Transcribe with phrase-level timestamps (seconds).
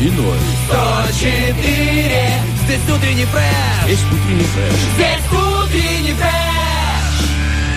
[0.00, 0.38] И ноль.
[0.68, 4.72] 104 Здесь утренний фреш Есть утренний фреш.
[4.94, 6.37] Здесь утренний фреш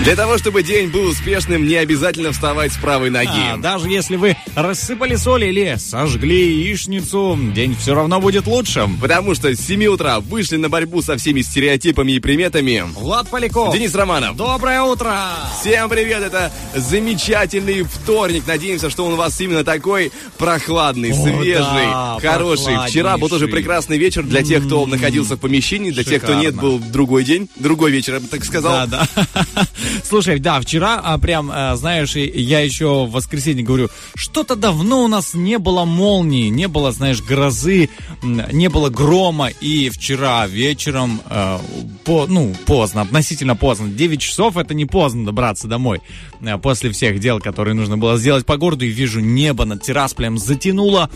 [0.04, 3.30] Для того, чтобы день был успешным, не обязательно вставать с правой ноги.
[3.54, 8.98] А, даже если вы рассыпали соль или сожгли яичницу, день все равно будет лучшим.
[8.98, 12.84] Потому что с 7 утра вышли на борьбу со всеми стереотипами и приметами.
[12.96, 13.76] Влад Поляков.
[13.76, 14.36] Денис Романов.
[14.36, 15.16] Доброе утро!
[15.60, 18.46] Всем привет, это замечательный вторник.
[18.48, 22.76] Надеемся, что он у вас именно такой прохладный, О, свежий, да, хороший.
[22.88, 26.56] Вчера был тоже прекрасный вечер для тех, кто находился в помещении, для тех, кто нет,
[26.56, 26.62] шикарно.
[26.62, 28.88] был другой день, другой вечер, я бы так сказал.
[28.88, 29.68] Да, да.
[30.04, 35.08] Слушай, да, вчера а, прям, а, знаешь, я еще в воскресенье говорю, что-то давно у
[35.08, 37.90] нас не было молнии, не было, знаешь, грозы,
[38.24, 39.48] не было грома.
[39.48, 41.60] И вчера вечером, э,
[42.04, 46.02] по, ну, поздно, относительно поздно, 9 часов это не поздно добраться домой.
[46.42, 50.38] э, После всех дел, которые нужно было сделать по городу, и вижу небо над Тирасполем
[50.38, 51.10] затянуло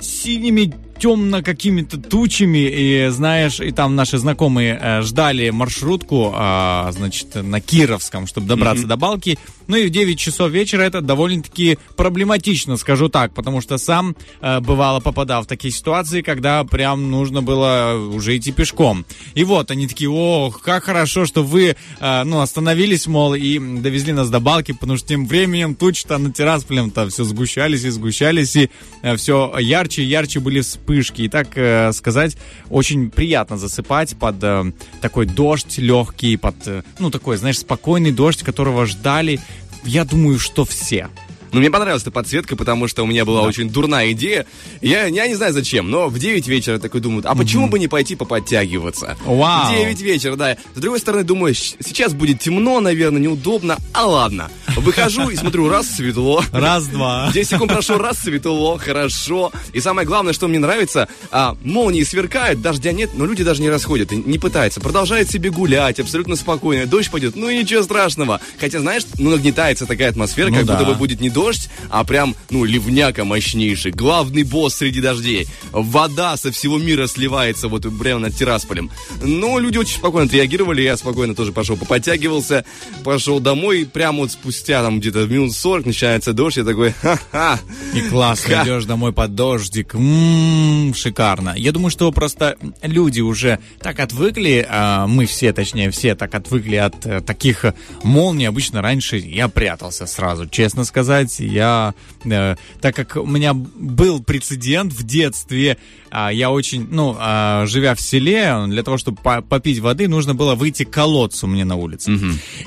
[0.00, 7.34] синими темно какими-то тучами, и знаешь, и там наши знакомые э, ждали маршрутку, а, значит,
[7.34, 9.38] на Кировском, чтобы добраться до Балки.
[9.66, 14.60] Ну и в 9 часов вечера это довольно-таки проблематично, скажу так, потому что сам э,
[14.60, 19.06] бывало попадал в такие ситуации, когда прям нужно было уже идти пешком.
[19.34, 24.12] И вот они такие, ох, как хорошо, что вы, э, ну, остановились, мол, и довезли
[24.12, 28.70] нас до Балки, потому что тем временем тучи-то на Тирасполем-то все сгущались и сгущались, и
[29.16, 30.89] все ярче и ярче были вспышки.
[31.24, 32.36] И так э, сказать,
[32.68, 38.42] очень приятно засыпать под э, такой дождь легкий, под, э, ну, такой, знаешь, спокойный дождь,
[38.42, 39.40] которого ждали,
[39.84, 41.08] я думаю, что все.
[41.52, 44.46] Ну, мне понравилась эта подсветка, потому что у меня была очень дурная идея.
[44.80, 47.88] Я, я не знаю зачем, но в 9 вечера такой думаю, а почему бы не
[47.88, 49.16] пойти поподтягиваться?
[49.24, 49.72] Вау.
[49.72, 50.56] В 9 вечера, да.
[50.74, 53.76] С другой стороны, думаю, сейчас будет темно, наверное, неудобно.
[53.92, 54.50] А ладно.
[54.76, 56.42] Выхожу и смотрю, раз светло.
[56.52, 57.30] Раз-два.
[57.34, 59.52] 10 секунд прошло, раз светло, хорошо.
[59.72, 63.68] И самое главное, что мне нравится, а, молнии сверкают, дождя нет, но люди даже не
[63.70, 64.80] расходят, и не пытаются.
[64.80, 66.86] Продолжают себе гулять, абсолютно спокойно.
[66.86, 68.40] Дождь пойдет, ну ничего страшного.
[68.60, 70.76] Хотя, знаешь, ну нагнетается такая атмосфера, Ну как да.
[70.76, 73.92] будто бы будет не дождь, а прям, ну, ливняка мощнейший.
[73.92, 75.46] Главный босс среди дождей.
[75.72, 78.90] Вода со всего мира сливается вот прямо над Тирасполем.
[79.22, 82.66] Но люди очень спокойно отреагировали, я спокойно тоже пошел поподтягивался,
[83.04, 87.58] пошел домой, прямо вот спустя там где-то минут 40 начинается дождь, я такой, ха-ха.
[87.94, 88.64] И классно Ха.
[88.64, 89.94] идешь домой под дождик.
[89.94, 91.54] М, шикарно.
[91.56, 96.76] Я думаю, что просто люди уже так отвыкли, а, мы все, точнее, все так отвыкли
[96.76, 97.64] от э, таких
[98.02, 98.46] молний.
[98.46, 101.29] Обычно раньше я прятался сразу, честно сказать.
[101.38, 105.76] Я, э, так как у меня был прецедент в детстве,
[106.10, 110.34] а, я очень, ну, а, живя в селе, для того, чтобы по- попить воды, нужно
[110.34, 112.10] было выйти к колодцу мне на улице.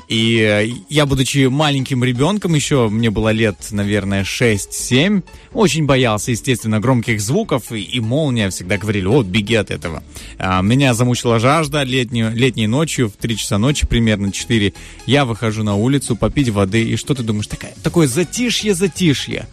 [0.08, 5.22] И э, я, будучи маленьким ребенком, еще мне было лет, наверное, 6-7,
[5.52, 10.02] очень боялся, естественно, громких звуков, и, и молния всегда говорили, вот, беги от этого.
[10.38, 14.72] А, меня замучила жажда летнюю, летней ночью, в 3 часа ночи, примерно 4,
[15.06, 18.06] я выхожу на улицу попить воды, и что ты думаешь, такая, такое
[18.54, 19.48] затишье-затишье.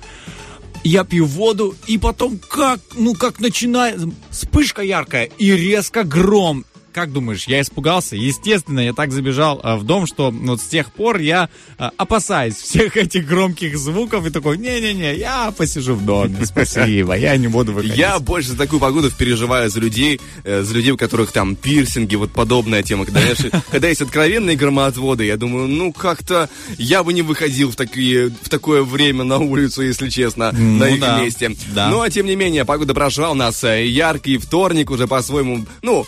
[0.84, 4.00] Я пью воду, и потом как, ну как начинает,
[4.32, 6.66] вспышка яркая, и резко гром.
[6.94, 8.18] Как думаешь, я испугался?
[8.18, 12.56] Естественно, я так забежал э, в дом, что вот с тех пор я э, опасаюсь
[12.56, 17.72] всех этих громких звуков и такой, не-не-не, я посижу в доме, спасибо, я не буду
[17.72, 17.98] выходить.
[17.98, 22.16] Я больше за такую погоду переживаю за людей, э, за людей, у которых там пирсинги,
[22.16, 23.06] вот подобная тема.
[23.06, 27.78] Когда, знаешь, когда есть откровенные громоотводы, я думаю, ну как-то я бы не выходил в,
[27.78, 31.56] такие, в такое время на улицу, если честно, на их да, месте.
[31.74, 31.90] да.
[31.90, 36.06] Ну, а тем не менее, погода прошла у нас яркий вторник уже по-своему, ну,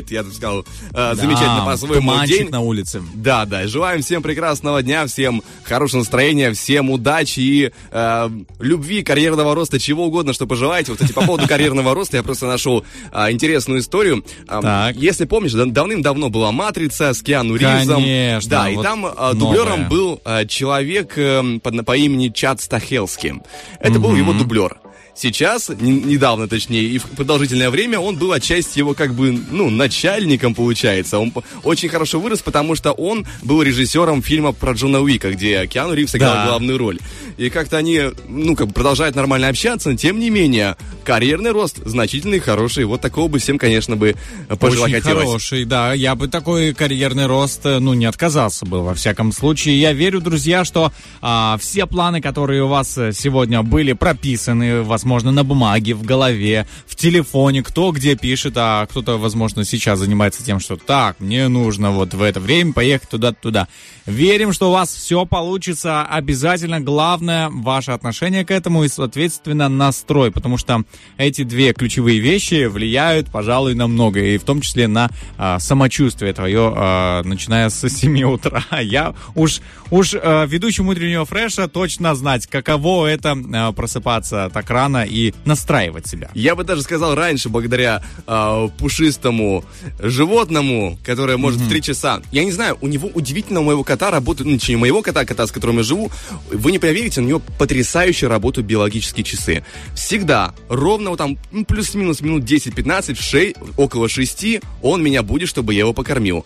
[0.00, 0.64] светлеет, я бы сказал,
[0.94, 2.48] э, замечательно Да, по-своему туманчик день.
[2.50, 3.02] на улице.
[3.14, 3.66] Да, да.
[3.66, 10.06] Желаем всем прекрасного дня, всем хорошего настроения, всем удачи и э, любви, карьерного роста, чего
[10.06, 10.92] угодно, что пожелаете.
[10.92, 14.24] Вот, кстати, по поводу карьерного роста я просто нашел а, интересную историю.
[14.46, 14.96] Так.
[14.96, 18.02] Если помнишь, да- давным-давно была «Матрица» с Киану Ривзом.
[18.02, 19.34] Конечно, Да, и вот там а, новая.
[19.34, 23.34] дублером был а, человек э, по, по имени Чад Стахелский.
[23.78, 24.76] Это был его дублер.
[25.20, 29.70] Сейчас, не- недавно точнее, и в продолжительное время он был отчасти его как бы, ну,
[29.70, 31.18] начальником получается.
[31.18, 31.32] Он
[31.62, 36.12] очень хорошо вырос, потому что он был режиссером фильма про Джона Уика, где Киану Ривз
[36.12, 36.46] сыграл Да.
[36.46, 36.98] главную роль.
[37.36, 41.76] И как-то они, ну, как бы продолжают нормально общаться, но тем не менее, карьерный рост
[41.84, 42.84] значительный, хороший.
[42.84, 44.16] Вот такого бы всем, конечно, бы
[44.58, 45.24] пожелать Очень хотелось.
[45.26, 45.92] хороший, да.
[45.92, 49.78] Я бы такой карьерный рост, э, ну, не отказался бы, во всяком случае.
[49.80, 55.09] Я верю, друзья, что а, все планы, которые у вас э, сегодня были прописаны, возможно,
[55.18, 60.60] на бумаге, в голове, в телефоне, кто где пишет, а кто-то, возможно, сейчас занимается тем,
[60.60, 63.68] что так, мне нужно вот в это время поехать туда-туда.
[64.06, 66.80] Верим, что у вас все получится обязательно.
[66.80, 70.84] Главное, ваше отношение к этому и, соответственно, настрой, потому что
[71.16, 76.32] эти две ключевые вещи влияют, пожалуй, на многое, и в том числе на а, самочувствие
[76.32, 78.64] твое, а, начиная с 7 утра.
[78.80, 79.60] Я уж,
[79.90, 86.06] уж а, ведущему утреннего фреша точно знать, каково это а, просыпаться так рано и настраивать
[86.06, 86.30] себя.
[86.34, 89.64] Я бы даже сказал раньше, благодаря а, пушистому
[89.98, 92.22] животному, которое может в три часа.
[92.32, 95.46] Я не знаю, у него удивительно у моего кота работают, ну, у моего кота, кота,
[95.46, 96.10] с которым я живу,
[96.50, 99.64] вы не поверите, у него потрясающе работают биологические часы.
[99.94, 105.48] Всегда, ровно вот там, ну, плюс-минус минут 10-15, в шей, около 6, он меня будет,
[105.48, 106.44] чтобы я его покормил.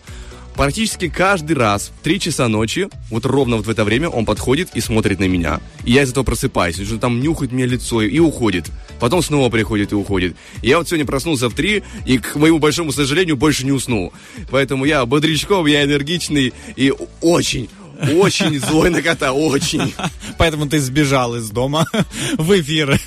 [0.55, 4.69] Практически каждый раз в 3 часа ночи, вот ровно вот в это время, он подходит
[4.73, 5.59] и смотрит на меня.
[5.83, 8.71] И я из этого просыпаюсь, что там нюхает мне лицо и уходит.
[8.99, 10.35] Потом снова приходит и уходит.
[10.61, 14.13] И я вот сегодня проснулся в 3 и, к моему большому сожалению, больше не уснул.
[14.49, 17.69] Поэтому я бодрячком, я энергичный и очень,
[18.13, 19.93] очень злой на кота, очень.
[20.37, 21.85] Поэтому ты сбежал из дома
[22.37, 22.99] в эфир.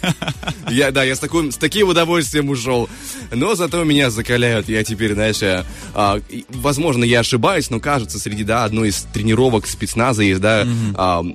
[0.71, 2.89] Я, да, я с, таким, с таким удовольствием ушел.
[3.31, 4.69] Но зато меня закаляют.
[4.69, 5.65] Я теперь, знаешь, а,
[5.95, 10.67] а, и, возможно, я ошибаюсь, но кажется, среди, да, одной из тренировок спецназа есть, да,
[10.95, 11.35] а, м,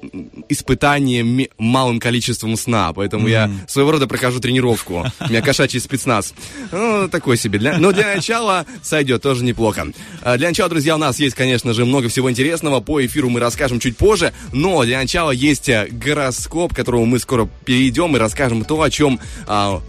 [0.50, 2.94] испытание малым количеством сна.
[2.94, 5.06] Поэтому я своего рода прохожу тренировку.
[5.19, 6.34] У меня кошачий спецназ.
[6.72, 7.60] Ну, такой себе.
[7.60, 9.88] Для- но для начала сойдет, тоже неплохо.
[10.22, 12.80] А, Для начала, друзья, у нас есть, конечно же, много всего интересного.
[12.80, 14.34] По эфиру мы расскажем чуть позже.
[14.51, 18.90] Но для начала есть э, гороскоп, к которому мы скоро перейдем и расскажем то, о
[18.90, 19.81] чем, а,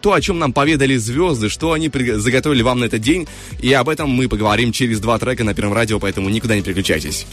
[0.00, 3.26] то, о чем нам поведали звезды, что они заготовили вам на этот день.
[3.60, 7.26] И об этом мы поговорим через два трека на Первом радио, поэтому никуда не переключайтесь.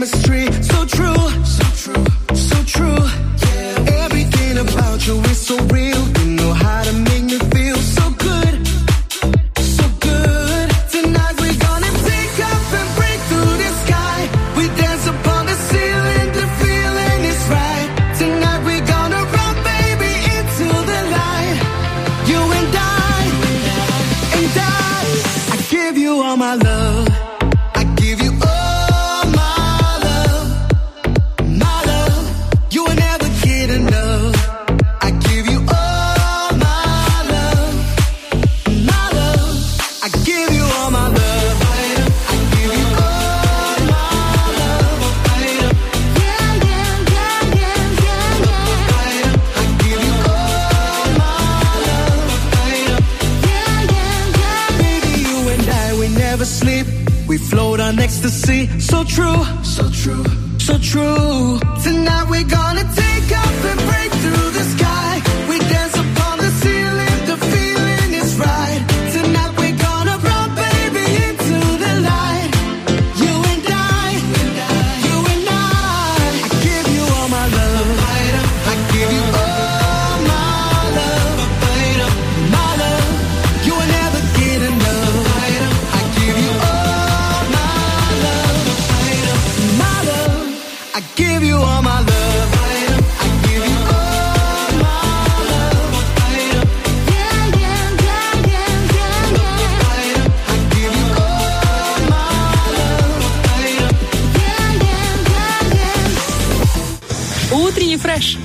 [0.00, 0.50] Chemistry.
[0.62, 1.14] So true,
[1.44, 3.19] so true, so true.
[58.20, 58.66] On ecstasy.
[58.80, 60.24] So true, so true,
[60.58, 61.58] so true.
[61.82, 64.09] Tonight we're gonna take off and break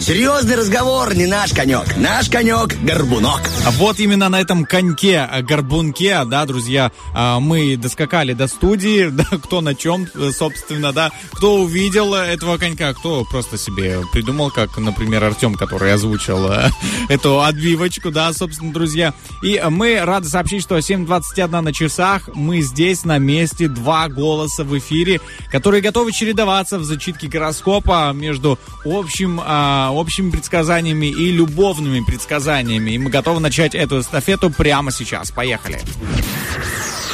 [0.06, 1.98] Серьезный разговор не наш конек.
[1.98, 3.42] Наш конек— горбунок.
[3.66, 9.08] А Вот именно на этом коньке, э, горбунке, да, друзья, а, мы доскакали до студии,
[9.12, 14.52] да, кто на чем, э, собственно, да, кто увидел этого конька, кто просто себе придумал,
[14.52, 16.70] как, например, Артем, который озвучил э,
[17.10, 19.12] эту отбивочку, да, собственно, друзья.
[19.42, 24.78] И мы рады сообщить, что 7.21 на часах, мы здесь на месте, два голоса в
[24.78, 25.20] эфире,
[25.52, 32.92] которые готовы чередоваться в зачитке гороскопа между общим, а, общими предсказаниями и любовными предсказаниями.
[32.92, 35.32] И мы готовы начать эту эстафету прямо сейчас.
[35.32, 35.80] Поехали.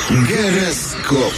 [0.10, 1.34] Гороскоп.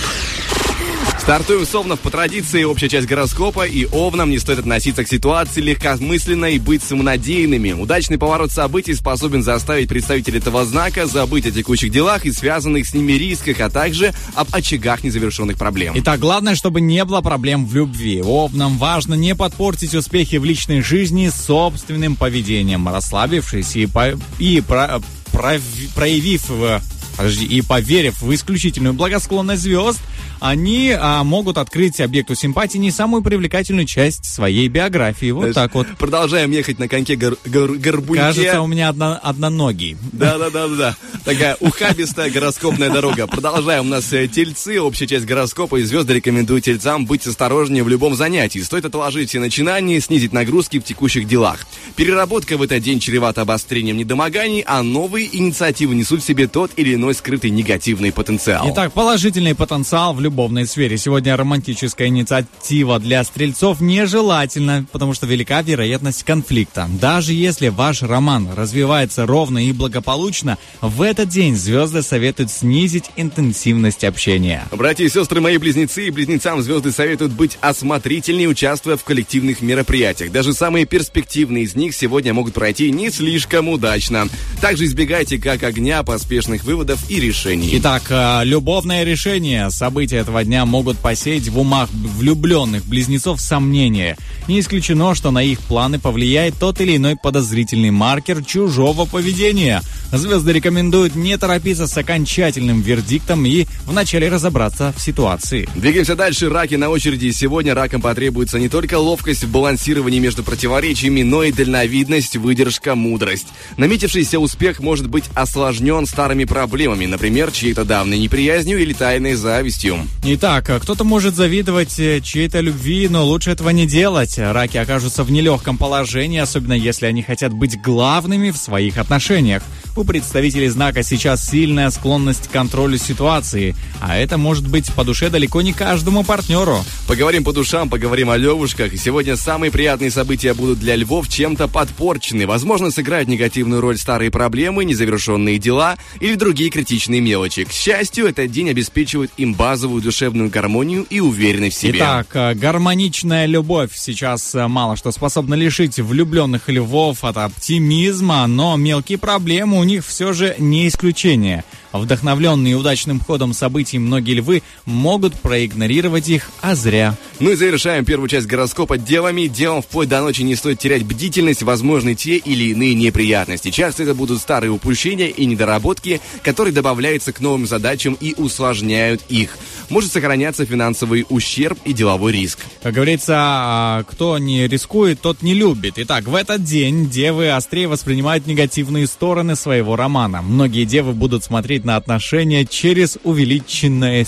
[1.23, 6.47] Стартуем с по традиции, общая часть гороскопа, и Овнам не стоит относиться к ситуации легкомысленно
[6.47, 7.71] и быть самонадеянными.
[7.71, 12.93] Удачный поворот событий способен заставить представителей этого знака забыть о текущих делах и связанных с
[12.93, 15.93] ними рисках, а также об очагах незавершенных проблем.
[15.95, 18.21] Итак, главное, чтобы не было проблем в любви.
[18.21, 24.99] Овнам важно не подпортить успехи в личной жизни собственным поведением, расслабившись и, по- и про-
[25.31, 26.81] прови- проявив в-
[27.15, 30.01] подожди, и поверив в исключительную благосклонность звезд,
[30.43, 35.31] они а, могут открыть объекту симпатии не самую привлекательную часть своей биографии.
[35.31, 35.88] Вот Знаешь, так вот.
[35.97, 38.21] Продолжаем ехать на коньке гор- гор- горбунке.
[38.21, 39.95] Кажется, у меня одно, одноногий.
[40.12, 40.97] Да, да, да, да, да.
[41.23, 43.25] Такая ухабистая гороскопная дорога.
[43.25, 43.85] Продолжаем.
[43.85, 48.15] У нас э, тельцы, общая часть гороскопа, и звезды рекомендуют тельцам быть осторожнее в любом
[48.15, 48.59] занятии.
[48.59, 51.65] Стоит отложить все начинания, снизить нагрузки в текущих делах.
[51.95, 56.95] Переработка в этот день чревата обострением недомоганий, а новые инициативы несут в себе тот или
[56.95, 58.69] иной скрытый негативный потенциал.
[58.69, 60.97] Итак, положительный потенциал в любовной сфере.
[60.97, 66.89] Сегодня романтическая инициатива для стрельцов нежелательна, потому что велика вероятность конфликта.
[66.99, 74.03] Даже если ваш роман развивается ровно и благополучно, в этот день звезды советуют снизить интенсивность
[74.03, 74.63] общения.
[74.71, 80.31] Братья и сестры мои близнецы и близнецам звезды советуют быть осмотрительнее, участвуя в коллективных мероприятиях.
[80.31, 84.27] Даже самые перспективные из них сегодня могут пройти не слишком удачно.
[84.61, 87.69] Также избегайте как огня поспешных выводов и решений.
[87.73, 89.69] Итак, э, любовное решение.
[89.69, 94.17] События этого дня могут посеять в умах влюбленных близнецов сомнения.
[94.47, 99.81] Не исключено, что на их планы повлияет тот или иной подозрительный маркер чужого поведения.
[100.11, 105.67] Звезды рекомендуют не торопиться с окончательным вердиктом и вначале разобраться в ситуации.
[105.75, 106.49] Двигаемся дальше.
[106.49, 107.31] Раки на очереди.
[107.31, 113.47] Сегодня ракам потребуется не только ловкость в балансировании между противоречиями, но и дальновидность, выдержка, мудрость.
[113.77, 119.97] Наметившийся успех может быть осложнен старыми проблемами, например, чьей-то давней неприязнью или тайной завистью.
[120.25, 124.38] Итак, кто-то может завидовать э, чьей-то любви, но лучше этого не делать.
[124.38, 129.63] Раки окажутся в нелегком положении, особенно если они хотят быть главными в своих отношениях.
[129.96, 135.29] У представителей знака сейчас сильная склонность к контролю ситуации, а это может быть по душе
[135.29, 136.84] далеко не каждому партнеру.
[137.08, 138.91] Поговорим по душам, поговорим о левушках.
[138.98, 142.48] Сегодня самые приятные события будут для львов чем-то подпорчены.
[142.48, 147.65] Возможно, сыграют негативную роль старые проблемы, незавершенные дела или другие критичные мелочи.
[147.65, 152.00] К счастью, этот день обеспечивает им базовую душевную гармонию и уверенность в себе.
[152.00, 158.77] Итак, э, гармоничная любовь сейчас э, мало что способна лишить влюбленных львов от оптимизма, но
[158.77, 161.63] мелкие проблемы у них все же не исключение.
[161.93, 167.15] Вдохновленные удачным ходом событий многие львы могут проигнорировать их, а зря.
[167.39, 169.47] Ну и завершаем первую часть гороскопа делами.
[169.47, 173.69] Делом вплоть до ночи не стоит терять бдительность, возможны те или иные неприятности.
[173.69, 179.57] Часто это будут старые упущения и недоработки, которые добавляются к новым задачам и усложняют их.
[179.89, 182.59] Может сохраняться финансовый ущерб и деловой риск.
[182.81, 185.95] Как говорится, а, кто не рискует, тот не любит.
[185.97, 190.41] Итак, в этот день девы острее воспринимают негативные стороны своего романа.
[190.41, 194.25] Многие девы будут смотреть на отношения через увеличенное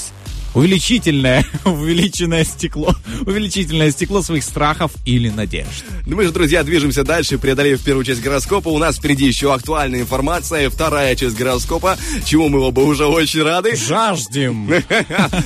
[0.56, 2.96] увеличительное, увеличенное стекло,
[3.26, 5.84] увеличительное стекло своих страхов или надежд.
[6.06, 8.70] Ну мы же, друзья, движемся дальше, преодолев первую часть гороскопа.
[8.70, 13.76] У нас впереди еще актуальная информация, вторая часть гороскопа, чему мы оба уже очень рады.
[13.76, 14.72] Жаждем!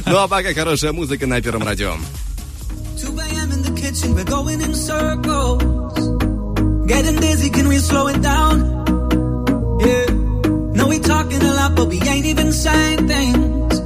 [0.06, 1.96] Ну а пока хорошая музыка на Первом радио.
[3.02, 3.52] 2 a.m.
[3.52, 5.64] in the kitchen, we're going in circles.
[6.86, 9.80] Getting dizzy, can we slow it down?
[9.80, 10.19] Yeah.
[11.04, 13.80] Talking a lot, but we ain't even saying things.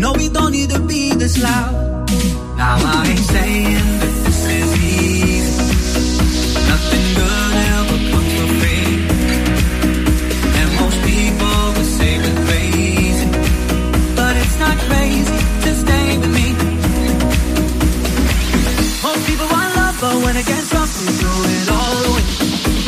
[0.00, 1.72] No, we don't need to be this loud.
[2.56, 5.62] Now I ain't saying that this is easy.
[6.70, 8.88] Nothing good ever comes for free.
[10.58, 13.28] And most people would say we're crazy.
[14.16, 16.48] But it's not crazy to stay with me.
[19.06, 22.24] Most people want love, but when it gets rough, they throw it all away.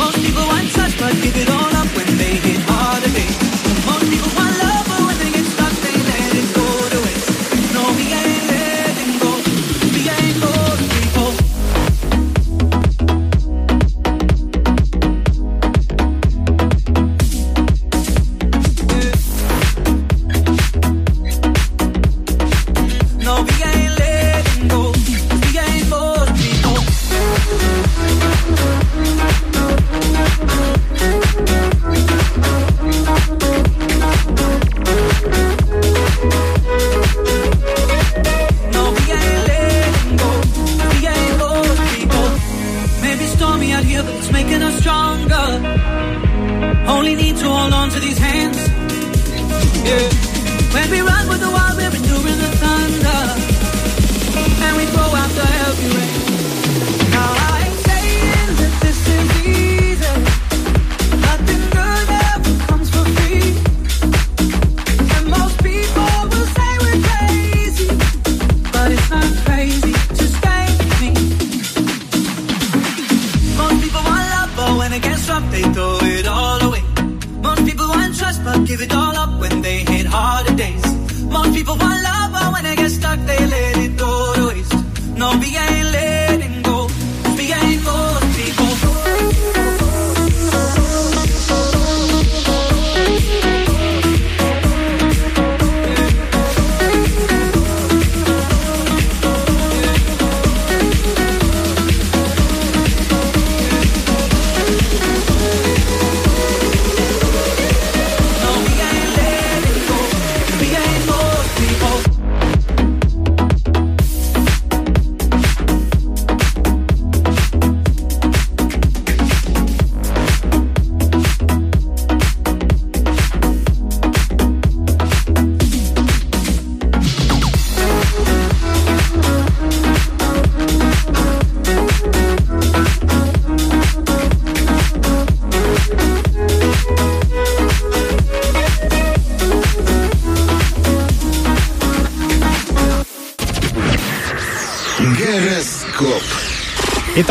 [0.03, 1.58] Most people want touch, but give it all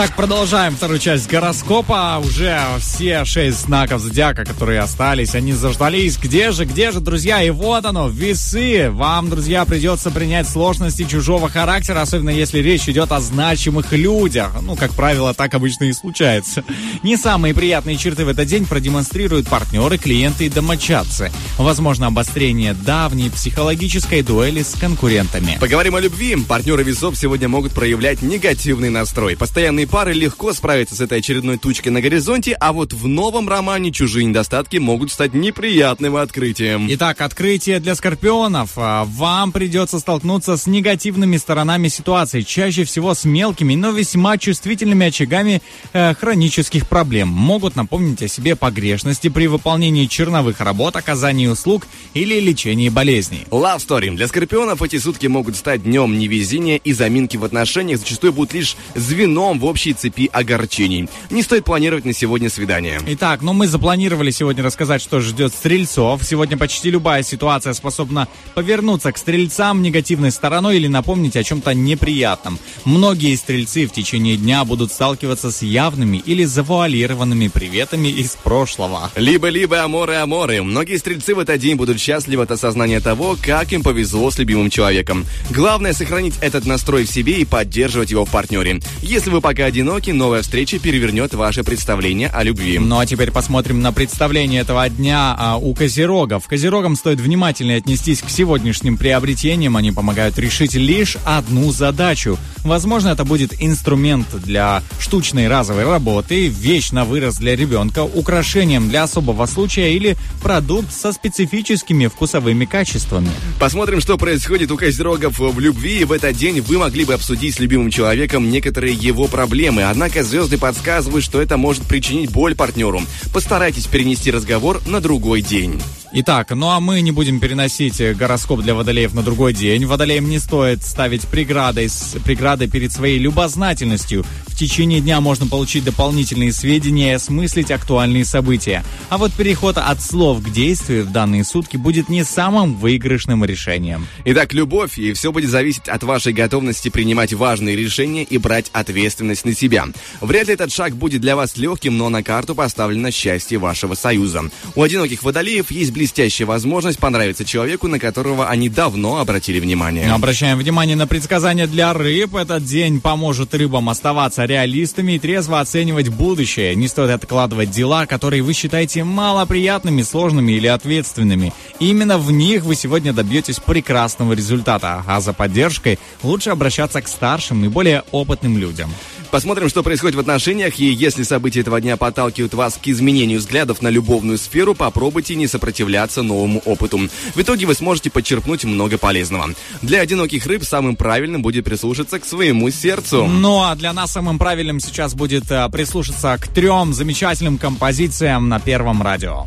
[0.00, 2.22] Итак, продолжаем вторую часть гороскопа.
[2.24, 6.18] Уже все шесть знаков зодиака, которые остались, они заждались.
[6.18, 7.42] Где же, где же, друзья?
[7.42, 8.90] И вот оно, весы.
[8.92, 14.52] Вам, друзья, придется принять сложности чужого характера, особенно если речь идет о значимых людях.
[14.62, 16.62] Ну, как правило, так обычно и случается.
[17.02, 21.32] Не самые приятные черты в этот день продемонстрируют партнеры, клиенты и домочадцы.
[21.56, 25.58] Возможно, обострение давней психологической дуэли с конкурентами.
[25.58, 26.36] Поговорим о любви.
[26.36, 29.36] Партнеры весов сегодня могут проявлять негативный настрой.
[29.36, 33.90] Постоянные пары легко справятся с этой очередной тучкой на горизонте, а вот в новом романе
[33.90, 36.86] чужие недостатки могут стать неприятным открытием.
[36.90, 38.72] Итак, открытие для скорпионов.
[38.76, 45.06] А, Вам придется столкнуться с негативными сторонами ситуации, чаще всего с мелкими, но весьма чувствительными
[45.06, 47.28] очагами э, хронических проблем.
[47.28, 53.46] Могут напомнить о себе погрешности при выполнении черновых работ, оказании услуг или лечении болезней.
[53.50, 54.14] Love Story.
[54.14, 58.76] Для скорпионов эти сутки могут стать днем невезения и заминки в отношениях зачастую будут лишь
[58.94, 61.08] звеном в общей цепи огорчений.
[61.30, 63.00] Не стоит планировать на сегодня свидание.
[63.06, 66.24] Итак, ну мы запланировали сегодня рассказать, что ждет стрельцов.
[66.24, 72.58] Сегодня почти любая ситуация способна повернуться к стрельцам негативной стороной или напомнить о чем-то неприятном.
[72.84, 79.12] Многие стрельцы в течение дня будут сталкиваться с явными или завуалированными приветами из прошлого.
[79.14, 80.60] Либо-либо аморы-аморы.
[80.64, 84.70] Многие стрельцы в этот день будут счастливы от осознания того, как им повезло с любимым
[84.70, 85.24] человеком.
[85.50, 88.80] Главное сохранить этот настрой в себе и поддерживать его в партнере.
[89.02, 92.78] Если вы пока одиноки, новая встреча перевернет ваше представление о любви.
[92.78, 96.46] Ну а теперь посмотрим на представление этого дня а, у козерогов.
[96.46, 99.76] Козерогам стоит внимательнее отнестись к сегодняшним приобретениям.
[99.76, 102.38] Они помогают решить лишь одну задачу.
[102.64, 109.02] Возможно, это будет инструмент для штучной разовой работы, вещь на вырос для ребенка, украшением для
[109.02, 113.30] особого случая или продукт со специфическими вкусовыми качествами.
[113.60, 116.04] Посмотрим, что происходит у козерогов в любви.
[116.04, 119.47] В этот день вы могли бы обсудить с любимым человеком некоторые его проблемы.
[119.90, 123.02] Однако звезды подсказывают, что это может причинить боль партнеру.
[123.32, 125.80] Постарайтесь перенести разговор на другой день.
[126.10, 129.84] Итак, ну а мы не будем переносить э, гороскоп для водолеев на другой день.
[129.84, 134.24] Водолеям не стоит ставить преградой, с, преграды перед своей любознательностью.
[134.46, 138.84] В течение дня можно получить дополнительные сведения и осмыслить актуальные события.
[139.10, 144.06] А вот переход от слов к действию в данные сутки будет не самым выигрышным решением.
[144.24, 149.44] Итак, любовь, и все будет зависеть от вашей готовности принимать важные решения и брать ответственность
[149.44, 149.84] на себя.
[150.22, 154.44] Вряд ли этот шаг будет для вас легким, но на карту поставлено счастье вашего союза.
[154.74, 160.12] У одиноких водолеев есть блестящая возможность понравиться человеку, на которого они давно обратили внимание.
[160.12, 162.36] Обращаем внимание на предсказания для рыб.
[162.36, 166.76] Этот день поможет рыбам оставаться реалистами и трезво оценивать будущее.
[166.76, 171.52] Не стоит откладывать дела, которые вы считаете малоприятными, сложными или ответственными.
[171.80, 175.02] Именно в них вы сегодня добьетесь прекрасного результата.
[175.04, 178.88] А за поддержкой лучше обращаться к старшим и более опытным людям.
[179.30, 183.82] Посмотрим, что происходит в отношениях, и если события этого дня подталкивают вас к изменению взглядов
[183.82, 186.98] на любовную сферу, попробуйте не сопротивляться новому опыту.
[187.34, 189.50] В итоге вы сможете подчерпнуть много полезного.
[189.82, 193.26] Для одиноких рыб самым правильным будет прислушаться к своему сердцу.
[193.26, 198.60] Ну а для нас самым правильным сейчас будет э, прислушаться к трем замечательным композициям на
[198.60, 199.46] Первом радио.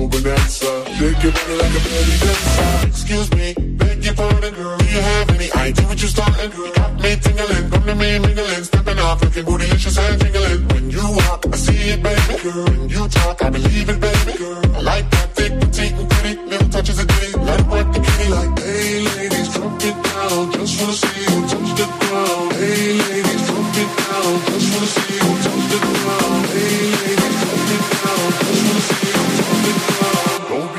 [0.21, 0.85] bonanza.
[0.97, 2.87] Shake your body like a belly dancer.
[2.87, 4.77] Excuse me, beg your pardon, girl.
[4.77, 6.51] Do you have any idea what you're starting?
[6.51, 10.67] You got me tingling, come to me mingling, stepping off, looking bootylicious and jingling.
[10.69, 12.43] When you walk, I see it, baby.
[12.43, 14.37] Girl, when you talk, I believe it, baby.
[14.37, 16.35] Girl, I like that thick, petite, and pretty.
[16.49, 20.51] Little touches of ditty, let it the kitty like, hey, ladies, drop it down.
[20.51, 21.10] Just wanna see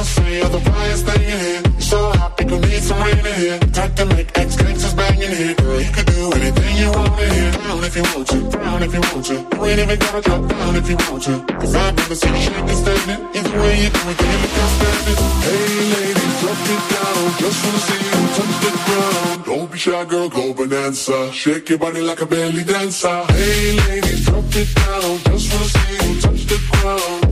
[0.00, 1.62] Must say, you're the brightest thing in here.
[1.78, 3.58] So hot, people need some rain in here.
[3.76, 5.54] Type to make ex gangsters bang in here.
[5.60, 7.52] Girl, you could do anything you want in here.
[7.52, 9.36] Down if you want to, down if you want to.
[9.56, 11.34] You ain't even gotta drop down if you want to.
[11.60, 13.20] Cause I've never seen you shake standing.
[13.36, 15.18] Either way you do it, then you look outstanding.
[15.44, 17.22] Hey, ladies, drop it down.
[17.42, 19.44] Just wanna see you touch the ground.
[19.48, 21.32] Don't be shy, girl, go bonanza.
[21.32, 23.18] Shake your body like a belly dancer.
[23.36, 25.12] Hey, ladies, drop it down.
[25.28, 27.29] Just wanna see you touch the ground.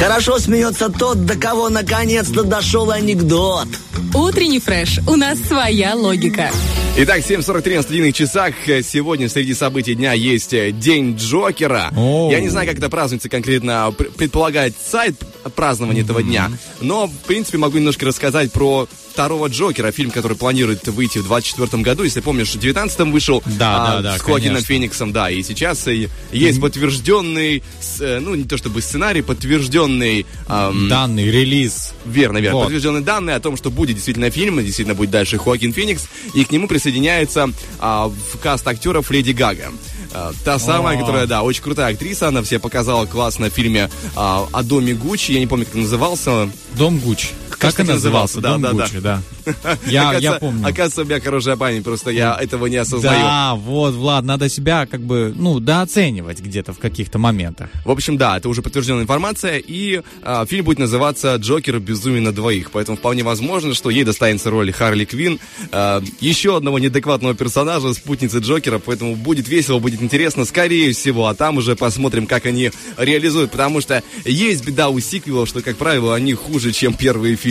[0.00, 3.66] Хорошо смеется тот, до кого наконец-то дошел анекдот.
[4.14, 5.00] Утренний фреш.
[5.08, 6.50] У нас своя логика.
[6.96, 8.54] Итак, 7.43 на студийных часах.
[8.66, 11.92] Сегодня среди событий дня есть э, День Джокера.
[11.96, 12.28] О.
[12.30, 15.14] Я не знаю, как это празднуется конкретно, пр- предполагает сайт
[15.48, 16.50] празднования этого дня.
[16.80, 21.82] Но, в принципе, могу немножко рассказать про второго Джокера, фильм, который планирует выйти в 24
[21.82, 22.04] году.
[22.04, 24.66] Если помнишь, в 19 вышел Да, а, да, да, с Хоакином конечно.
[24.66, 25.28] Фениксом, да.
[25.30, 30.24] И сейчас э, есть подтвержденный, с- э, ну, не то чтобы сценарий, подтвержденный...
[30.46, 31.94] ам, Данный релиз.
[32.06, 32.58] Верно, верно.
[32.58, 32.62] Вот.
[32.64, 36.44] Подтвержденные данные о том, что будет действительно фильм, и действительно будет дальше Хоакин Феникс, и
[36.44, 39.72] к нему присоединяется а, в каст актеров Леди Гага.
[40.12, 44.46] А, та самая, которая, да, очень крутая актриса, она все показала классно в фильме а,
[44.52, 46.50] о доме Гуччи, я не помню, как назывался.
[46.76, 47.30] Дом Гуч.
[47.58, 48.40] Как он назывался?
[48.40, 48.84] да, да, да.
[48.84, 49.22] Гуччи, да.
[49.86, 50.62] Я, я Оказывается- помню.
[50.66, 53.20] Оказывается, у меня хорошая память, просто я этого не осознаю.
[53.20, 57.70] Да, вот, Влад, надо себя как бы, ну, дооценивать где-то в каких-то моментах.
[57.84, 61.78] В общем, да, это уже подтвержденная информация, и а, фильм будет называться «Джокер.
[61.80, 65.40] Безумие на двоих», поэтому вполне возможно, что ей достанется роль Харли Квин,
[65.72, 71.34] а, еще одного неадекватного персонажа, спутницы Джокера, поэтому будет весело, будет интересно, скорее всего, а
[71.34, 76.14] там уже посмотрим, как они реализуют, потому что есть беда у сиквелов, что, как правило,
[76.14, 77.47] они хуже, чем первые фильмы.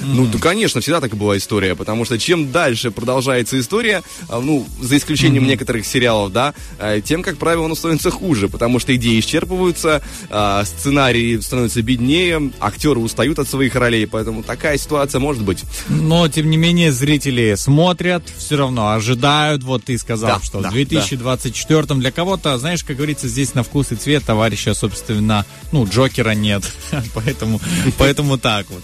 [0.00, 4.40] Ну, да, конечно, всегда так и была история, потому что чем дальше продолжается история, а,
[4.40, 8.94] ну, за исключением некоторых сериалов, да, а, тем, как правило, оно становится хуже, потому что
[8.94, 15.42] идеи исчерпываются, а, сценарии становятся беднее, актеры устают от своих ролей, поэтому такая ситуация может
[15.42, 15.64] быть.
[15.88, 19.62] Но, тем не менее, зрители смотрят, все равно ожидают.
[19.62, 23.62] Вот ты сказал, Да, что да, в 2024 для кого-то, знаешь, как говорится, здесь на
[23.62, 26.62] вкус и цвет товарища, собственно, ну, Джокера нет.
[27.14, 27.60] поэтому,
[27.98, 28.82] поэтому так вот.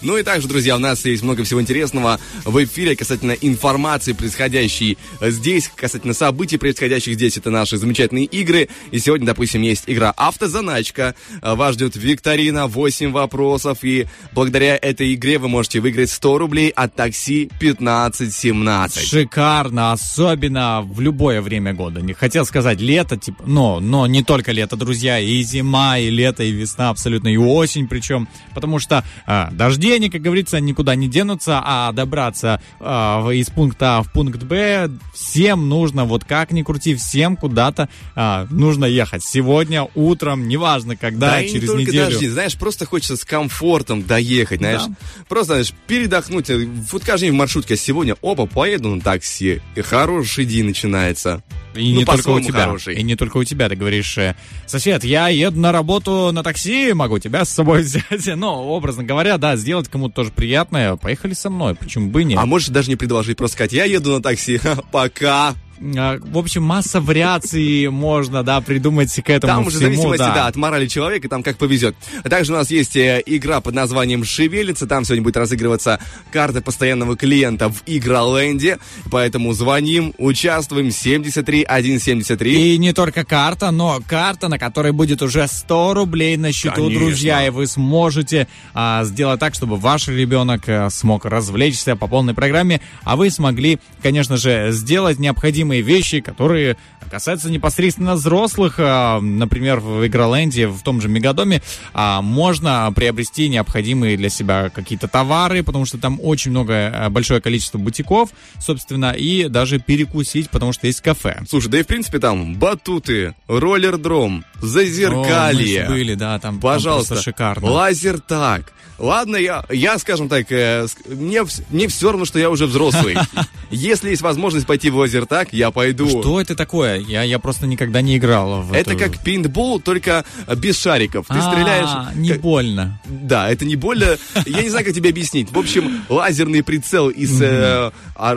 [0.00, 4.98] Ну и также, друзья, у нас есть много всего интересного в эфире касательно информации, происходящей
[5.20, 7.36] здесь, касательно событий, происходящих здесь.
[7.36, 8.68] Это наши замечательные игры.
[8.90, 11.14] И сегодня, допустим, есть игра «Автозаначка».
[11.40, 13.78] Вас ждет викторина, 8 вопросов.
[13.82, 19.06] И благодаря этой игре вы можете выиграть 100 рублей от такси 1517.
[19.06, 22.00] Шикарно, особенно в любое время года.
[22.00, 26.42] Не хотел сказать лето, типа, но, но не только лето, друзья, и зима, и лето,
[26.42, 31.08] и весна, абсолютно, и осень причем, потому что а, дожди, они, как говорится, никуда не
[31.08, 36.62] денутся, а добраться а, из пункта А в пункт Б всем нужно, вот как ни
[36.62, 39.24] крути, всем куда-то а, нужно ехать.
[39.24, 42.10] Сегодня, утром, неважно когда, Да, и не через неделю.
[42.10, 44.82] дожди, знаешь, просто хочется с комфортом доехать, знаешь.
[45.28, 46.50] Просто, знаешь, передохнуть.
[46.90, 51.42] Вот каждый день в маршрутке, а сегодня, опа, поеду на такси, и хороший день начинается.
[51.74, 52.60] И Ну, не только у тебя.
[52.64, 52.94] хороший.
[52.96, 53.68] И не только у тебя.
[53.68, 54.34] Ты говоришь, э,
[54.66, 58.26] сосед, я еду на работу на такси, могу тебя с собой взять.
[58.36, 60.96] Ну, образно говоря, да, сделать кому-то тоже приятное.
[60.96, 62.38] Поехали со мной, почему бы и нет.
[62.38, 64.60] А можешь даже не предложить, просто сказать, я еду на такси,
[64.92, 65.54] пока.
[65.96, 70.18] А, В общем, масса вариаций можно, да, придумать к этому Там уже в всему, зависимости,
[70.18, 70.34] да.
[70.34, 70.46] да.
[70.46, 71.96] от морали человека, там как повезет.
[72.24, 74.86] Также у нас есть э, игра под названием «Шевелится».
[74.86, 75.98] Там сегодня будет разыгрываться
[76.30, 78.78] карта постоянного клиента в Игроленде.
[79.10, 80.90] Поэтому звоним, участвуем.
[80.90, 82.74] 73 173.
[82.74, 87.00] И не только карта, но карта, на которой будет уже 100 рублей на счету, Конечно.
[87.00, 92.34] друзья, и вы сможете а, сделать так, чтобы ваш ребенок а, смог развлечься по полной
[92.34, 96.76] программе, а вы смогли, конечно же, сделать необходимые вещи, которые
[97.10, 98.76] касаются непосредственно взрослых.
[98.78, 105.08] А, например, в Игроленде, в том же Мегадоме, а, можно приобрести необходимые для себя какие-то
[105.08, 110.72] товары, потому что там очень много, а, большое количество бутиков, собственно, и даже перекусить, потому
[110.72, 111.42] что есть кафе.
[111.48, 115.84] Слушай, да и в принципе там батуты, роллердром, зазеркалье.
[115.84, 117.70] О, были, да, там, там Пожалуйста, просто шикарно.
[117.70, 118.72] лазертаг.
[118.98, 123.16] Ладно, я, я, скажем так, э, мне, мне все равно, что я уже взрослый.
[123.70, 126.08] Если есть возможность пойти в лазертаг, я пойду.
[126.08, 126.98] Что это такое?
[126.98, 131.26] Я, я просто никогда не играл в Это эту- как пейнтбол, только э, без шариков.
[131.26, 132.16] Ты А, стреляешь...
[132.16, 133.00] не как- больно.
[133.06, 134.18] Да, это не больно.
[134.46, 135.50] Я не знаю, как тебе объяснить.
[135.50, 137.90] В общем, лазерный прицел из э,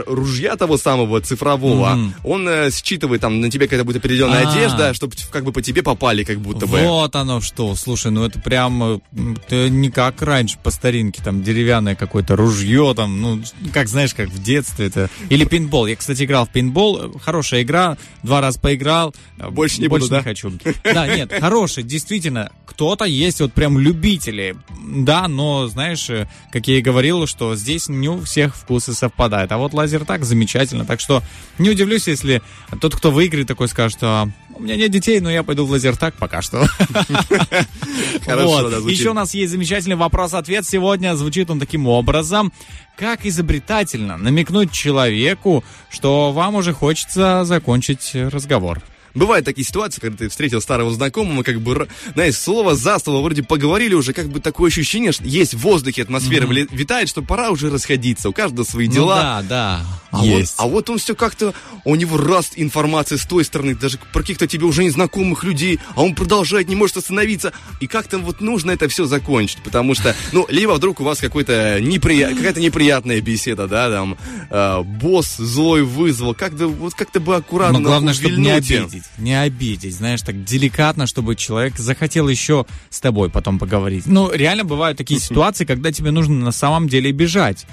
[0.08, 4.52] ружья того самого цифрового, он э, считывает там на тебе какая-то будет определенная А.
[4.52, 6.80] одежда, чтобы как бы по тебе попали, как будто бы.
[6.82, 7.76] Вот оно что.
[7.76, 13.20] Слушай, ну это прям это не как раньше по старинке, там деревянное какое-то ружье, там,
[13.20, 13.42] ну,
[13.74, 15.10] как знаешь, как в детстве это.
[15.30, 15.88] Или пейнтбол.
[15.88, 17.16] Я, кстати, играл в пейнтбол.
[17.16, 17.98] Э, Хорошая игра.
[18.22, 19.16] Два раза поиграл.
[19.38, 20.24] Больше не Больше буду, не да?
[20.24, 20.54] хочу.
[20.84, 22.52] Да, нет, хороший, действительно.
[22.68, 24.56] Кто-то есть вот прям любители.
[24.86, 26.08] Да, но, знаешь,
[26.52, 29.52] как я и говорил, что здесь не у всех вкусы совпадают.
[29.52, 30.86] А вот лазер так замечательно.
[30.86, 31.24] Так что
[31.58, 32.44] не удивлюсь, если
[32.80, 36.16] тот, кто выиграет, такой скажет, что у меня нет детей, но я пойду в лазертаг
[36.16, 36.66] пока что.
[38.26, 38.70] Хорошо.
[38.90, 41.16] Еще у нас есть замечательный вопрос-ответ сегодня.
[41.16, 42.54] Звучит он таким образом.
[42.98, 48.82] Как изобретательно намекнуть человеку, что вам уже хочется закончить разговор?
[49.16, 53.44] Бывают такие ситуации, когда ты встретил старого знакомого, как бы, знаешь, слово за слово вроде
[53.44, 57.50] поговорили уже, как бы такое ощущение, что есть в воздухе атмосфера вли- витает, что пора
[57.50, 59.16] уже расходиться, у каждого свои дела.
[59.16, 59.86] Ну да, да.
[60.12, 60.56] А вот, есть.
[60.58, 64.48] а вот он все как-то, у него раз информация с той стороны, даже про каких-то
[64.48, 67.54] тебе уже незнакомых людей, а он продолжает, не может остановиться.
[67.80, 71.80] И как-то вот нужно это все закончить, потому что, ну, либо вдруг у вас какой-то
[71.82, 72.34] неприя...
[72.36, 74.18] какая-то неприятная беседа, да, там,
[74.50, 79.05] э, босс злой вызвал, как-то, вот как-то бы аккуратно Но главное, чтобы не обидеть.
[79.18, 84.06] Не обидеть, знаешь, так деликатно, чтобы человек захотел еще с тобой потом поговорить.
[84.06, 87.66] Ну, реально бывают такие ситуации, когда тебе нужно на самом деле бежать.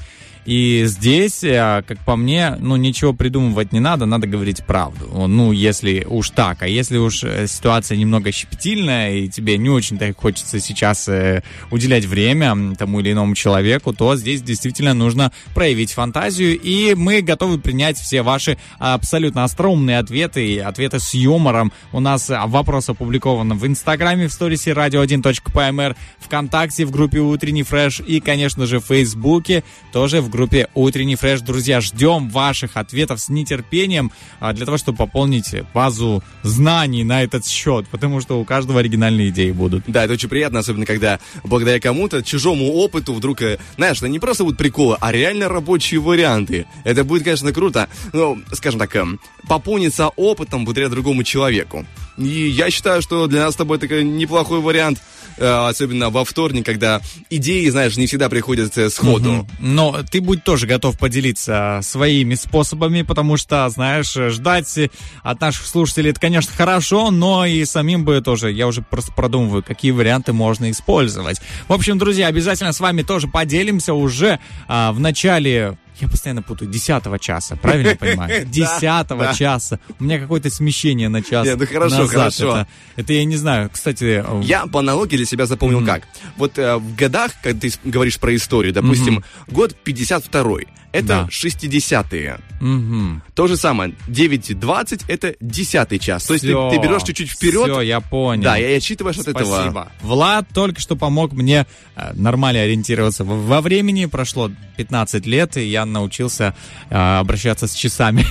[0.44, 5.28] И здесь, э, как по мне, ну, ничего придумывать не надо, надо говорить правду.
[5.28, 6.62] Ну, если уж так.
[6.62, 11.42] А если уж э, ситуация немного щепетильная, и тебе не очень так хочется сейчас э,
[11.70, 17.58] уделять время тому или иному человеку, то здесь действительно нужно проявить фантазию, и мы готовы
[17.58, 21.72] принять все ваши абсолютно остроумные ответы, и ответы с юмором.
[21.92, 28.00] У нас а, вопрос опубликован в Инстаграме, в сторисе radio1.pmr, ВКонтакте, в группе Утренний Фреш
[28.00, 31.42] и, конечно же, в Фейсбуке, тоже в группе Утренний Фреш.
[31.42, 37.46] Друзья, ждем ваших ответов с нетерпением а, для того, чтобы пополнить базу знаний на этот
[37.46, 39.84] счет, потому что у каждого оригинальные идеи будут.
[39.86, 44.18] Да, это очень приятно, особенно когда благодаря кому-то, чужому опыту, вдруг, э, знаешь, это не
[44.18, 46.66] просто будут приколы, а реально рабочие варианты.
[46.84, 51.86] Это будет, конечно, круто, ну, скажем так, эм, пополниться опытом благодаря другому человеку.
[52.18, 55.00] И я считаю, что для нас с тобой это неплохой вариант
[55.38, 59.46] особенно во вторник, когда идеи, знаешь, не всегда приходят э, сходу.
[59.58, 64.78] Но ты будь тоже готов поделиться своими способами, потому что, знаешь, ждать
[65.22, 69.62] от наших слушателей это, конечно, хорошо, но и самим бы тоже, я уже просто продумываю,
[69.62, 71.40] какие варианты можно использовать.
[71.68, 76.70] В общем, друзья, обязательно с вами тоже поделимся уже а, в начале я постоянно путаю,
[76.70, 78.46] 10 часа, правильно я понимаю?
[78.46, 79.34] 10 да.
[79.34, 79.78] часа.
[79.98, 82.66] У меня какое-то смещение на час Нет, ну хорошо, хорошо.
[82.96, 83.70] Это, я не знаю.
[83.70, 86.04] Кстати, э, Я по аналогии для себя запомнил как.
[86.36, 91.28] Вот э, в годах, когда ты говоришь про историю, допустим, год 52-й, это Да.
[91.30, 92.38] 60-е.
[92.60, 93.22] мгм.
[93.34, 96.24] То же самое, 9.20 это 10 час.
[96.24, 98.42] То есть ты, ты берешь чуть-чуть вперед, всё, я понял.
[98.44, 99.44] да, и отчитываешь от этого.
[99.44, 99.92] Спасибо.
[100.02, 104.06] Влад только что помог мне э, нормально ориентироваться во, времени.
[104.06, 106.54] Прошло 15 лет, и я научился
[106.90, 108.24] э, обращаться с часами.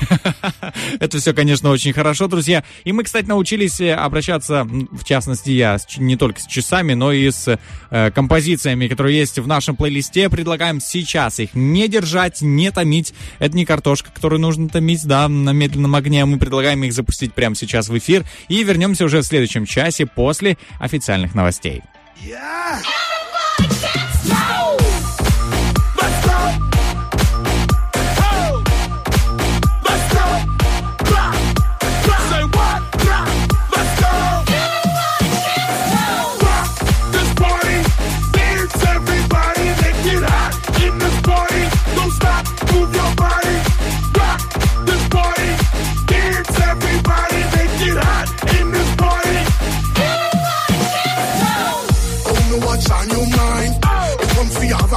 [0.99, 2.63] Это все, конечно, очень хорошо, друзья.
[2.83, 7.29] И мы, кстати, научились э, обращаться, в частности, я, не только с часами, но и
[7.29, 10.29] с э, композициями, которые есть в нашем плейлисте.
[10.29, 13.13] Предлагаем сейчас их не держать, не томить.
[13.39, 16.25] Это не картошка, которую нужно томить, да, на медленном огне.
[16.25, 18.25] Мы предлагаем их запустить прямо сейчас в эфир.
[18.47, 21.81] И вернемся уже в следующем часе после официальных новостей.
[22.23, 23.20] Don't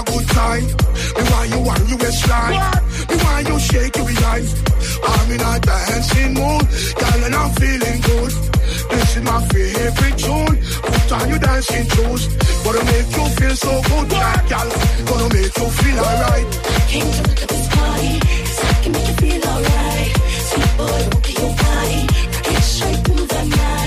[0.04, 0.64] good time.
[1.16, 2.60] Me why you want you waistline.
[3.08, 4.46] Me why you shake your behind.
[5.04, 6.64] I'm in a dancing mood,
[7.00, 8.32] girl, and I'm feeling good.
[8.90, 10.54] This is my favorite tune.
[10.82, 12.22] Put on your dancing shoes.
[12.64, 14.68] Gonna make you feel so good, girl.
[15.08, 16.46] Gonna make you feel alright.
[16.88, 20.12] Came to look at this party, 'cause I can make you feel alright.
[20.48, 22.00] Sweet boy, look at your body,
[22.54, 23.83] it straight through the night.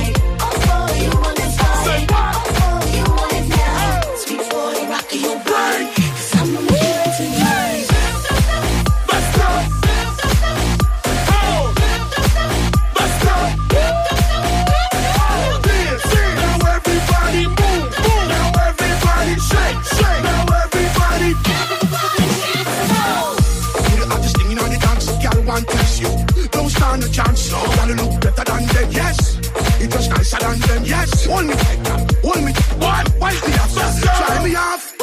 [26.98, 27.64] Stand a chance, no.
[27.76, 29.36] Gotta look better than them, yes.
[29.80, 31.26] You just nicer than them, yes.
[31.26, 32.54] Hold me tight, hold me.
[32.78, 33.08] What?
[33.20, 34.08] Why's the after?
[34.08, 34.98] Try me off.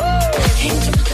[0.58, 1.13] Came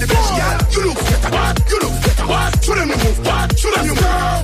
[0.00, 0.32] the best.
[0.36, 0.70] Yeah.
[0.70, 1.30] You look better.
[1.30, 1.70] What?
[1.70, 2.26] You look better.
[2.26, 2.64] What?
[2.64, 3.26] Show them you move.
[3.26, 3.58] What?
[3.58, 4.43] Show them you move.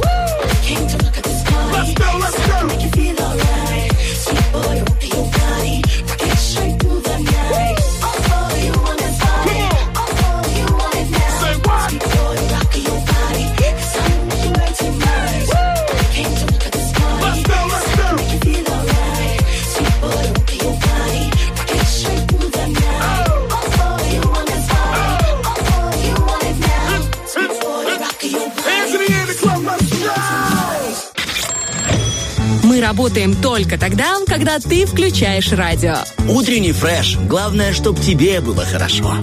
[32.91, 35.95] Работаем только тогда, когда ты включаешь радио.
[36.29, 37.17] Утренний фреш.
[37.29, 39.15] Главное, чтоб тебе было хорошо.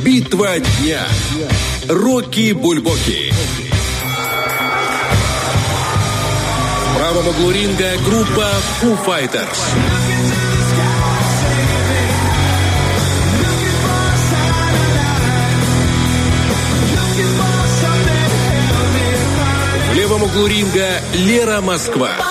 [0.00, 1.02] Битва дня.
[1.86, 3.30] Рокки Бульбоки.
[6.80, 8.48] В правом углу ринга группа
[8.80, 10.15] Foo Fighters.
[20.16, 22.25] Левом углу ринга Лера Москва.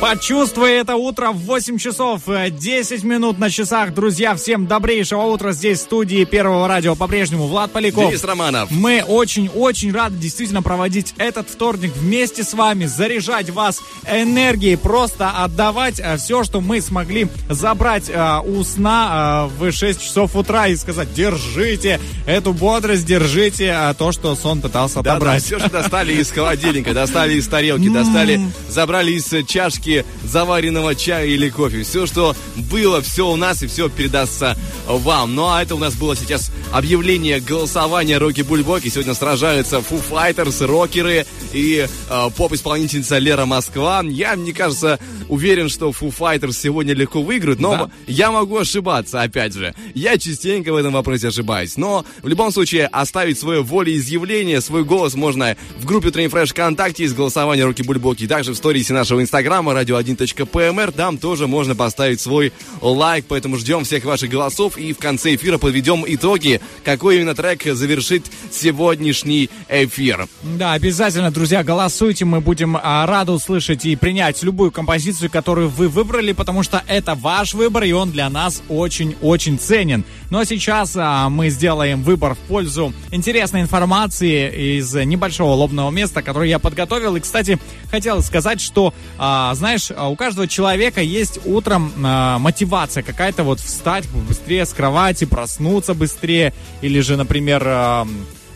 [0.00, 3.92] Почувствуй это утро в 8 часов э, 10 минут на часах.
[3.92, 6.94] Друзья, всем добрейшего утра здесь в студии Первого радио.
[6.94, 8.08] По-прежнему Влад Поляков.
[8.08, 8.70] Денис Романов.
[8.70, 16.00] Мы очень-очень рады действительно проводить этот вторник вместе с вами, заряжать вас энергией, просто отдавать
[16.18, 21.12] все, что мы смогли забрать э, у сна э, в 6 часов утра и сказать,
[21.12, 25.42] держите эту бодрость, держите э, то, что сон пытался Да-да, отобрать.
[25.42, 29.42] все, что достали из холодильника, достали из тарелки, достали, забрали из э,
[29.88, 31.82] чашки заваренного чая или кофе.
[31.82, 32.36] Все, что
[32.70, 35.34] было, все у нас и все передастся вам.
[35.34, 38.88] Ну а это у нас было сейчас объявление голосования Рокки Бульбоки.
[38.88, 44.02] Сегодня сражаются Foo Fighters, рокеры и э, поп-исполнительница Лера Москва.
[44.04, 47.90] Я, мне кажется, уверен, что Foo Fighters сегодня легко выиграют, но Да.
[48.06, 49.74] я могу ошибаться, опять же.
[49.94, 51.76] Я частенько в этом вопросе ошибаюсь.
[51.76, 57.04] Но в любом случае оставить свое волеизъявление, свой голос можно в группе Train Fresh ВКонтакте
[57.04, 58.26] из голосования Руки Бульбоки.
[58.26, 60.92] Также в сторисе нашего инстаграма radio1.pmr.
[60.92, 63.24] Там тоже можно поставить свой лайк.
[63.28, 64.76] Поэтому ждем всех ваших голосов.
[64.76, 70.28] И в конце эфира подведем итоги, какой именно трек завершит сегодняшний эфир.
[70.42, 72.24] Да, обязательно, друзья, голосуйте.
[72.24, 77.14] Мы будем а, рады услышать и принять любую композицию, которую вы выбрали, потому что это
[77.14, 80.04] ваш выбор, и он для нас очень-очень ценен.
[80.30, 86.20] Ну а сейчас а, мы сделаем выбор в пользу интересной информации из небольшого лобного места,
[86.20, 87.16] которое я подготовил.
[87.16, 87.58] И, кстати,
[87.90, 93.60] хотел сказать, что, а, знаешь, а, у каждого человека есть утром а, мотивация какая-то вот
[93.60, 96.52] встать быстрее с кровати, проснуться быстрее,
[96.82, 98.06] или же, например, а,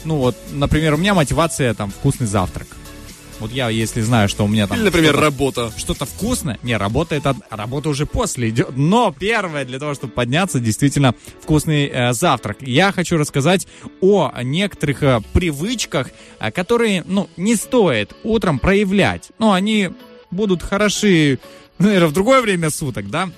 [0.04, 2.66] ну вот, например, у меня мотивация там вкусный завтрак.
[3.42, 5.72] Вот я, если знаю, что у меня там Или, например, что-то- работа.
[5.76, 6.58] что-то вкусное.
[6.62, 8.76] Не, работа это работа уже после идет.
[8.76, 12.58] Но первое для того, чтобы подняться, действительно вкусный э, завтрак.
[12.60, 13.66] Я хочу рассказать
[14.00, 19.30] о некоторых э, привычках, э, которые, ну, не стоит утром проявлять.
[19.40, 19.90] Ну, они
[20.30, 21.38] будут хороши,
[21.78, 23.28] наверное, в другое время суток, да?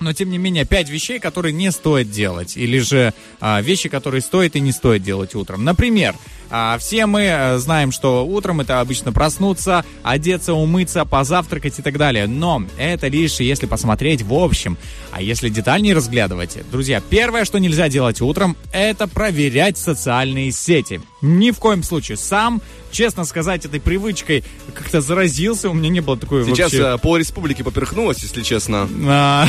[0.00, 2.56] Но, тем не менее, пять вещей, которые не стоит делать.
[2.56, 5.64] Или же а, вещи, которые стоит и не стоит делать утром.
[5.64, 6.14] Например,
[6.50, 11.96] а, все мы э, знаем, что утром это обычно проснуться, одеться, умыться, позавтракать и так
[11.98, 12.26] далее.
[12.26, 14.76] Но это лишь если посмотреть в общем.
[15.10, 21.00] А если детальнее разглядывать, друзья, первое, что нельзя делать утром, это проверять социальные сети.
[21.22, 22.18] Ни в коем случае.
[22.18, 22.60] Сам,
[22.94, 25.68] честно сказать, этой привычкой как-то заразился.
[25.68, 26.94] У меня не было такой Сейчас вообще...
[26.94, 28.88] э, пол республики поперхнулась, если честно.
[29.06, 29.46] а,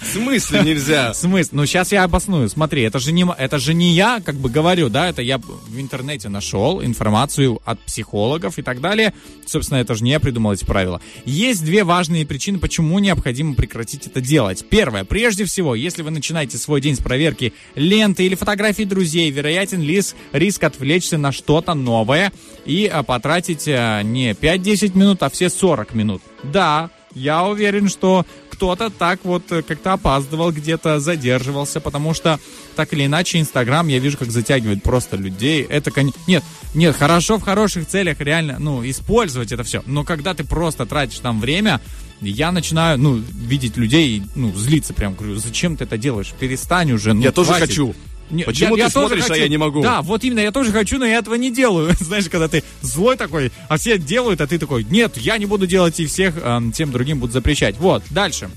[0.00, 1.14] В смысле нельзя?
[1.14, 1.50] Смысл?
[1.52, 2.48] Ну, сейчас я обосную.
[2.48, 5.78] Смотри, это же, не, это же не я, как бы говорю, да, это я в
[5.80, 9.14] интернете нашел информацию от психологов и так далее.
[9.46, 11.00] Собственно, это же не я придумал эти правила.
[11.24, 14.64] Есть две важные причины, почему необходимо прекратить это делать.
[14.68, 19.80] Первое, прежде всего, если вы начинаете свой день с проверки ленты или фотографий друзей, вероятен
[19.80, 22.23] лис- риск отвлечься на что-то новое
[22.64, 26.22] и а, потратить а, не 5-10 минут, а все 40 минут.
[26.42, 32.38] Да, я уверен, что кто-то так вот э, как-то опаздывал, где-то задерживался, потому что
[32.76, 35.62] так или иначе Инстаграм, я вижу, как затягивает просто людей.
[35.62, 36.44] Это, кон- нет,
[36.74, 39.82] нет, хорошо в хороших целях реально, ну, использовать это все.
[39.86, 41.80] Но когда ты просто тратишь там время,
[42.20, 46.32] я начинаю, ну, видеть людей, ну, злиться прям, говорю, зачем ты это делаешь?
[46.38, 47.68] Перестань уже, ну, Я тоже хватит».
[47.68, 47.94] хочу.
[48.30, 49.82] Не, Почему ты тоже смотришь, а я не могу?
[49.82, 51.92] Да, вот именно, я тоже хочу, но я этого не делаю.
[52.00, 55.66] Знаешь, когда ты злой такой, а все делают, а ты такой, нет, я не буду
[55.66, 57.76] делать, и всех эм, тем другим будут запрещать.
[57.78, 58.50] Вот, дальше.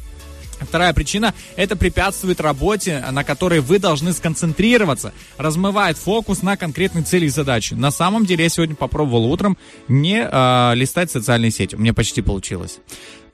[0.59, 7.26] Вторая причина– это препятствует работе, на которой вы должны сконцентрироваться, размывает фокус на конкретной цели
[7.26, 7.74] и задачи.
[7.74, 9.57] На самом деле, я сегодня попробовал утром
[9.88, 11.76] не э, листать социальные сети.
[11.76, 12.80] У меня почти получилось.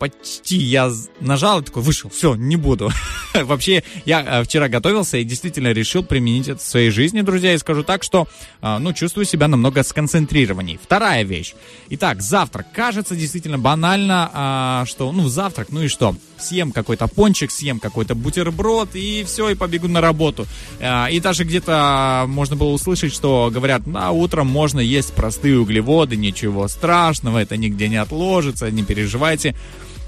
[0.04, 0.92] Почти я
[1.22, 2.92] нажал и такой, вышел, все, не буду.
[3.34, 7.58] Вообще, я э, вчера готовился и действительно решил применить это в своей жизни, друзья, и
[7.58, 8.28] скажу так, что,
[8.62, 10.78] э, ну, чувствую себя намного сконцентрированней.
[10.84, 11.54] Вторая вещь.
[11.88, 12.68] Итак, завтрак.
[12.74, 16.18] Кажется действительно банально, а, что, ну, завтрак, ну и что?
[16.38, 20.48] Съем какой-то пончик, съем какой-то бутерброд и все, и побегу на работу.
[20.82, 26.18] А, И даже где-то можно было услышать, что говорят, на утром можно есть простые углеводы,
[26.18, 29.56] ничего страшного, это нигде не отложится, не переживайте.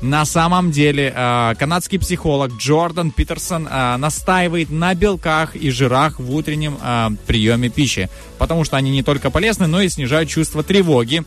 [0.06, 6.32] На самом деле, э, канадский психолог Джордан Питерсон э, настаивает на белках и жирах в
[6.32, 11.24] утреннем э, приеме пищи, потому что они не только полезны, но и снижают чувство тревоги,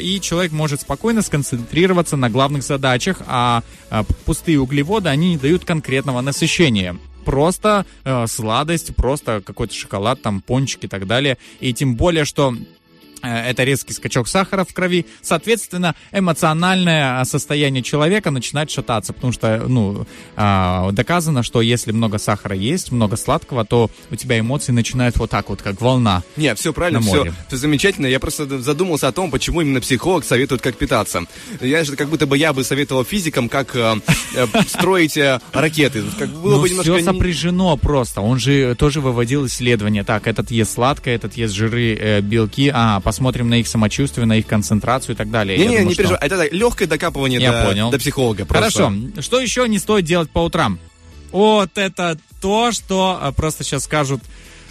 [0.00, 3.62] и человек может спокойно сконцентрироваться на главных задачах, а
[4.24, 10.84] пустые углеводы, они не дают конкретного насыщения просто э, сладость, просто какой-то шоколад, там, пончик
[10.84, 11.36] и так далее.
[11.60, 12.54] И тем более, что
[13.22, 15.06] Это резкий скачок сахара в крови.
[15.22, 20.06] Соответственно, эмоциональное а, состояние человека начинает шататься, потому что, ну,
[20.36, 25.30] а, доказано, что если много сахара есть, много сладкого, то у тебя эмоции начинают вот
[25.30, 26.22] так вот, как волна.
[26.36, 28.06] Не, все правильно, все, все замечательно.
[28.06, 31.22] Я просто задумался о том, почему именно психолог советует, как питаться.
[31.60, 33.96] Я же как будто бы я бы советовал физикам, как э,
[34.34, 36.02] э, строить э, ракеты.
[36.18, 37.12] Как было Ну, бы все немножко...
[37.12, 38.20] сопряжено просто.
[38.20, 40.04] Он же тоже выводил исследования.
[40.04, 42.70] Так, этот ест сладкое, этот ест жиры, э, белки.
[42.72, 45.56] А, посмотрим на их самочувствие, на их концентрацию и так далее.
[45.56, 46.20] Я Не-не, думаю, не что- переживай.
[46.26, 47.90] Это легкое докапывание Я до, понял.
[47.90, 48.44] до психолога.
[48.44, 48.70] просто.
[48.82, 48.92] Хорошо.
[49.22, 50.78] Что еще не стоит делать по утрам?
[51.32, 54.20] Вот это то, что а, просто сейчас скажут,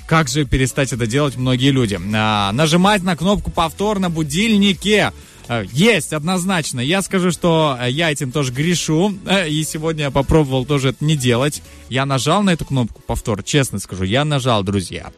[0.05, 1.99] как же перестать это делать многие люди.
[2.15, 5.11] А, нажимать на кнопку повтор на будильнике.
[5.47, 6.79] А, Есть, однозначно.
[6.79, 9.17] Я скажу, что э, я этим тоже грешу.
[9.49, 11.63] И сегодня я попробовал тоже это не делать.
[11.89, 13.41] Я нажал на эту кнопку повтор.
[13.41, 15.11] Честно скажу, я нажал, друзья.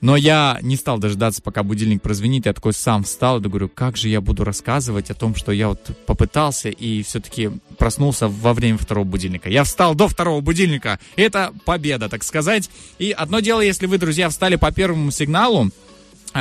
[0.00, 2.46] Но я не стал дожидаться, пока будильник прозвенит.
[2.46, 5.68] Я такой сам встал и говорю, как же я буду рассказывать о том, что я
[5.68, 9.50] вот попытался и все-таки проснулся во время второго будильника.
[9.50, 10.98] Я встал до второго будильника.
[11.16, 12.70] Это победа, так сказать.
[12.98, 15.70] И одно дело, если вы, друзья, встали по первому сигналу,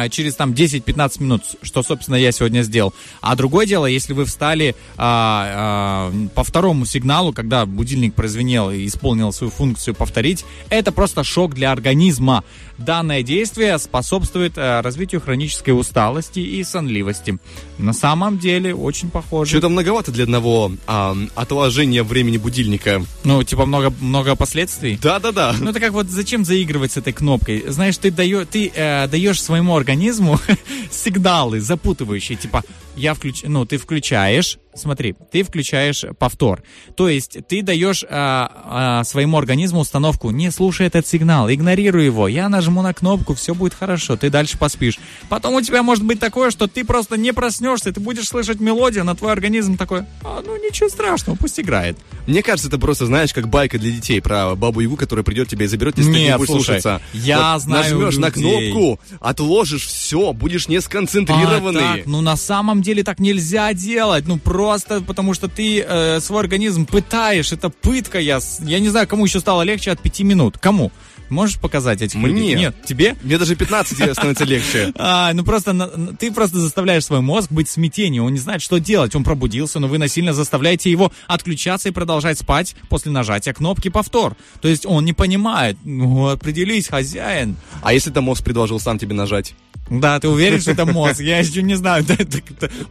[0.10, 2.94] через там 10-15 минут, что, собственно, я сегодня сделал.
[3.22, 8.86] А другое дело, если вы встали а, а, по второму сигналу, когда будильник прозвенел и
[8.86, 12.44] исполнил свою функцию повторить, это просто шок для организма.
[12.78, 17.38] Данное действие способствует а, развитию хронической усталости и сонливости.
[17.78, 19.52] На самом деле, очень похоже.
[19.52, 23.04] Что-то многовато для одного а, отложения времени будильника.
[23.24, 25.00] Ну, типа, много, много последствий.
[25.02, 25.56] Да-да-да.
[25.60, 27.64] Ну, это как вот зачем заигрывать с этой кнопкой?
[27.68, 30.40] Знаешь, ты, даё, ты э, даешь своему организму
[30.92, 32.38] сигналы запутывающие.
[32.38, 32.64] Типа,
[32.96, 33.44] я включ...
[33.44, 36.64] ну, ты включаешь, смотри, ты включаешь повтор.
[36.96, 42.28] То есть ты даешь а, а, своему организму установку, не слушай этот сигнал, игнорируй его.
[42.28, 45.00] Я нажму на кнопку, все будет хорошо, ты дальше поспишь.
[45.30, 49.04] Потом у тебя может быть такое, что ты просто не проснешься, ты будешь слышать мелодию,
[49.04, 51.98] но твой организм такой, а, ну ничего страшного, пусть играет.
[52.28, 55.66] Мне кажется, это просто, знаешь, как байка для детей про бабу Ягу, которая придет тебя
[55.66, 57.02] и заберет, если ты не Нет, будешь слушай, слушаться.
[57.14, 58.72] я знаю Нажмешь на людей.
[58.72, 61.84] кнопку, отложишь все, будешь не сконцентрированный.
[61.84, 64.28] А, так, ну на самом деле так нельзя делать.
[64.28, 64.69] Ну просто
[65.06, 67.52] потому что ты э, свой организм пытаешь.
[67.52, 68.20] Это пытка.
[68.20, 70.58] Я, я не знаю, кому еще стало легче от пяти минут.
[70.58, 70.92] Кому?
[71.30, 72.30] Можешь показать этих Мне.
[72.30, 72.56] людей?
[72.56, 73.16] Нет, тебе?
[73.22, 74.94] Мне даже 15 становится легче.
[75.02, 78.20] А, ну просто ты просто заставляешь свой мозг быть в смятении.
[78.20, 79.16] Он не знает, что делать.
[79.16, 84.36] Он пробудился, но вы насильно заставляете его отключаться и продолжать спать после нажатия кнопки повтор.
[84.62, 85.78] То есть он не понимает.
[85.84, 87.56] Ну, определись, хозяин.
[87.82, 89.56] А если там мозг предложил сам тебе нажать?
[89.90, 91.20] Да, ты уверен, что это мозг?
[91.22, 92.06] Я еще не знаю.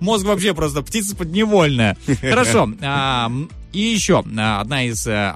[0.00, 1.96] Мозг вообще просто птица подневольная.
[2.20, 2.70] Хорошо.
[3.72, 5.30] И еще а, одна из, э,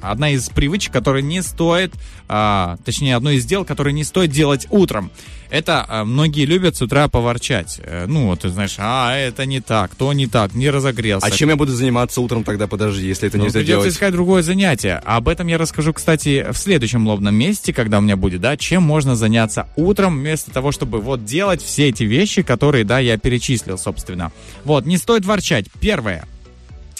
[0.00, 1.92] одна из привычек, которые не стоит,
[2.28, 5.10] а, точнее, одно из дел, которые не стоит делать утром.
[5.50, 7.78] Это а, многие любят с утра поворчать.
[7.82, 11.26] Э, Ну, вот ты знаешь, а, это не так, то не так, не разогрелся.
[11.26, 13.94] А чем я буду заниматься утром тогда, подожди, если это Ну, нельзя придется делать?
[13.94, 15.02] искать другое занятие.
[15.04, 18.82] Об этом я расскажу, кстати, в следующем лобном месте, когда у меня будет, да, чем
[18.82, 23.76] можно заняться утром, вместо того, чтобы вот делать все эти вещи, которые, да, я перечислил,
[23.76, 24.32] собственно.
[24.64, 25.66] Вот, не стоит ворчать.
[25.80, 26.24] Первое.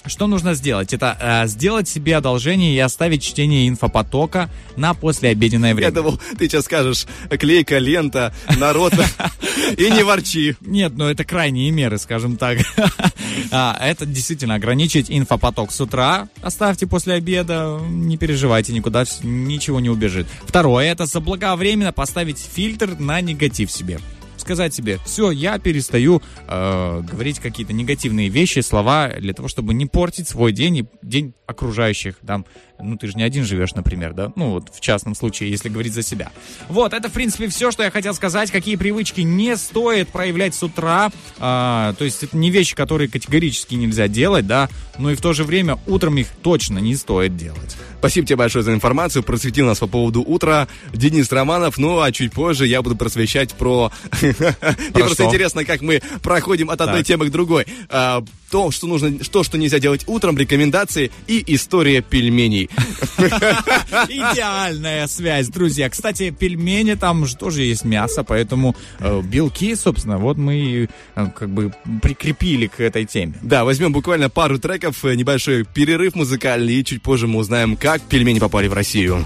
[0.07, 0.93] Что нужно сделать?
[0.93, 5.89] Это э, сделать себе одолжение и оставить чтение инфопотока на послеобеденное время.
[5.89, 8.95] Я думал, ты сейчас скажешь, клейка, лента, народ,
[9.77, 10.57] и не ворчи.
[10.61, 12.59] Нет, ну это крайние меры, скажем так.
[13.51, 16.29] А, Это действительно ограничить инфопоток с утра.
[16.43, 20.27] Оставьте после обеда, не переживайте, никуда ничего не убежит.
[20.47, 24.01] Второе, это заблаговременно поставить фильтр на негатив себе.
[24.43, 29.87] Сказать себе, все, я перестаю э, говорить какие-то негативные вещи, слова, для того, чтобы не
[29.87, 32.17] портить свой день и день окружающих.
[32.27, 32.45] Там,
[32.83, 34.33] ну, ты же не один живешь, например, да?
[34.37, 36.31] Ну, вот в частном случае, если говорить за себя.
[36.69, 38.51] Вот, это, в принципе, все, что я хотел сказать.
[38.51, 41.11] Какие привычки не стоит проявлять с утра.
[41.39, 44.69] А, то есть, это не вещи, которые категорически нельзя делать, да,
[44.99, 47.77] но и в то же время утром их точно не стоит делать.
[47.99, 49.23] Спасибо тебе большое за информацию.
[49.23, 51.79] Просветил нас по поводу утра Денис Романов.
[51.79, 53.93] Ну, а чуть позже я буду просвещать про...
[54.23, 54.35] Мне
[54.93, 57.65] просто интересно, как мы проходим от одной темы к другой.
[58.53, 62.69] То, что нужно, что, что нельзя делать утром, рекомендации и история пельменей.
[63.19, 65.89] Идеальная связь, друзья.
[65.89, 71.49] Кстати, пельмени там же тоже есть мясо, поэтому э, белки, собственно, вот мы э, как
[71.49, 71.73] бы
[72.03, 73.33] прикрепили к этой теме.
[73.41, 78.03] Да, возьмем буквально пару треков, э, небольшой перерыв музыкальный, и чуть позже мы узнаем, как
[78.03, 79.25] пельмени попали в Россию.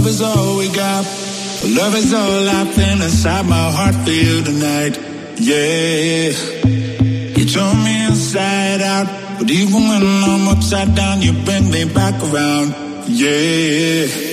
[0.00, 1.04] Love is all we got.
[1.62, 4.96] Love is all I feel inside my heart for you tonight.
[5.36, 6.30] yeah.
[7.36, 9.06] You turn me inside out,
[9.38, 12.72] but even when I'm upside down, you bring me back around,
[13.08, 14.29] yeah.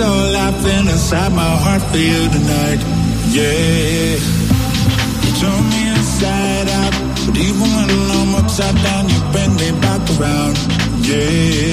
[0.00, 2.80] All I've inside my heart for you tonight.
[3.30, 4.16] Yeah.
[5.24, 6.94] You turn me inside out.
[7.26, 10.56] But even when I'm upside down, you bring me back around.
[11.04, 11.67] Yeah.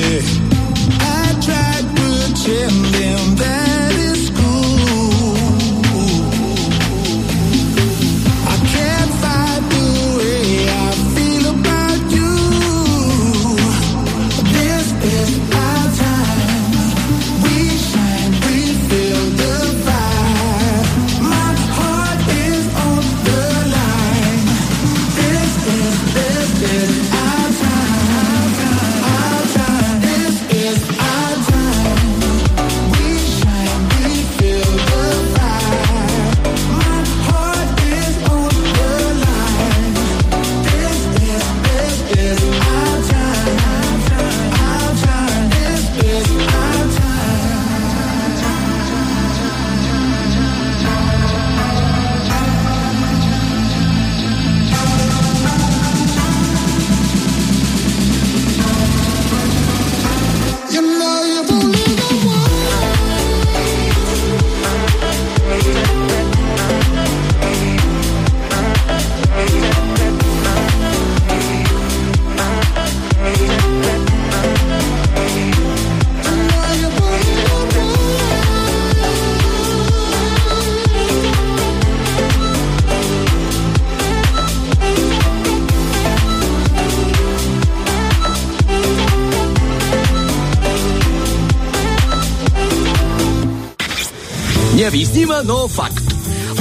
[94.85, 96.03] Необъяснимо, но факт.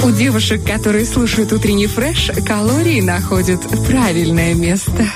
[0.03, 5.07] У девушек, которые слушают утренний фреш, калории находят правильное место.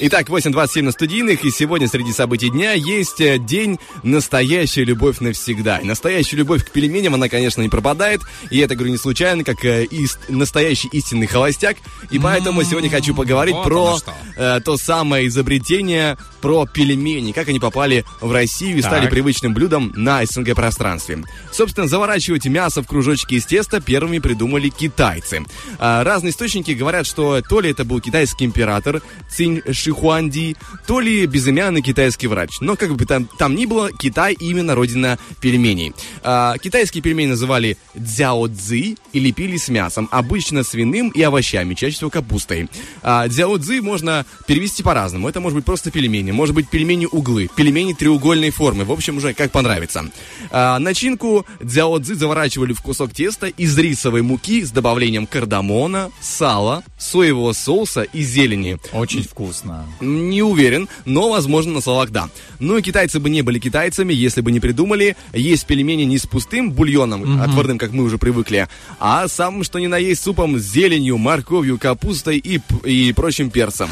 [0.00, 5.78] Итак, 8.27 на студийных, и сегодня среди событий дня есть э, день «Настоящая любовь навсегда».
[5.78, 8.20] И настоящая любовь к пельменям, она, конечно, не пропадает,
[8.52, 11.78] и это, говорю, не случайно, как э, ист- настоящий истинный холостяк,
[12.12, 13.98] и поэтому сегодня хочу поговорить вот про
[14.36, 19.10] э, то самое изобретение, про пельмени, как они попали в Россию и стали Так.
[19.10, 21.24] привычным блюдом на СНГ пространстве.
[21.52, 25.44] Собственно, заворачивать мясо в кружочки из теста первыми придумали китайцы.
[25.78, 31.26] А, разные источники говорят, что то ли это был китайский император Цинь Шихуанди, то ли
[31.26, 32.60] безымянный китайский врач.
[32.60, 35.94] Но как бы там, там ни было, Китай именно родина пельменей.
[36.22, 41.96] А, китайские пельмени называли дзяо цзи и лепили с мясом, обычно свиным и овощами, чаще
[41.96, 42.68] всего капустой.
[43.02, 45.28] А, дзяо цзи можно перевести по-разному.
[45.28, 48.84] Это может быть просто пельмени, может быть пельмени-углы, пельмени треугольной формы.
[48.84, 50.10] В общем, уже как понравится.
[50.50, 56.82] А, начинку дзяо цзи заворачивали в кусок теста из рисовой муки с добавлением кардамона, сала,
[56.98, 58.78] соевого соуса и зелени.
[58.92, 59.86] Очень вкусно.
[60.00, 62.28] Не уверен, но, возможно, на словах да.
[62.58, 66.26] Ну и китайцы бы не были китайцами, если бы не придумали есть пельмени не с
[66.26, 68.68] пустым бульоном, отварным, как мы уже привыкли,
[68.98, 73.88] а самым, что ни на есть, супом с зеленью, морковью, капустой и, и прочим перцем.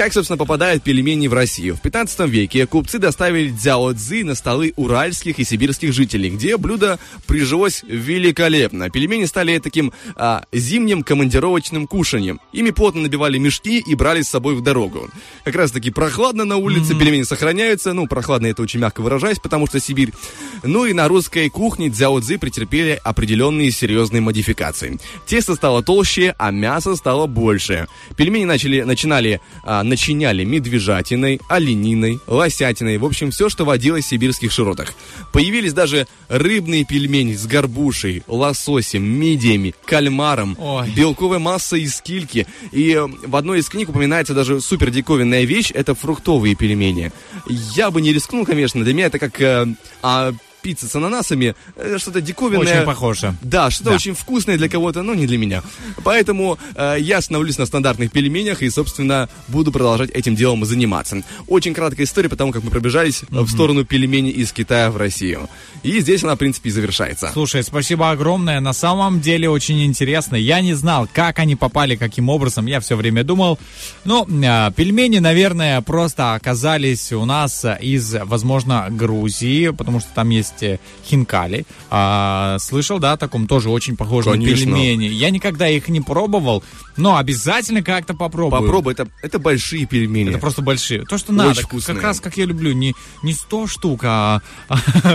[0.00, 1.76] Как, собственно, попадают пельмени в Россию?
[1.76, 6.98] В 15 веке купцы доставили дзяо цзы на столы уральских и сибирских жителей, где блюдо
[7.26, 8.88] прижилось великолепно.
[8.88, 12.40] Пельмени стали таким а, зимним командировочным кушанием.
[12.54, 15.10] Ими плотно набивали мешки и брали с собой в дорогу.
[15.44, 17.92] Как раз таки прохладно на улице, пельмени сохраняются.
[17.92, 20.14] Ну, прохладно это очень мягко выражаясь, потому что Сибирь.
[20.62, 24.98] Ну и на русской кухне дзяо цзы претерпели определенные серьезные модификации.
[25.26, 27.86] Тесто стало толще, а мясо стало больше.
[28.16, 34.52] Пельмени начали, начинали а, начиняли медвежатиной, олениной, лосятиной, в общем, все, что водилось в сибирских
[34.52, 34.94] широтах.
[35.32, 40.90] Появились даже рыбные пельмени с горбушей, лососем, мидиями, кальмаром, Ой.
[40.96, 42.46] белковая масса из кильки.
[42.72, 47.12] И э, в одной из книг упоминается даже супер диковинная вещь, это фруктовые пельмени.
[47.48, 49.66] Я бы не рискнул, конечно, для меня это как э,
[50.02, 50.32] а,
[50.62, 52.76] пицца с ананасами, э, что-то диковинное.
[52.76, 53.34] Очень похоже.
[53.42, 53.96] Да, что-то Да.
[53.96, 55.62] очень вкусное для кого-то, но не для меня.
[56.04, 61.22] Поэтому э, я остановлюсь на стандартных пельменях и, собственно, буду продолжать этим делом заниматься.
[61.48, 65.48] Очень краткая история, потому как мы пробежались э, в сторону пельменей из Китая в Россию.
[65.82, 67.30] И здесь она, в принципе, и завершается.
[67.32, 68.60] Слушай, спасибо огромное.
[68.60, 70.36] На самом деле очень интересно.
[70.36, 72.66] Я не знал, как они попали, каким образом.
[72.66, 73.58] Я все время думал.
[74.04, 80.49] Ну, а, пельмени, наверное, просто оказались у нас из, возможно, Грузии, потому что там есть
[80.62, 81.64] э, хинкали.
[81.90, 84.64] А, слышал, да, о таком тоже очень похожем Конечно.
[84.64, 85.04] пельмени.
[85.04, 86.62] Я никогда их не пробовал,
[87.00, 88.62] но обязательно как-то попробую.
[88.62, 90.30] Попробуй, это, это большие пельмени.
[90.30, 91.04] Это просто большие.
[91.04, 91.60] То, что Очень надо.
[91.62, 91.94] вкусные.
[91.94, 92.72] Как раз как я люблю.
[92.72, 94.40] Не, не 100 штук, а,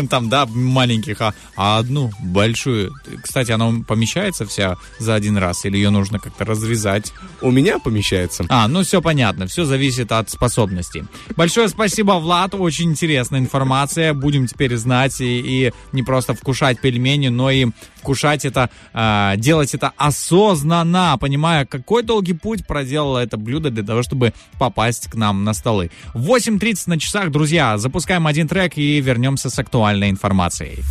[0.09, 2.93] там, да, маленьких, а, а одну большую.
[3.23, 5.65] Кстати, она помещается вся за один раз?
[5.65, 7.13] Или ее нужно как-то разрезать?
[7.41, 8.45] У меня помещается.
[8.49, 9.47] А, ну все понятно.
[9.47, 11.05] Все зависит от способностей.
[11.35, 12.55] Большое спасибо, Влад.
[12.55, 14.13] Очень интересная информация.
[14.13, 17.67] Будем теперь знать и, и не просто вкушать пельмени, но и
[18.05, 24.03] вкушать это, а, делать это осознанно, понимая, какой долгий путь проделало это блюдо для того,
[24.03, 25.91] чтобы попасть к нам на столы.
[26.13, 27.77] 8.30 на часах, друзья.
[27.77, 30.83] Запускаем один трек и вернемся с актуальной информацией.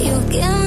[0.00, 0.63] You get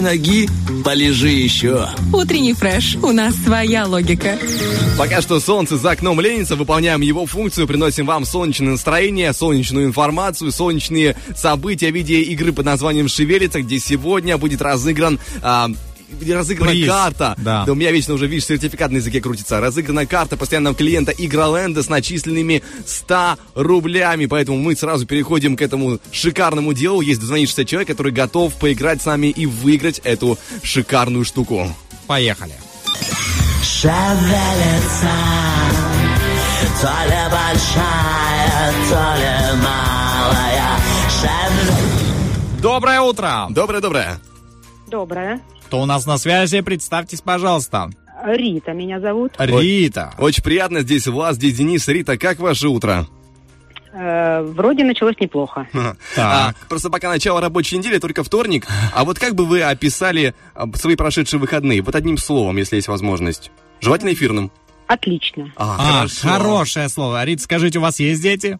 [0.00, 0.48] Той ноги,
[0.82, 1.86] полежи еще.
[2.10, 2.96] Утренний фреш.
[3.02, 4.38] У нас своя логика.
[4.96, 10.52] Пока что солнце за окном ленится, выполняем его функцию, приносим вам солнечное настроение, солнечную информацию,
[10.52, 15.20] солнечные события в виде игры под названием «Шевелится», где сегодня будет разыгран...
[15.42, 15.68] а,
[16.28, 17.34] разыграна Приз, карта.
[17.38, 17.64] да.
[17.68, 19.60] у меня вечно уже, видишь, сертификат на языке крутится.
[19.60, 24.26] Разыграна карта постоянного клиента Игроленда с начисленными 100 рублями.
[24.26, 27.00] Поэтому мы сразу переходим к этому шикарному делу.
[27.00, 31.66] Есть дозвонившийся человек, который готов поиграть с нами и выиграть эту шикарную штуку.
[32.06, 32.52] Поехали.
[33.62, 35.10] Шевелится,
[36.80, 40.76] то ли большая, то ли малая.
[41.08, 42.60] Шевелится.
[42.60, 43.46] Доброе утро.
[43.50, 44.18] Доброе-доброе.
[44.88, 45.40] Доброе.
[45.70, 46.62] Кто у нас на связи?
[46.62, 47.90] Представьтесь, пожалуйста.
[48.24, 49.34] Рита меня зовут.
[49.38, 50.12] Рита.
[50.18, 51.86] Очень приятно здесь Влад, здесь Денис.
[51.86, 53.06] Рита, как ваше утро?
[53.92, 55.68] Э, вроде началось неплохо.
[56.18, 58.66] А, просто пока начало рабочей недели, только вторник.
[58.92, 61.82] А вот как бы вы описали а, свои прошедшие выходные?
[61.82, 63.52] Вот одним словом, если есть возможность.
[63.80, 64.50] Желательно эфирным.
[64.88, 65.52] Отлично.
[65.54, 67.24] А, А, хорошее слово.
[67.24, 68.58] Рит, скажите, у вас есть дети?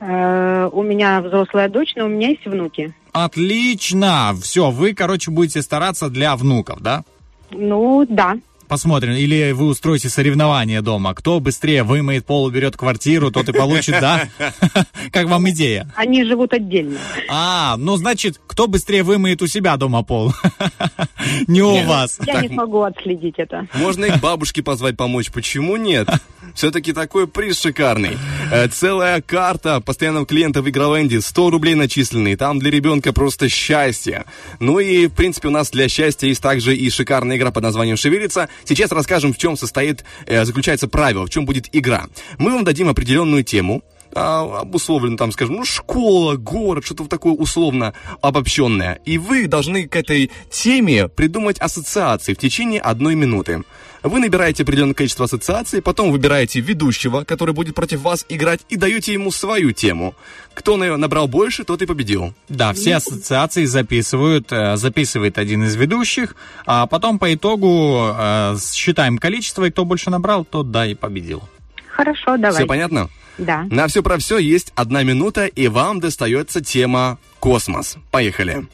[0.00, 2.94] Э, у меня взрослая дочь, но у меня есть внуки.
[3.24, 4.34] Отлично.
[4.40, 7.04] Все, вы, короче, будете стараться для внуков, да?
[7.50, 8.36] Ну, да.
[8.68, 9.14] Посмотрим.
[9.14, 11.14] Или вы устроите соревнование дома.
[11.14, 14.28] Кто быстрее вымоет пол, уберет квартиру, тот и получит, да?
[15.10, 15.90] Как вам идея?
[15.96, 16.98] Они живут отдельно.
[17.30, 20.32] А, ну, значит, кто быстрее вымоет у себя дома пол?
[21.46, 22.18] Не у вас.
[22.26, 23.66] Я не смогу отследить это.
[23.74, 25.30] Можно и к бабушке позвать помочь.
[25.30, 26.08] Почему нет?
[26.54, 28.16] Все-таки такой приз шикарный.
[28.50, 31.20] Э, Целая карта постоянного клиента в Игроленде.
[31.20, 32.36] 100 рублей начисленные.
[32.36, 34.24] Там для ребенка просто счастье.
[34.58, 37.96] Ну и, в принципе, у нас для счастья есть также и шикарная игра под названием
[37.96, 38.48] «Шевелится».
[38.64, 42.06] Сейчас расскажем, в чем состоит, э, заключается правило, в чем будет игра.
[42.38, 43.82] Мы вам дадим определенную тему,
[44.14, 49.00] а, обусловлено там, скажем, ну, школа, город, что-то такое условно обобщенное.
[49.04, 53.62] И вы должны к этой теме придумать ассоциации в течение одной минуты.
[54.02, 59.12] Вы набираете определенное количество ассоциаций, потом выбираете ведущего, который будет против вас играть, и даете
[59.12, 60.14] ему свою тему.
[60.54, 62.32] Кто на- набрал больше, тот и победил.
[62.48, 69.18] Да, все ассоциации записывают, э, записывает один из ведущих, а потом по итогу э, считаем
[69.18, 71.42] количество, и кто больше набрал, тот, да, и победил.
[71.88, 72.52] Хорошо, давай.
[72.54, 73.08] Все понятно?
[73.38, 73.66] Да.
[73.70, 77.96] На все про все есть одна минута, и вам достается тема космос.
[78.10, 78.66] Поехали.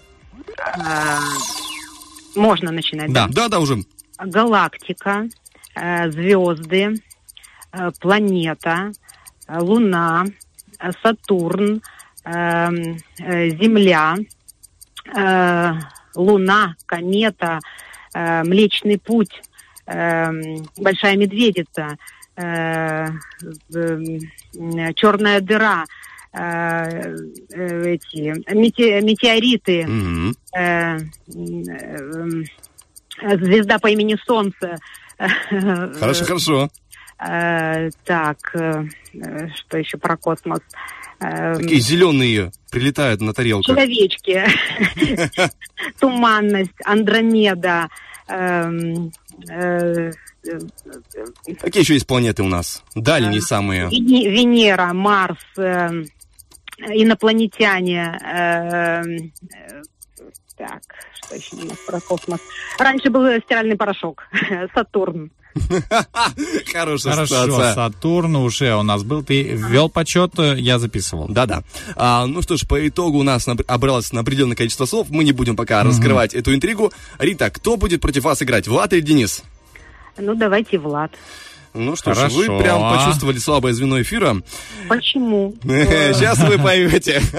[0.59, 1.19] А,
[2.35, 3.85] Можно начинать, Да, да, да, уже.
[4.19, 5.29] Галактика,
[5.75, 6.95] э, звезды,
[7.73, 8.93] э, планета,
[9.47, 10.25] э, Луна,
[11.03, 11.83] Сатурн,
[12.27, 14.17] Земля,
[16.15, 17.61] Луна, комета,
[18.15, 19.43] Млечный путь,
[19.87, 21.99] Большая медведица,
[22.37, 23.07] э,
[24.97, 25.85] Черная дыра,
[26.33, 27.15] э,
[27.53, 30.35] эти мете- метеориты, Мгм.
[30.57, 30.99] э,
[33.23, 34.79] э, звезда по имени Солнце.
[35.19, 36.69] Хорошо, хорошо.
[37.19, 38.85] Э, Так, э,
[39.55, 40.61] что еще про космос?
[41.21, 43.67] Э, Такие зеленые прилетают на тарелках.
[43.77, 44.45] Человечки,
[46.01, 47.89] туманность, Андромеда,
[48.27, 49.13] эм,
[51.61, 52.83] Какие еще есть планеты у нас?
[52.95, 53.89] Дальние самые.
[53.89, 55.39] Вене- Венера, Марс,
[56.79, 58.19] инопланетяне.
[58.23, 59.83] эм, э,
[60.57, 60.83] Так,
[61.15, 62.39] что еще у нас про космос?
[62.79, 64.23] Раньше был стиральный порошок,
[64.75, 65.31] Сатурн.
[66.73, 67.75] Хорошая Хорошо, ассоциация.
[67.75, 69.23] Сатурн уже у нас был.
[69.25, 71.27] Ты ввел подсчет, э, я записывал.
[71.29, 71.63] Да-да.
[71.97, 75.09] А, ну что ж, по итогу у нас наб- обралось на определенное количество слов.
[75.11, 76.93] Мы не будем пока раскрывать эту интригу.
[77.19, 79.43] Рита, кто будет против вас играть, Влад или Денис?
[80.19, 81.13] Ну, давайте Влад.
[81.75, 82.37] Ну что ж, Хорошо.
[82.37, 84.41] вы прям почувствовали слабое звено эфира.
[84.89, 85.55] Почему?
[85.65, 87.21] Сейчас вы поймете.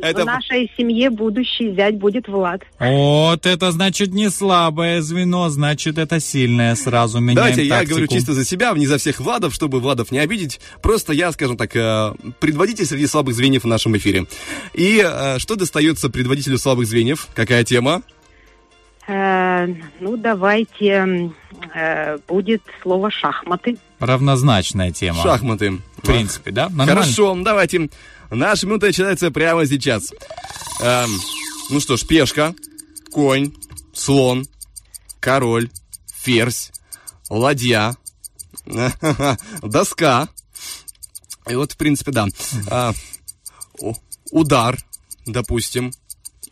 [0.00, 2.62] В нашей семье будущий зять будет Влад.
[2.78, 6.76] Вот это значит не слабое звено, значит это сильное.
[6.76, 10.20] Сразу меняем Давайте я говорю чисто за себя, не за всех Владов, чтобы Владов не
[10.20, 10.60] обидеть.
[10.80, 14.26] Просто я, скажем так, э, предводитель среди слабых звеньев в нашем эфире.
[14.74, 17.26] И э, что достается предводителю слабых звеньев?
[17.34, 18.02] Какая тема?
[19.08, 19.66] Э,
[20.00, 21.32] ну, давайте
[21.74, 23.78] э, будет слово шахматы.
[24.00, 25.22] Равнозначная тема.
[25.22, 25.80] Шахматы.
[25.98, 26.68] В принципе, да?
[26.68, 26.94] Нормально.
[26.94, 27.88] Хорошо, давайте.
[28.30, 30.12] Наша минута начинается прямо сейчас.
[30.80, 31.10] Эм,
[31.70, 32.54] ну что ж, пешка,
[33.12, 33.52] конь,
[33.92, 34.46] слон,
[35.20, 35.70] король,
[36.12, 36.72] ферзь,
[37.30, 37.96] ладья,
[39.62, 40.28] доска.
[41.48, 42.26] И вот, в принципе, да.
[42.68, 42.92] А,
[44.30, 44.76] удар,
[45.26, 45.92] допустим.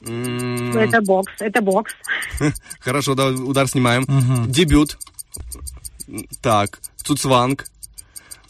[0.07, 1.93] Это бокс, это бокс.
[2.81, 4.05] Хорошо, да, удар снимаем.
[4.49, 4.99] Дебют.
[6.43, 7.67] Так, цуцванг.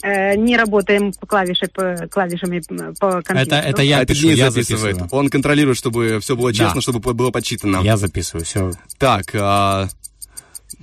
[0.02, 2.60] Э, не работаем по клавише, по клавишами
[3.00, 3.40] по компьютеру.
[3.40, 4.96] Это, это я А это пишу, Денис я записывает.
[4.96, 5.08] записываю.
[5.18, 6.80] Он контролирует, чтобы все было честно, Да.
[6.82, 7.80] чтобы было подсчитано.
[7.82, 8.72] Я записываю, все.
[8.98, 9.88] Так, а,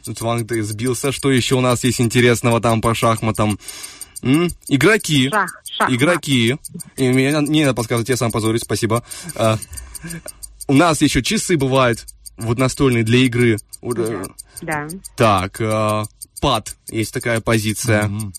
[0.03, 1.11] Цуцванг ты сбился.
[1.11, 3.59] Что еще у нас есть интересного там по шахматам?
[4.23, 4.49] М?
[4.67, 5.29] Игроки.
[5.29, 5.95] Шах, шахмат.
[5.95, 6.55] Игроки.
[6.95, 9.03] И мне не не надо подсказывать, я сам позорюсь, спасибо.
[10.67, 12.05] У нас еще часы бывают,
[12.37, 13.57] вот настольные для игры.
[13.81, 14.23] Э,
[14.61, 14.87] Да.
[15.15, 16.03] Так, а,
[16.39, 18.03] пад, есть такая позиция.
[18.03, 18.33] М,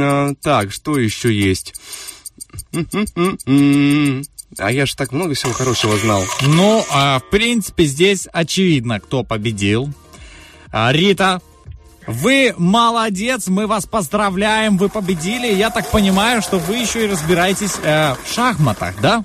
[0.00, 1.74] а, Так, что еще есть?
[2.72, 4.22] М-м-м-м.
[4.58, 6.24] А я же так много всего хорошего знал.
[6.42, 9.92] Ну, а, в принципе, здесь очевидно, кто победил.
[10.70, 11.40] А, Рита,
[12.06, 15.52] вы молодец, мы вас поздравляем, вы победили.
[15.52, 19.24] Я так понимаю, что вы еще и разбираетесь э, в шахматах, да?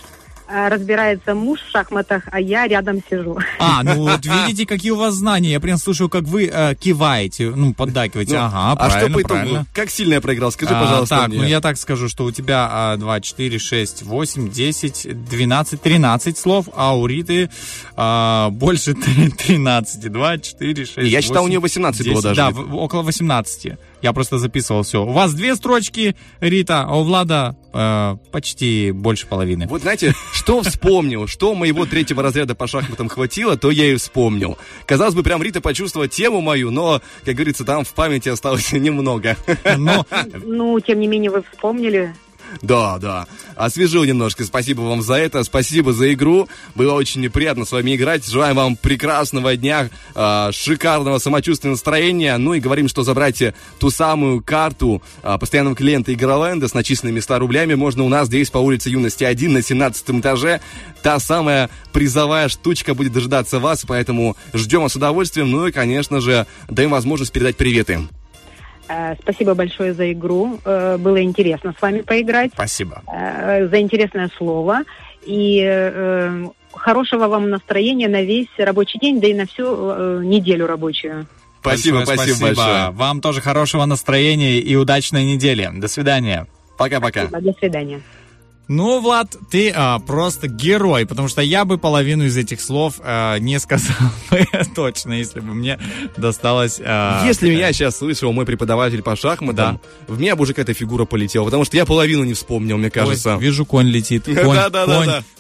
[0.51, 3.37] Э, Разбирается муж в шахматах, а я рядом сижу.
[3.59, 5.51] А, ну вот видите, какие у вас знания.
[5.51, 8.33] Я прям слушаю, как вы э, киваете, ну, поддакиваете.
[8.33, 9.33] Ну, ага, а что правильно, по итогу?
[9.35, 9.65] правильно.
[9.73, 10.51] Как сильно я проиграл?
[10.51, 11.37] Скажи, А, пожалуйста, так, мне.
[11.37, 16.37] ну я так скажу, что у тебя а, 2, 4, 6, 8, 10, 12, 13
[16.37, 17.49] слов, а у Риты
[17.95, 20.11] а, больше 13.
[20.11, 22.23] 2, 4, 6, Я считал, у 8, нее 18 было 10.
[22.23, 22.35] даже.
[22.37, 23.73] Да, в- около 18.
[24.01, 25.03] Я просто записывал все.
[25.03, 29.67] У вас две строчки, Рита, а у Влада э, почти больше половины.
[29.67, 34.57] Вот знаете, что вспомнил, что моего третьего разряда по шахматам хватило, то я и вспомнил.
[34.85, 39.35] Казалось бы, прям Рита почувствовала тему мою, но, как говорится, там в памяти осталось немного.
[39.77, 40.05] Но
[40.43, 42.13] Ну, тем не менее, вы вспомнили.
[42.61, 43.27] Да, да.
[43.55, 44.43] Освежил немножко.
[44.43, 45.43] Спасибо вам за это.
[45.43, 46.47] Спасибо за игру.
[46.75, 48.25] Было очень приятно с вами играть.
[48.25, 52.37] Желаем вам прекрасного дня, э, шикарного самочувствия, настроения.
[52.37, 53.41] Ну и говорим, что забрать
[53.79, 58.49] ту самую карту э, постоянного клиента Игроленда с начисленными 100 рублями можно у нас здесь
[58.49, 60.61] по улице Юности 1 на 17 этаже.
[61.01, 65.51] Та самая призовая штучка будет дожидаться вас, поэтому ждем с удовольствием.
[65.51, 68.07] Ну и, конечно же, даем возможность передать приветы.
[68.89, 70.59] Э, Спасибо большое за игру.
[70.65, 72.51] Э, Было интересно с вами поиграть.
[72.53, 73.03] спасибо.
[73.07, 74.79] Э, За интересное слово.
[75.25, 75.61] И
[76.73, 81.27] хорошего вам настроения на весь рабочий день, да и на всю неделю рабочую.
[81.59, 82.89] Спасибо, Большое спасибо, большое.
[82.91, 85.69] Вам тоже хорошего настроения и удачной недели.
[85.73, 86.47] До свидания.
[86.77, 87.27] Пока-пока.
[87.27, 88.01] До свидания.
[88.69, 93.39] Ну, Влад, ты а, просто герой, потому что я бы половину из этих слов а,
[93.39, 93.95] не сказал
[94.29, 94.45] бы
[94.75, 95.79] точно, если бы мне
[96.17, 96.79] досталось...
[96.79, 101.05] а, Если меня сейчас слышал мой преподаватель по шахматам, в меня бы уже какая-то фигура
[101.05, 103.37] полетела, потому что я половину не вспомнил, мне Ой, кажется.
[103.41, 104.25] вижу, конь летит.
[104.43, 104.59] Конь.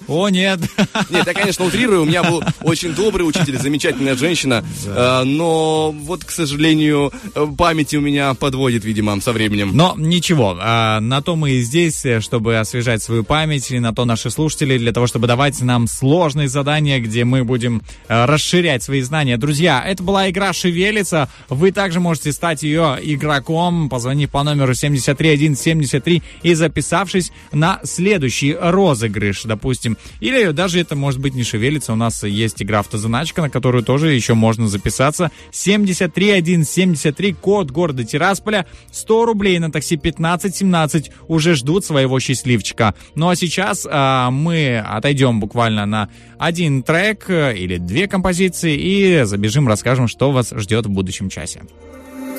[0.07, 0.59] О, нет.
[1.11, 6.25] Нет, я, конечно, утрирую, у меня был очень добрый учитель, замечательная женщина, э, но вот,
[6.25, 7.13] к сожалению,
[7.57, 9.69] память у меня подводит, видимо, со временем.
[9.73, 13.93] Но ничего, а, на то мы и здесь, э, чтобы освежать свою память, и на
[13.93, 18.83] то наши слушатели, для того, чтобы давать нам сложные задания, где мы будем э, расширять
[18.83, 19.37] свои знания.
[19.37, 21.29] Друзья, это была игра «Шевелится».
[21.49, 29.43] Вы также можете стать ее игроком, позвонив по номеру 73173 и записавшись на следующий розыгрыш,
[29.43, 29.97] допустим.
[30.19, 34.13] Или даже это может быть не «Шевелится», у нас есть игра «Автозаначка», на которую тоже
[34.13, 35.31] еще можно записаться.
[35.51, 42.95] 73173, код города Тирасполя, 100 рублей на такси 1517 уже ждут своего счастливчика.
[43.15, 49.23] Ну а сейчас а, мы отойдем буквально на один трек э, или две композиции и
[49.23, 51.61] забежим, расскажем, что вас ждет в будущем часе.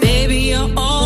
[0.03, 1.00] Baby, you're all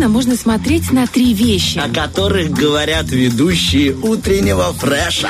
[0.00, 1.76] Бесконечно можно смотреть на три вещи.
[1.76, 5.28] О которых говорят ведущие утреннего фреша.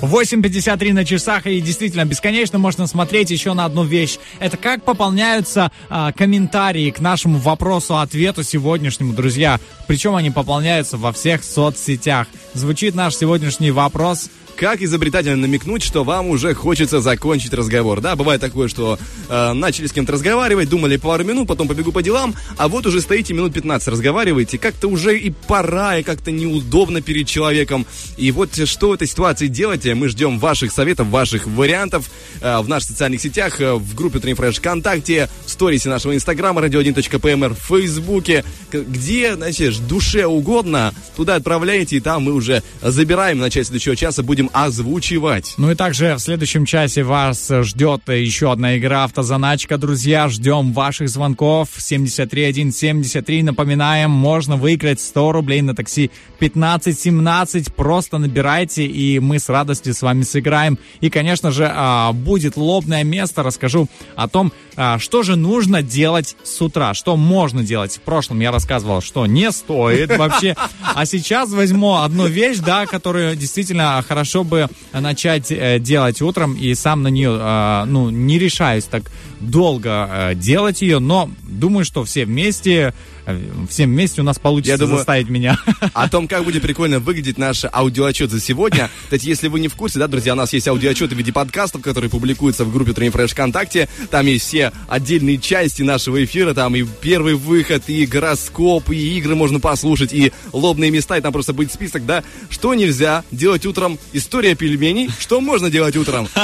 [0.00, 4.18] 8.53 на часах, и действительно, бесконечно можно смотреть еще на одну вещь.
[4.40, 9.60] Это как пополняются а, комментарии к нашему вопросу-ответу сегодняшнему, друзья.
[9.86, 12.26] Причем они пополняются во всех соцсетях.
[12.52, 14.28] Звучит наш сегодняшний вопрос.
[14.56, 18.00] Как изобретательно намекнуть, что вам уже хочется закончить разговор.
[18.00, 18.98] Да, бывает такое, что
[19.28, 23.00] э, начали с кем-то разговаривать, думали пару минут, потом побегу по делам, а вот уже
[23.00, 27.84] стоите минут 15 разговариваете, как-то уже и пора, и как-то неудобно перед человеком.
[28.16, 29.84] И вот что в этой ситуации делать?
[29.86, 34.56] Мы ждем ваших советов, ваших вариантов э, в наших социальных сетях, э, в группе Тринфреш
[34.56, 42.00] ВКонтакте, в сторисе нашего инстаграма, radio1.pmr, в фейсбуке, где, значит, душе угодно, туда отправляете, и
[42.00, 45.54] там мы уже забираем в начале следующего часа, будем озвучивать.
[45.56, 49.78] Ну и также в следующем часе вас ждет еще одна игра «Автозаначка».
[49.78, 51.68] Друзья, ждем ваших звонков.
[51.76, 53.42] 73173.
[53.42, 57.74] Напоминаем, можно выиграть 100 рублей на такси 1517.
[57.74, 60.78] Просто набирайте, и мы с радостью с вами сыграем.
[61.00, 63.42] И, конечно же, а, будет лобное место.
[63.42, 67.96] Расскажу о том, а, что же нужно делать с утра, что можно делать.
[67.96, 70.56] В прошлом я рассказывал, что не стоит вообще.
[70.94, 76.74] А сейчас возьму одну вещь, да, которую действительно хорошо бы начать э, делать утром, и
[76.74, 79.04] сам на нее, э, ну, не решаюсь так
[79.50, 82.94] долго э, делать ее, но думаю, что все вместе,
[83.26, 85.58] э, всем вместе у нас получится Я думаю, заставить меня.
[85.92, 88.90] О том, как будет прикольно выглядеть наш аудиоотчет за сегодня.
[89.04, 91.82] Кстати, если вы не в курсе, да, друзья, у нас есть аудиоотчеты в виде подкастов,
[91.82, 93.88] которые публикуются в группе Train Fresh ВКонтакте.
[94.10, 99.34] Там есть все отдельные части нашего эфира, там и первый выход, и гороскоп, и игры
[99.34, 103.98] можно послушать, и лобные места, и там просто будет список, да, что нельзя делать утром,
[104.12, 106.28] история пельменей, что можно делать утром.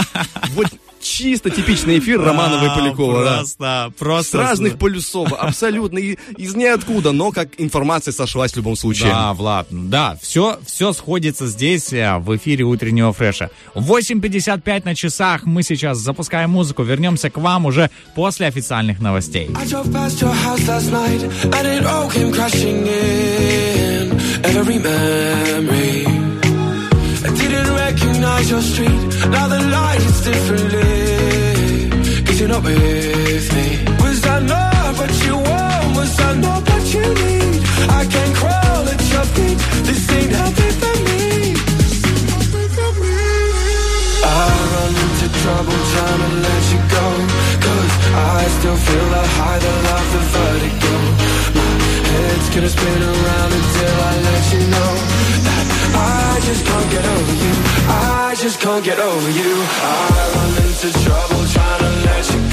[0.54, 0.66] Вот
[1.00, 3.36] чисто типичный эфир Романова и Полякова.
[3.36, 4.30] Просто, просто.
[4.30, 9.10] С разных полюсов, абсолютно, из ниоткуда, но как информация сошлась в любом случае.
[9.10, 13.50] Да, Влад, да, все, все сходится здесь, э, в эфире утреннего фреша.
[13.74, 19.50] 8.55 на часах, мы сейчас запускаем музыку, вернемся к вам уже после официальных новостей.
[24.42, 26.09] Every memory.
[27.22, 29.00] I didn't recognize your street.
[29.30, 30.20] Now the light is
[32.40, 33.66] you're not with me.
[34.00, 35.96] Was I not what you want?
[35.96, 37.60] Was I not what you need?
[37.98, 39.58] I can crawl at your feet.
[39.86, 41.52] This ain't healthy for me.
[44.24, 47.06] I run into trouble trying to let you go
[47.66, 50.94] Cause I still feel the high, the love, the vertigo
[51.56, 51.70] My
[52.08, 53.69] head's gonna spin around
[56.50, 57.52] just can't get over you.
[57.86, 59.52] I just can't get over you.
[59.54, 62.49] I run into trouble trying to let you go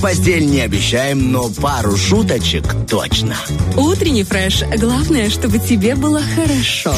[0.00, 3.36] в постель не обещаем, но пару шуточек точно.
[3.76, 4.62] Утренний фреш.
[4.78, 6.94] Главное, чтобы тебе было хорошо.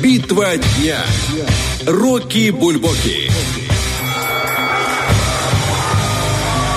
[0.00, 0.98] Битва дня.
[1.86, 3.30] Рокки Бульбоки.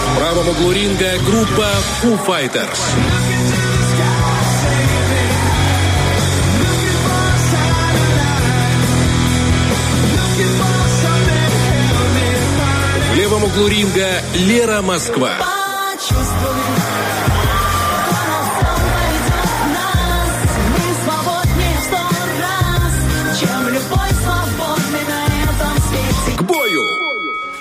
[0.05, 1.67] В правом углу ринга группа
[2.03, 2.77] Foo Fighters.
[13.37, 15.56] Левом углу ринга Лера Москва.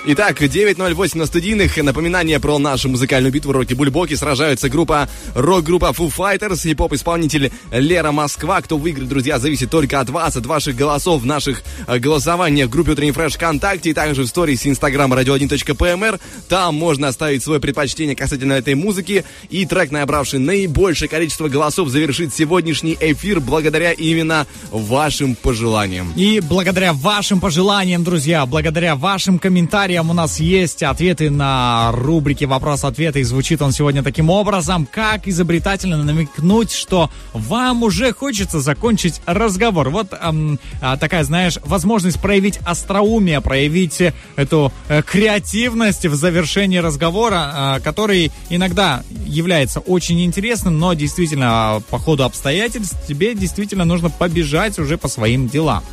[0.09, 1.75] Итак, 9.08 на студийных.
[1.75, 4.13] Напоминание про нашу музыкальную битву Роки Бульбоки.
[4.13, 8.61] Сражаются группа, рок-группа Foo Fighters и поп-исполнитель Лера Москва.
[8.61, 12.71] Кто выиграет, друзья, зависит только от вас, от ваших голосов в наших э, голосованиях в
[12.71, 16.21] группе Утренний Фреш ВКонтакте и также в сторис инстаграма radio1.pmr.
[16.47, 19.25] Там можно оставить свое предпочтение касательно этой музыки.
[19.49, 26.13] И трек, набравший наибольшее количество голосов, завершит сегодняшний эфир благодаря именно вашим пожеланиям.
[26.15, 33.15] И благодаря вашим пожеланиям, друзья, благодаря вашим комментариям у нас есть ответы на рубрике «Вопрос-ответ».
[33.15, 39.89] И звучит он сегодня таким образом, как изобретательно намекнуть, что вам уже хочется закончить разговор.
[39.89, 46.77] Вот эм, а, такая, знаешь, возможность проявить остроумие, проявить э, эту э, креативность в завершении
[46.77, 54.09] разговора, э, который иногда является очень интересным, но действительно по ходу обстоятельств тебе действительно нужно
[54.09, 55.83] побежать уже по своим делам.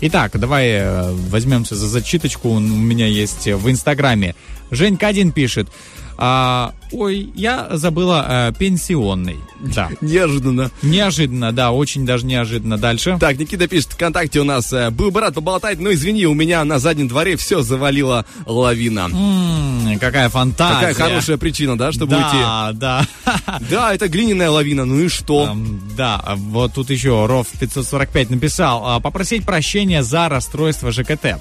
[0.00, 2.50] Итак, давай э, возьмемся за зачиточку.
[2.50, 4.34] У меня есть в Инстаграме.
[4.70, 5.68] Жень Кадин пишет.
[6.16, 9.36] А, ой, я забыла э, пенсионный.
[9.60, 9.90] Да.
[10.00, 10.70] Неожиданно.
[10.82, 12.78] Неожиданно, да, очень даже неожиданно.
[12.78, 13.16] Дальше.
[13.20, 16.64] Так, Никита пишет, ВКонтакте у нас э, был бы рад поболтать, но извини, у меня
[16.64, 19.08] на заднем дворе все завалила лавина.
[19.12, 20.74] М, какая фантазия.
[20.88, 22.36] Какая хорошая причина, да, чтобы уйти.
[22.38, 23.06] Да, да.
[23.70, 25.46] Да, это глиняная лавина, ну и что?
[25.50, 28.82] Эм, Да, а вот тут еще Ров 545 написал.
[28.86, 31.38] а, Попросить прощения за расстройство ЖКТ.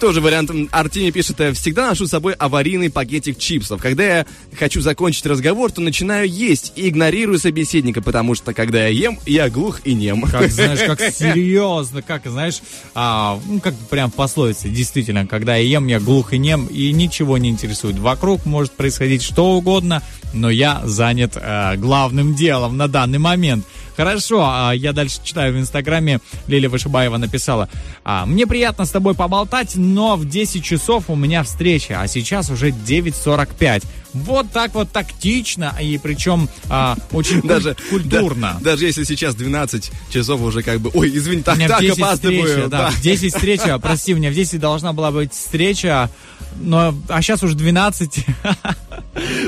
[0.00, 0.50] Тоже вариант.
[0.70, 3.80] Артемий пишет, «Э, всегда ношу с собой аварийный пакетик чипсов.
[3.80, 4.26] Когда я
[4.58, 9.48] хочу закончить разговор, то начинаю есть и игнорирую собеседника, потому что когда я ем, я
[9.48, 10.22] глух и нем.
[10.22, 12.60] Как, знаешь, как серьезно, как, знаешь,
[12.94, 16.92] а, ну, как прям в пословице, действительно, когда я ем, я глух и нем, и
[16.92, 17.98] ничего не интересует.
[17.98, 20.02] Вокруг может происходить что угодно,
[20.32, 23.64] но я занят э, главным делом на данный момент.
[23.98, 27.68] Хорошо, а, я дальше читаю в Инстаграме, Лилия Вышибаева написала,
[28.04, 32.48] а, мне приятно с тобой поболтать, но в 10 часов у меня встреча, а сейчас
[32.48, 33.82] уже 9.45.
[34.12, 38.58] Вот так вот тактично, и причем а, очень Даже, культурно.
[38.60, 40.92] да, даже если сейчас 12 часов уже как бы...
[40.94, 42.46] Ой, извини, так, так 10 опаздываю.
[42.46, 46.08] встреча, да, в 10 встреча, прости, у меня в 10 должна была быть встреча,
[46.56, 48.26] но, а сейчас уже 12.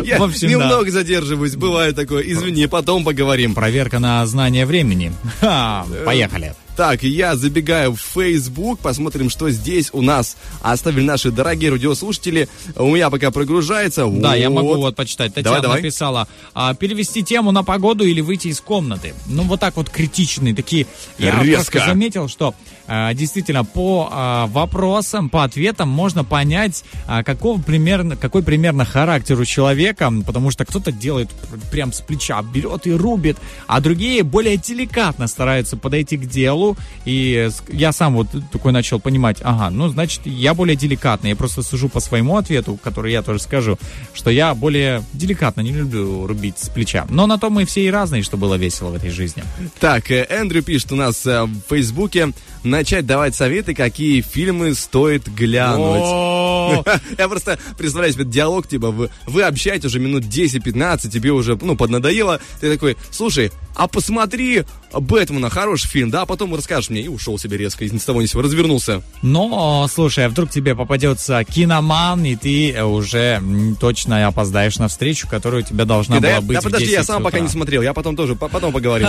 [0.05, 0.55] Я В общем, да.
[0.55, 2.23] немного задерживаюсь, бывает такое.
[2.25, 3.55] Извини, потом поговорим.
[3.55, 5.13] Проверка на знание времени.
[5.41, 6.55] Ха, поехали.
[6.77, 12.49] Так, я забегаю в Facebook, посмотрим, что здесь у нас оставили наши дорогие радиослушатели.
[12.75, 14.07] У меня пока прогружается.
[14.07, 14.77] Да, я могу Вот.
[14.79, 15.35] вот почитать.
[15.35, 15.83] Татьяна Давай, давай.
[15.83, 19.15] написала, а, перевести тему на погоду или выйти из комнаты.
[19.27, 20.87] Ну, вот так вот критичные такие.
[21.19, 21.73] Я Резко.
[21.73, 22.55] просто заметил, что
[22.87, 29.39] а, действительно по а, вопросам, по ответам можно понять, а, какого примерно, какой примерно характер
[29.39, 33.37] у человека, потому что кто-то делает пр- прям с плеча, берет и рубит,
[33.67, 36.60] а другие более деликатно стараются подойти к делу.
[37.05, 41.31] И с- я сам вот такой начал понимать, ага, ну, значит, я более деликатный.
[41.31, 43.79] Я просто сужу по своему ответу, который я тоже скажу,
[44.15, 47.07] что я более деликатно не люблю рубить с плеча.
[47.11, 49.43] Но на то мы все и разные, что было весело в этой жизни.
[49.81, 52.33] Так, э, Эндрю пишет у нас э, в Фейсбуке
[52.65, 56.85] начать давать советы, какие фильмы стоит глянуть.
[57.19, 61.77] Я просто представляю себе диалог, типа, вы, вы общаетесь уже минут 10-15, тебе уже, ну,
[61.77, 62.41] поднадоело.
[62.61, 67.01] Ты такой, слушай, а посмотри Бэтмена, хороший фильм, да, а потом расскажешь мне.
[67.03, 69.03] И ушел себе резко, ни с того ни сего, развернулся.
[69.23, 73.43] Но, слушай, а вдруг тебе попадется киноман, и ты уже
[73.81, 76.91] точно опоздаешь на встречу, которая у тебя должна И да, была я- быть да подожди,
[76.91, 77.47] я 10 сам пока утра.
[77.47, 79.09] не смотрел, я потом тоже, по- потом поговорим.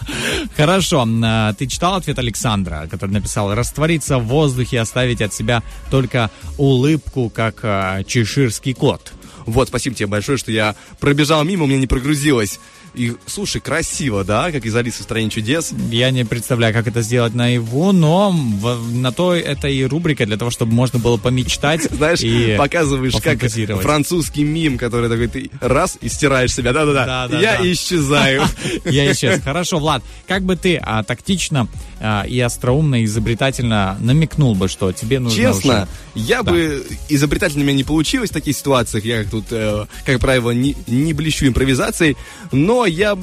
[0.56, 6.30] Хорошо, а, ты читал ответ Александра, который написал «Раствориться в воздухе, оставить от себя только
[6.58, 9.12] улыбку, как а, чеширский кот».
[9.46, 12.60] Вот, спасибо тебе большое, что я пробежал мимо, у меня не прогрузилось.
[12.94, 15.72] И, слушай, красиво, да, как из Алисы в стране чудес.
[15.90, 20.36] Я не представляю, как это сделать наяву, но в- на то это и рубрика для
[20.36, 23.38] того, чтобы можно было помечтать Знаешь, и показываешь, как
[23.80, 28.42] французский мим, который такой, ты раз и стираешь себя, да-да-да, я исчезаю.
[28.84, 29.40] Я исчез.
[29.42, 31.68] Хорошо, Влад, как бы ты а, тактично
[32.00, 36.52] а, и остроумно, и изобретательно намекнул бы, что тебе нужно Честно, уже- я Да.
[36.52, 39.04] бы изобретательно у меня не получилось в таких ситуациях.
[39.04, 42.16] Я тут, э, как правило, не, не блещу импровизацией,
[42.52, 43.16] но я,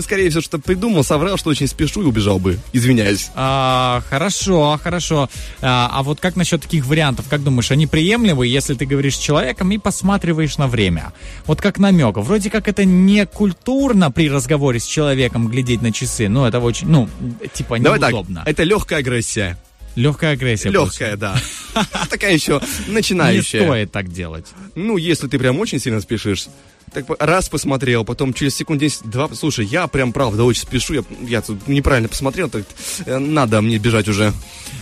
[0.00, 2.58] скорее всего, что придумал, соврал, что очень спешу и убежал бы.
[2.72, 3.30] Извиняюсь.
[3.34, 5.28] А, хорошо, хорошо.
[5.60, 7.26] А, а вот как насчет таких вариантов?
[7.28, 11.12] Как думаешь, они приемлемы, если ты говоришь с человеком и посматриваешь на время?
[11.46, 12.16] Вот как намек.
[12.16, 16.28] Вроде как это не культурно при разговоре с человеком глядеть на часы.
[16.28, 17.08] Ну, это очень, ну,
[17.52, 18.42] типа Давай так, неудобно.
[18.46, 19.58] это легкая агрессия.
[19.94, 20.68] Легкая агрессия.
[20.68, 21.36] Легкая, да.
[22.10, 23.64] Такая еще Не начинающая.
[23.64, 24.46] стоит так делать.
[24.74, 26.48] Ну, если ты прям очень сильно спешишь,
[26.96, 31.42] так раз посмотрел, потом через секунд 10-2, слушай, я прям правда очень спешу, я, я
[31.42, 32.64] тут неправильно посмотрел, так
[33.04, 34.32] э, надо мне бежать уже.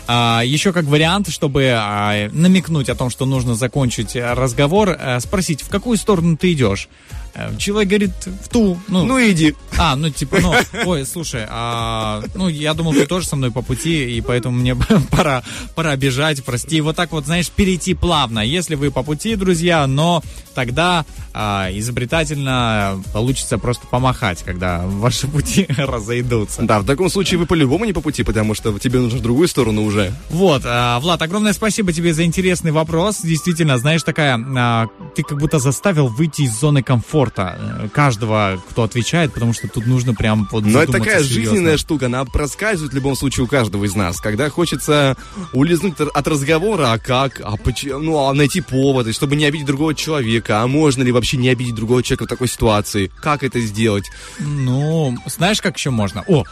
[0.06, 5.18] А, еще как вариант, чтобы а, намекнуть о том, что нужно закончить э, разговор, э,
[5.18, 6.88] спросить, в какую сторону ты идешь.
[7.34, 8.12] Э, Человек говорит,
[8.44, 8.78] в ту.
[8.88, 9.54] Ну, Ну иди.
[9.76, 10.54] А, ну типа, ну,
[10.86, 14.76] ой, слушай, а, ну я думал, ты тоже со мной по пути, и поэтому мне
[15.10, 15.42] пора,
[15.74, 16.80] пора бежать, прости.
[16.80, 18.38] Вот так вот, знаешь, перейти плавно.
[18.38, 20.22] Если вы по пути, друзья, но
[20.54, 26.62] тогда а, изобретательно получится просто помахать, когда ваши пути разойдутся.
[26.62, 29.48] Да, в таком случае вы по-любому не по пути, потому что тебе нужно в другую
[29.48, 30.12] сторону уже.
[30.30, 33.22] Вот, а, Влад, огромное спасибо тебе за интересный вопрос.
[33.22, 34.86] Действительно, знаешь, такая, а,
[35.16, 39.86] ты как будто заставил выйти из зоны комфорта э, каждого, кто отвечает, потому что тут
[39.86, 41.50] нужно прям вот Но это такая серьезно.
[41.52, 44.20] жизненная штука, она проскальзывает в любом случае у каждого из нас.
[44.20, 45.16] Когда хочется
[45.52, 49.66] улизнуть от- разговора, а как, а почему, ну, а найти повод, и чтобы не обидеть
[49.66, 53.60] другого человека, а можно ли вообще не обидеть другого человека в такой ситуации, как это
[53.60, 54.04] сделать?
[54.38, 56.24] Ну, знаешь, как еще можно?
[56.26, 56.44] О,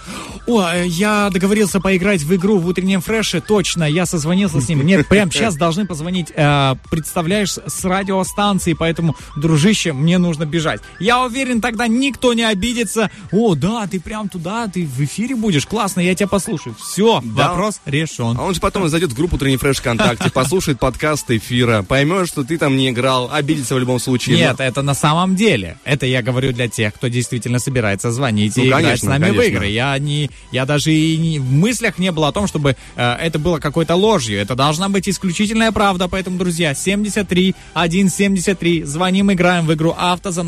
[0.46, 4.78] о, э, я договорился поиграть в игру в утреннем фреше, точно, я созвонился с ним.
[4.80, 10.61] Мне прямо сейчас должны позвонить, э, представляешь, с радиостанции, поэтому, дружище, мне нужно бежать.
[10.98, 13.10] Я уверен, тогда никто не обидится.
[13.30, 16.74] О, да, ты прям туда, ты в эфире будешь, классно, я тебя послушаю.
[16.78, 17.48] Все, Да.
[17.48, 18.36] вопрос решен.
[18.38, 22.44] А он же потом зайдет в группу Тренинг Фреш ВКонтакте, послушает подкаст эфира, поймет, что
[22.44, 24.36] ты там не играл, обидится в любом случае.
[24.36, 25.78] Нет, это на самом деле.
[25.84, 29.40] Это я говорю для тех, кто действительно собирается звонить Ну, и играть с нами в
[29.40, 29.68] игры.
[29.68, 33.38] Я не, я даже и не- в мыслях не было о том, чтобы э, это
[33.38, 34.38] было какой-то ложью.
[34.40, 36.08] Это должна быть исключительная правда.
[36.08, 38.82] Поэтому, друзья, 73 173.
[38.84, 39.94] Звоним, играем в игру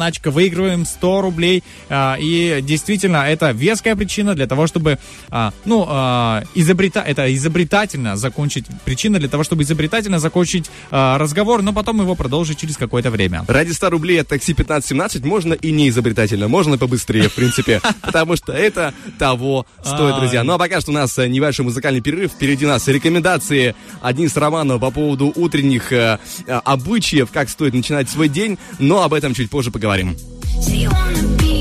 [0.04, 1.62] автозаначка, выигрываем 100 рублей.
[1.88, 4.98] Э, и действительно, это веская причина для того, чтобы,
[5.30, 11.62] а, ну, а, изобрета, это изобретательно закончить, причина для того, чтобы изобретательно закончить а, разговор,
[11.62, 13.44] но потом его продолжить через какое-то время.
[13.48, 18.36] Ради 100 рублей от такси 15-17 можно и не изобретательно, можно побыстрее, в принципе, потому
[18.36, 20.44] что это того стоит, друзья.
[20.44, 24.36] Ну а пока что у нас э, небольшой музыкальный перерыв, впереди нас рекомендации одни с
[24.36, 29.34] Романова по поводу утренних э, э, обычаев, как стоит начинать свой день, но об этом
[29.34, 29.93] чуть позже поговорим.
[29.94, 30.16] поговорим.
[30.60, 31.53] See you on the beach.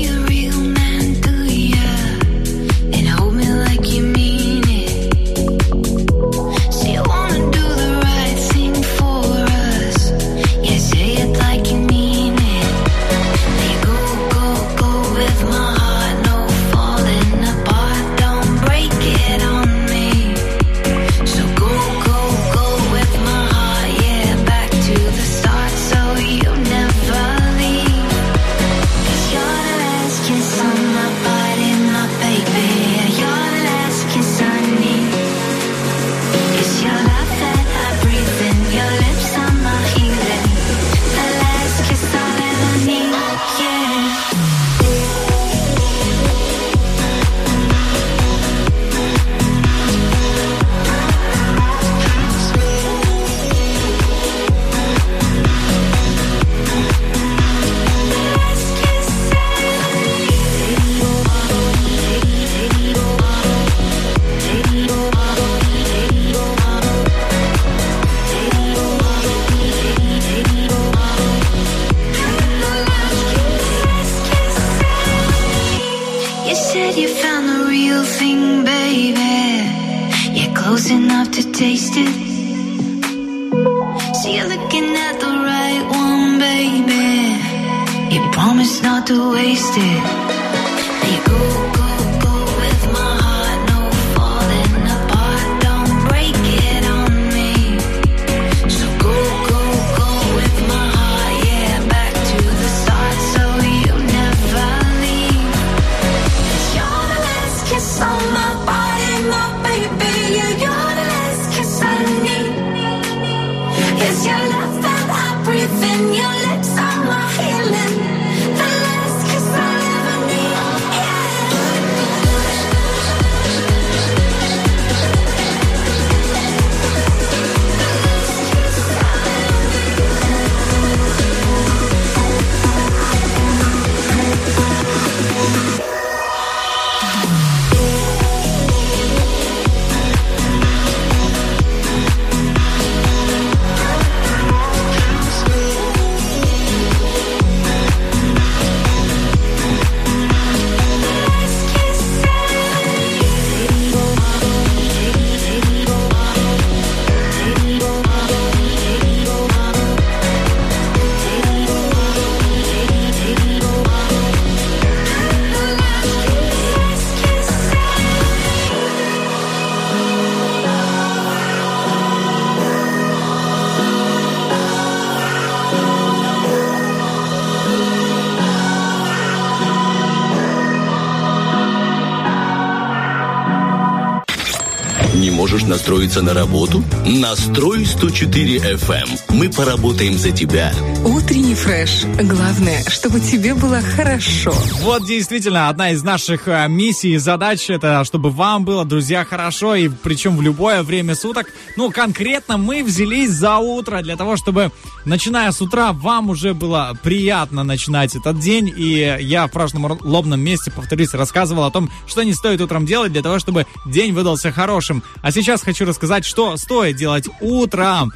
[185.44, 186.82] Можешь настроиться на работу?
[187.04, 189.20] Настрой 104 FM.
[189.28, 190.72] Мы поработаем за тебя.
[191.04, 192.04] Утренний фреш.
[192.18, 194.54] Главное, чтобы тебе было хорошо.
[194.80, 199.74] Вот действительно одна из наших э, миссий и задач это чтобы вам было, друзья, хорошо
[199.74, 201.48] и причем в любое время суток.
[201.76, 204.72] Ну, конкретно мы взялись за утро для того, чтобы
[205.04, 208.72] начиная с утра вам уже было приятно начинать этот день.
[208.74, 213.12] И я в прошлом лобном месте, повторюсь, рассказывал о том, что не стоит утром делать
[213.12, 215.02] для того, чтобы день выдался хорошим.
[215.20, 218.12] А сейчас хочу рассказать, что стоит делать утром.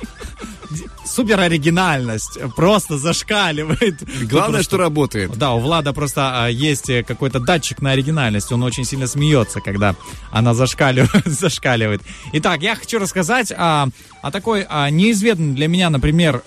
[1.05, 3.97] Супер оригинальность, просто зашкаливает.
[4.29, 5.37] Главное, что работает.
[5.37, 8.53] Да, у Влада просто а, есть какой-то датчик на оригинальность.
[8.53, 9.97] Он очень сильно смеется, когда
[10.31, 11.25] она зашкаливает.
[11.27, 12.03] зашкаливает.
[12.35, 13.89] Итак, я хочу рассказать о,
[14.23, 16.43] о такой а, неизведанной для меня, например,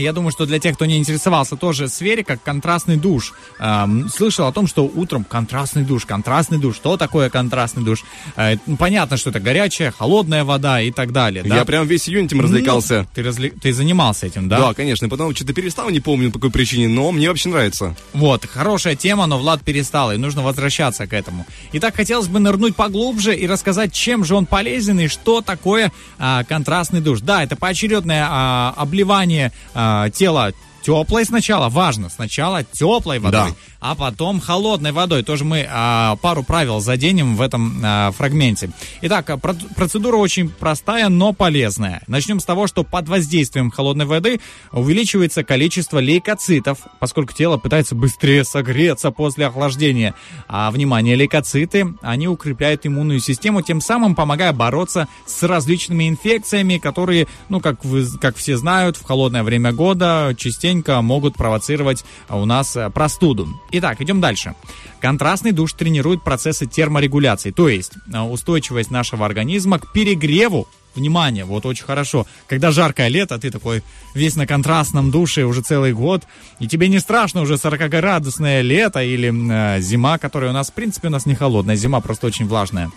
[0.00, 3.32] я думаю, что для тех, кто не интересовался тоже сфере, как контрастный душ.
[3.58, 6.76] Эм, слышал о том, что утром контрастный душ, контрастный душ.
[6.76, 8.04] Что такое контрастный душ?
[8.36, 11.42] Э, ну, понятно, что это горячая, холодная вода и так далее.
[11.44, 11.56] да?
[11.56, 13.00] Я прям весь июнь этим развлекался.
[13.00, 14.58] Ну, ты, разве- ты занимался этим, да?
[14.58, 15.08] Да, конечно.
[15.08, 17.94] Потом что-то перестал, не помню по какой причине, но мне вообще нравится.
[18.12, 21.46] Вот, хорошая тема, но Влад перестал, и нужно возвращаться к этому.
[21.72, 26.44] Итак, хотелось бы нырнуть поглубже и рассказать, чем же он полезен и что такое а,
[26.44, 27.20] контрастный душ.
[27.20, 29.52] Да, это поочередное а, обливание
[29.84, 30.52] а, тела
[30.82, 33.56] теплой сначала, важно, сначала теплой водой, Да.
[33.84, 35.22] А потом холодной водой.
[35.22, 38.70] Тоже мы а, пару правил заденем в этом а, фрагменте.
[39.02, 42.00] Итак, а, про- процедура очень простая, но полезная.
[42.06, 44.40] Начнем с того, что под воздействием холодной воды
[44.72, 50.14] увеличивается количество лейкоцитов, поскольку тело пытается быстрее согреться после охлаждения.
[50.48, 57.26] А, внимание, лейкоциты, они укрепляют иммунную систему, тем самым помогая бороться с различными инфекциями, которые,
[57.50, 62.46] ну, как, вы, как все знают, в холодное время года частенько могут провоцировать а, у
[62.46, 63.46] нас э, простуду.
[63.76, 64.54] Итак, идем дальше.
[65.00, 71.66] Контрастный душ тренирует процессы терморегуляции, то есть э, устойчивость нашего организма к перегреву Внимание, вот
[71.66, 72.24] очень хорошо.
[72.46, 73.82] Когда жаркое лето, ты такой
[74.14, 76.22] весь на контрастном душе уже целый год,
[76.60, 79.32] и тебе не страшно уже 40-градусное лето или
[79.76, 82.92] э, зима, которая у нас, в принципе, у нас не холодная, зима просто очень влажная.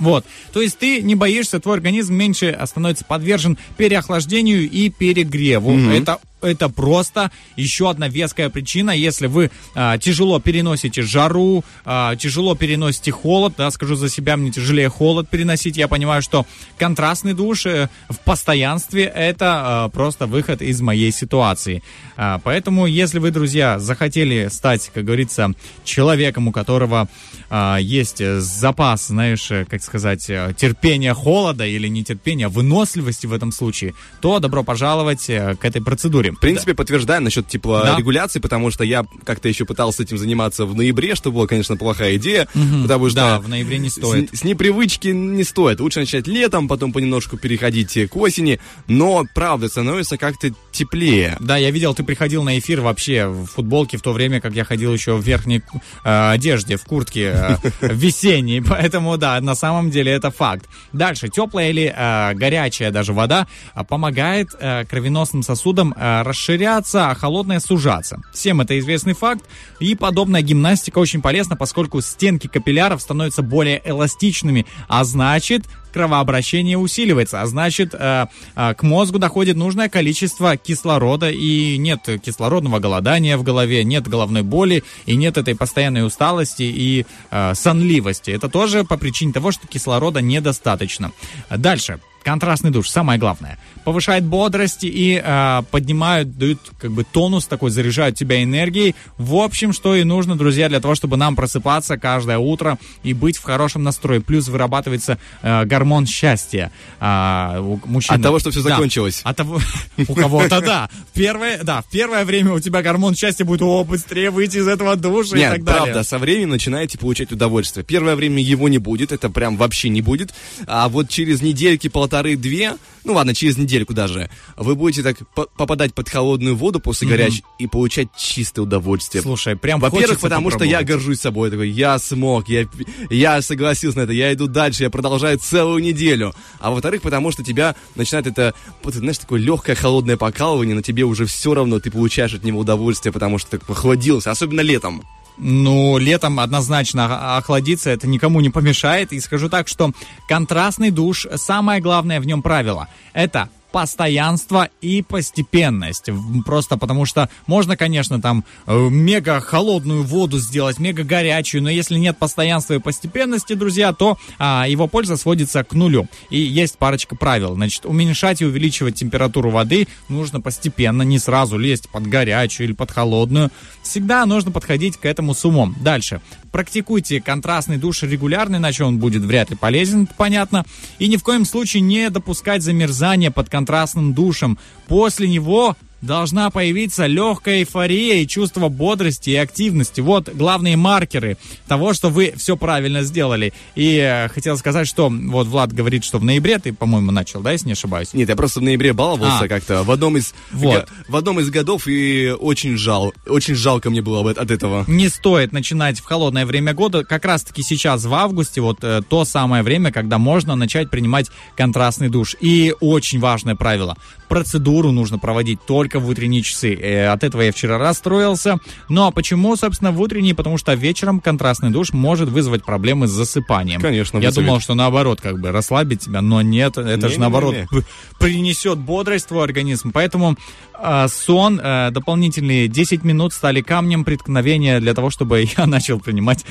[0.00, 5.78] Вот, то есть ты не боишься, твой организм меньше становится подвержен переохлаждению и перегреву.
[5.78, 12.54] Это это просто еще одна веская причина, если вы а, тяжело переносите жару, а, тяжело
[12.54, 16.46] переносите холод, да, скажу за себя, мне тяжелее холод переносить, я понимаю, что
[16.78, 21.82] контрастный душ э, в постоянстве это а, просто выход из моей ситуации.
[22.16, 25.52] А, поэтому, если вы, друзья, захотели стать, как говорится,
[25.84, 27.08] человеком, у которого
[27.54, 33.32] а, есть э, запас, знаешь, э, как сказать, э, терпения холода или нетерпения, выносливости в
[33.32, 36.31] этом случае, то добро пожаловать э, к этой процедуре.
[36.36, 37.96] В принципе, подтверждаем насчет типа Да.
[37.98, 42.16] регуляции, потому что я как-то еще пытался этим заниматься в ноябре, что было, конечно, плохая
[42.16, 42.82] идея, Мгм.
[42.82, 44.30] потому что Да, в ноябре не стоит.
[44.34, 45.80] С, с непривычки не стоит.
[45.80, 51.36] Лучше начать летом, потом понемножку переходить к осени, но правда становится как-то теплее.
[51.40, 54.64] Да, я видел, ты приходил на эфир вообще в футболке в то время, как я
[54.64, 55.62] ходил еще в верхней
[56.04, 57.56] э, одежде, в куртке э,
[57.92, 58.62] весенней.
[58.62, 60.66] Поэтому, да, на самом деле это факт.
[60.92, 67.14] Дальше, теплая или э, горячая даже вода э, помогает э, кровеносным сосудам э, расширяться, а
[67.14, 68.20] холодная сужаться.
[68.32, 69.44] Всем это известный факт.
[69.80, 77.42] И подобная гимнастика очень полезна, поскольку стенки капилляров становятся более эластичными, а значит, кровообращение усиливается,
[77.42, 83.42] а значит, э, э, к мозгу доходит нужное количество кислорода, и нет кислородного голодания в
[83.42, 88.30] голове, нет головной боли, и нет этой постоянной усталости и э, сонливости.
[88.30, 91.12] Это тоже по причине того, что кислорода недостаточно.
[91.50, 92.00] Дальше.
[92.22, 93.58] Контрастный душ, самое главное.
[93.84, 98.94] Повышает бодрость и э, поднимают, дают как бы тонус такой, заряжают тебя энергией.
[99.18, 103.36] В общем, что и нужно, друзья, для того, чтобы нам просыпаться каждое утро и быть
[103.36, 104.20] в хорошем настрое.
[104.20, 108.14] Плюс вырабатывается э, гормон счастья а, у мужчин.
[108.16, 108.70] От того, что всё Да.
[108.70, 109.20] закончилось.
[109.24, 109.60] От того,
[110.08, 110.90] у кого-то да.
[111.14, 114.96] Первое, да, в первое время у тебя гормон счастья будет, о, быстрее выйти из этого
[114.96, 115.82] душа и Нет, так далее.
[115.84, 117.84] правда, со временем начинаете получать удовольствие.
[117.84, 120.32] Первое время его не будет, это прям вообще не будет.
[120.66, 125.94] А вот через недельки, полторы-две, ну ладно, через недельку даже, вы будете так по- попадать
[125.94, 129.22] под холодную воду после горячей и получать чистое удовольствие.
[129.22, 131.50] Слушай, прям Во-первых, потому что я горжусь собой.
[131.50, 132.66] Такой, я смог, я,
[133.10, 136.34] я согласился на это, я иду дальше, я продолжаю целую неделю.
[136.60, 141.04] А во-вторых, потому что тебя начинает это, вот, знаешь, такое легкое холодное покалывание, но тебе
[141.04, 145.02] уже все равно, ты получаешь от него удовольствие, потому что ты охладился, особенно летом.
[145.44, 149.12] Ну, летом однозначно ох- охладиться это никому не помешает.
[149.12, 149.90] И скажу так, что
[150.28, 156.10] контрастный душ, самое главное в нем правило, это постоянство и постепенность.
[156.44, 161.98] Просто потому что можно, конечно, там э, мега холодную воду сделать, мега горячую, но если
[161.98, 166.06] нет постоянства и постепенности, друзья, то а, его польза сводится к нулю.
[166.30, 167.54] И есть парочка правил.
[167.54, 172.90] Значит, уменьшать и увеличивать температуру воды нужно постепенно, не сразу лезть под горячую или под
[172.90, 173.50] холодную.
[173.82, 175.74] Всегда нужно подходить к этому с умом.
[175.80, 176.20] Дальше.
[176.52, 180.64] Практикуйте контрастный душ регулярно, иначе он будет вряд ли полезен, понятно.
[180.98, 184.58] И ни в коем случае не допускать замерзания под контрастным душем.
[184.86, 190.00] После него должна появиться легкая эйфория и чувство бодрости и активности.
[190.00, 193.52] Вот главные маркеры того, что вы все правильно сделали.
[193.74, 197.52] И э, хотел сказать, что вот Влад говорит, что в ноябре ты, по-моему, начал, да,
[197.52, 198.12] если не ошибаюсь?
[198.12, 199.48] Нет, я просто в ноябре баловался А.
[199.48, 200.88] как-то в одном из Вот.
[201.08, 204.84] в одном из годов и очень жал, очень жалко мне было от, от этого.
[204.88, 207.04] Не стоит начинать в холодное время года.
[207.04, 212.08] Как раз-таки сейчас, в августе, вот э, то самое время, когда можно начать принимать контрастный
[212.08, 212.34] душ.
[212.40, 213.96] И очень важное правило.
[214.28, 216.74] Процедуру нужно проводить только в утренние часы.
[216.74, 218.58] Э, от этого я вчера расстроился.
[218.88, 220.34] Ну а почему, собственно, в утренние?
[220.34, 223.80] Потому что вечером контрастный душ может вызвать проблемы с засыпанием.
[223.80, 224.46] Конечно, Я вызовет.
[224.46, 227.18] думал, что наоборот, как бы расслабить тебя, но нет, это же Не-не-не.
[227.18, 227.82] наоборот п-
[228.18, 229.90] принесет бодрость в твой организм.
[229.92, 230.36] Поэтому
[230.84, 236.44] а, сон, э, дополнительные 10 минут стали камнем преткновения для того, чтобы я начал принимать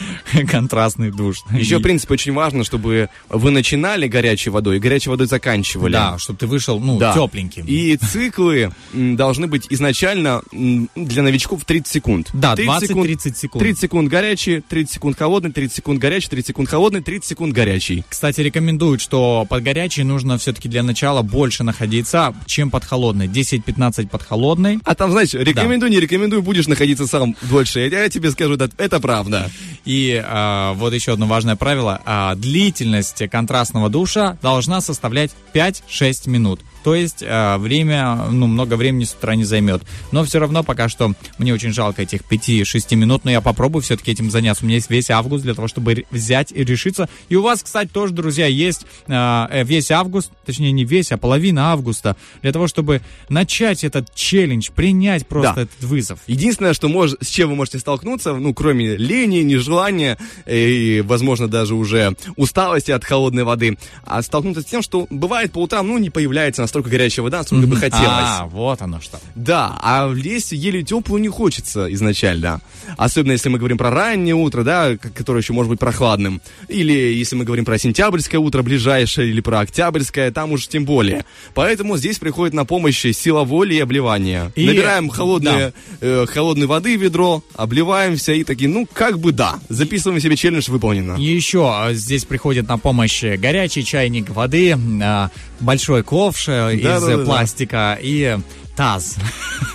[0.50, 1.40] контрастный душ.
[1.52, 5.94] Еще, в принципе, очень важно, чтобы вы начинали горячей водой и горячей водой заканчивали.
[5.94, 7.14] Да, чтобы ты вышел, ну, Да.
[7.14, 7.66] тепленьким.
[7.66, 12.30] И циклы м, должны быть изначально для новичков 30 секунд.
[12.34, 13.64] Да, 30 20-30 секунд.
[13.64, 18.04] 30 секунд горячий, 30 секунд холодный, 30 секунд горячий, 30 секунд холодный, 30 секунд горячий.
[18.10, 23.28] Кстати, рекомендуют, что под горячей нужно все-таки для начала больше находиться, чем под холодной.
[23.28, 24.80] 10-15 под холодной.
[24.84, 27.80] А там, знаешь, рекомендую, не рекомендую, будешь находиться сам дольше.
[27.80, 29.50] Я, я тебе скажу, да, это правда.
[29.86, 32.02] И а, вот еще одно важное правило.
[32.06, 36.62] А, длительность контрастного душа должна составлять 5-6 минут.
[36.84, 39.84] То есть а, время, ну, много времени с утра не займет.
[40.12, 44.12] Но все равно пока что мне очень жалко этих 5-6 минут, но я попробую все-таки
[44.12, 44.64] этим заняться.
[44.64, 47.10] У меня есть весь август для того, чтобы взять и решиться.
[47.30, 51.72] И у вас, кстати, тоже, друзья, есть э, весь август, точнее не весь, а половина
[51.72, 55.62] августа, для того, чтобы начать этот челлендж, принять просто Да.
[55.64, 56.20] этот вызов.
[56.28, 60.16] Единственное, что мож- с чем вы можете столкнуться, ну, кроме лени, нежелания э,
[60.48, 65.60] и, возможно, даже уже усталости от холодной воды, а столкнуться с тем, что бывает по
[65.60, 68.02] утрам, ну, не появляется настолько горячая вода, насколько бы хотелось.
[68.06, 69.20] А, вот оно что.
[69.36, 72.62] Да, а лезть еле теплую не хочется изначально.
[72.98, 76.42] Особенно если мы говорим про раннее утро, да, которое еще может быть прохладным.
[76.68, 81.26] Или если мы говорим про сентябрьское утро ближайшее, или про октябрьское, там уж тем более.
[81.54, 84.52] Поэтому здесь приходит на помощь сила воли и обливание.
[84.56, 89.60] И- Набираем холодные, э, холодной воды в ведро, обливаемся и такие, ну, как бы да.
[89.70, 91.16] Записываем себе челлендж, выполнено.
[91.18, 95.30] Еще а, здесь приходит на помощь горячий чайник воды, а,
[95.60, 97.22] большой ковш э, из Да-да-да-да.
[97.22, 98.38] э, пластика и
[98.76, 99.18] таз.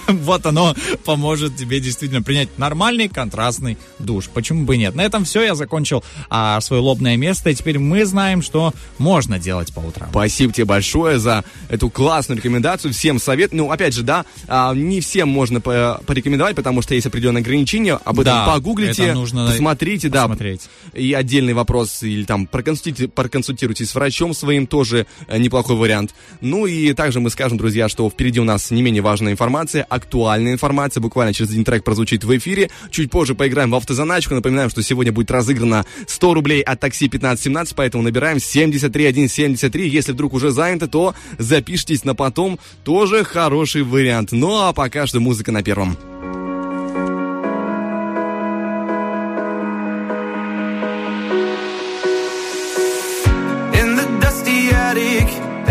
[0.09, 0.73] Вот оно
[1.05, 4.29] поможет тебе действительно принять нормальный контрастный душ.
[4.33, 4.95] Почему бы и нет?
[4.95, 5.43] На этом все.
[5.43, 7.51] Я закончил а, свое лобное место.
[7.51, 10.09] И теперь мы знаем, что можно делать по утрам.
[10.11, 12.95] Спасибо тебе большое за эту классную рекомендацию.
[12.95, 13.53] Всем совет.
[13.53, 17.95] Ну, опять же, да, а, не всем можно по- порекомендовать, потому что есть определенные ограничения.
[18.05, 20.23] Об этом Да, погуглите, это нужно посмотрите, да.
[20.23, 20.69] посмотреть.
[20.95, 26.15] И отдельный вопрос, или там проконсультируйте, проконсультируйтесь с врачом своим, тоже э, неплохой вариант.
[26.41, 30.53] Ну и также мы скажем, друзья, что впереди у нас не менее важная информация, актуальная
[30.53, 31.01] информация.
[31.01, 32.71] Буквально через один трек прозвучит в эфире.
[32.91, 34.35] Чуть позже поиграем в автозаначку.
[34.35, 39.89] Напоминаем, что сегодня будет разыграно 100 рублей от такси 1517, поэтому набираем 73173.
[39.89, 42.61] Если вдруг уже занято, то запишитесь на потом.
[42.85, 44.31] Тоже хороший вариант.
[44.31, 45.97] Ну а пока что музыка на первом.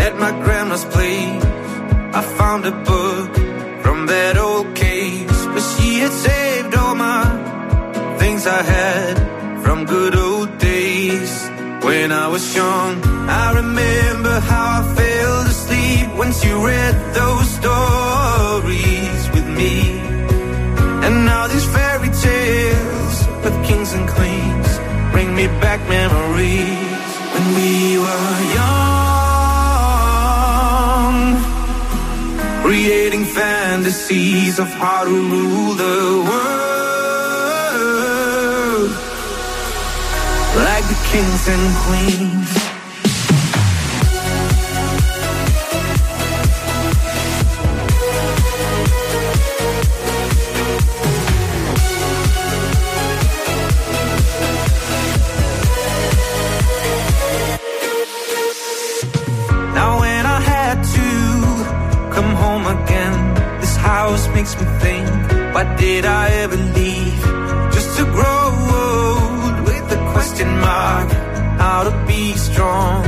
[0.06, 1.55] At my grandma's place,
[2.18, 3.34] I found a book
[3.82, 7.24] from that old case where she had saved all my
[8.20, 9.14] things I had
[9.62, 11.32] from good old days.
[11.84, 12.92] When I was young,
[13.42, 19.74] I remember how I fell asleep when she read those stories with me.
[21.04, 24.68] And now these fairy tales with kings and queens
[25.12, 28.75] bring me back memories when we were young,
[33.86, 36.66] fantasies of how to rule the world
[40.56, 42.55] like the kings and queens.
[64.12, 65.06] Just makes me think,
[65.54, 67.22] why did I ever leave?
[67.76, 68.44] Just to grow
[68.82, 71.08] old with a question mark.
[71.62, 73.02] How to be strong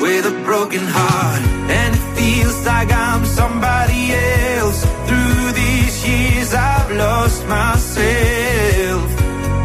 [0.00, 1.42] with a broken heart.
[1.78, 4.84] And it feels like I'm somebody else.
[5.06, 9.08] Through these years, I've lost myself.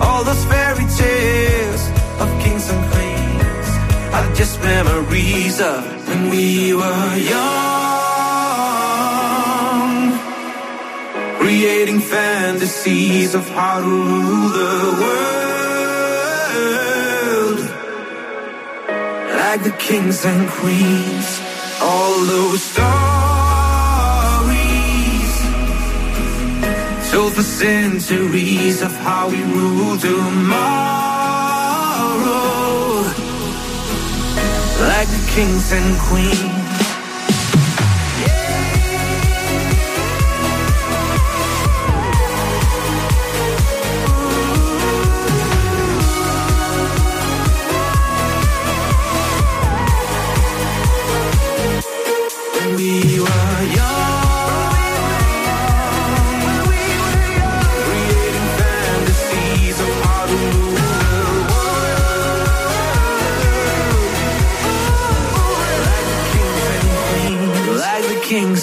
[0.03, 1.84] All those fairy tales
[2.22, 3.69] of kings and queens
[4.15, 8.06] are just memories of when we were young.
[11.59, 15.99] Creating fantasies of how to rule the world.
[19.39, 21.41] Like the kings and queens,
[21.81, 22.93] all those stories
[27.09, 30.61] told for centuries of how we rule tomorrow.
[34.89, 36.66] Like the kings and queens.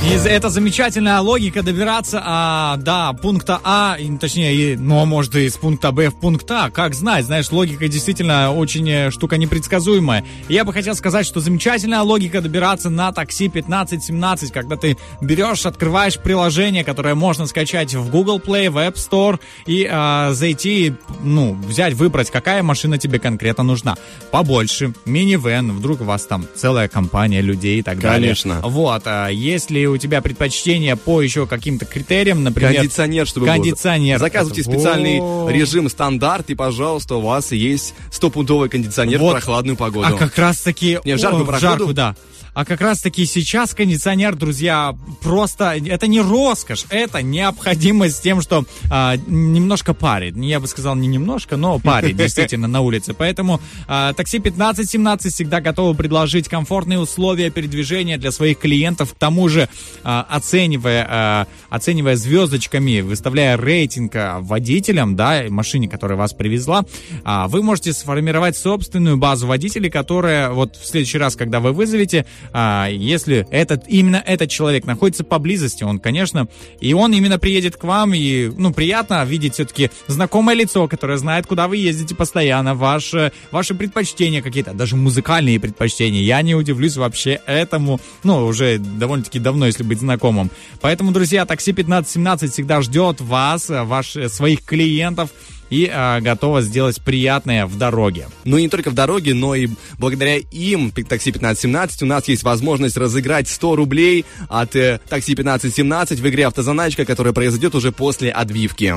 [0.00, 5.34] И это замечательная логика добираться а, до пункта А, и, точнее, и, ну, а может
[5.34, 6.70] и с пункта Б в пункт А.
[6.70, 10.24] Как знать, знаешь, логика действительно очень э, штука непредсказуемая.
[10.46, 15.66] И я бы хотел сказать, что замечательная логика добираться на такси 1517, когда ты берешь,
[15.66, 20.94] открываешь приложение, которое можно скачать в Google Play, в App Store и а, зайти,
[21.24, 23.96] ну, взять, выбрать, какая машина тебе конкретно нужна.
[24.30, 28.28] Побольше, минивэн, вдруг у вас там целая компания людей и так далее.
[28.28, 28.60] Конечно.
[28.62, 32.74] Вот, а если у тебя предпочтение по еще каким-то критериям, например...
[32.74, 33.46] Кондиционер, чтобы.
[33.46, 34.18] Кондиционер.
[34.18, 35.50] Заказывайте Это- специальный Во.
[35.50, 39.30] режим стандарт, и, пожалуйста, у вас есть стопудовый кондиционер Вот.
[39.30, 40.06] в прохладную погоду.
[40.06, 40.98] А как раз таки...
[41.04, 41.60] Не, в жаркую о, погоду.
[41.60, 42.16] жаркую, да.
[42.54, 48.40] А как раз таки сейчас кондиционер, друзья, просто это не роскошь, это необходимость с тем,
[48.40, 50.36] что а, немножко парит.
[50.36, 53.14] Я бы сказал не немножко, но парит действительно на улице.
[53.14, 59.14] Поэтому а, такси 1517 всегда готовы предложить комфортные условия передвижения для своих клиентов.
[59.14, 59.68] К тому же
[60.04, 66.84] а, оценивая, а, оценивая звездочками, выставляя рейтинг а, водителям, да, машине, которая вас привезла,
[67.24, 72.26] а, вы можете сформировать собственную базу водителей, которая вот в следующий раз, когда вы вызовете,
[72.52, 76.48] а, если этот, именно этот человек находится поблизости, он, конечно,
[76.80, 81.46] и он именно приедет к вам, и, ну, приятно видеть все-таки знакомое лицо, которое знает,
[81.46, 86.22] куда вы ездите постоянно, ваши, ваши предпочтения какие-то, даже музыкальные предпочтения.
[86.22, 90.50] Я не удивлюсь вообще этому, ну, уже довольно-таки давно, если быть знакомым.
[90.80, 95.30] Поэтому, друзья, такси 1517 всегда ждет вас, ваших, своих клиентов,
[95.70, 98.28] и а, готова сделать приятное в дороге.
[98.44, 99.68] Ну и не только в дороге, но и
[99.98, 106.20] благодаря им, такси 1517, у нас есть возможность разыграть 100 рублей от э, такси 1517
[106.20, 108.94] в игре «Автозаначка», которая произойдет уже после отбивки.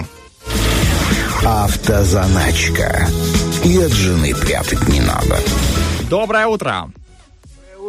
[1.43, 3.07] Автозаначка.
[3.65, 5.39] И от жены прятать не надо.
[6.09, 6.91] Доброе утро!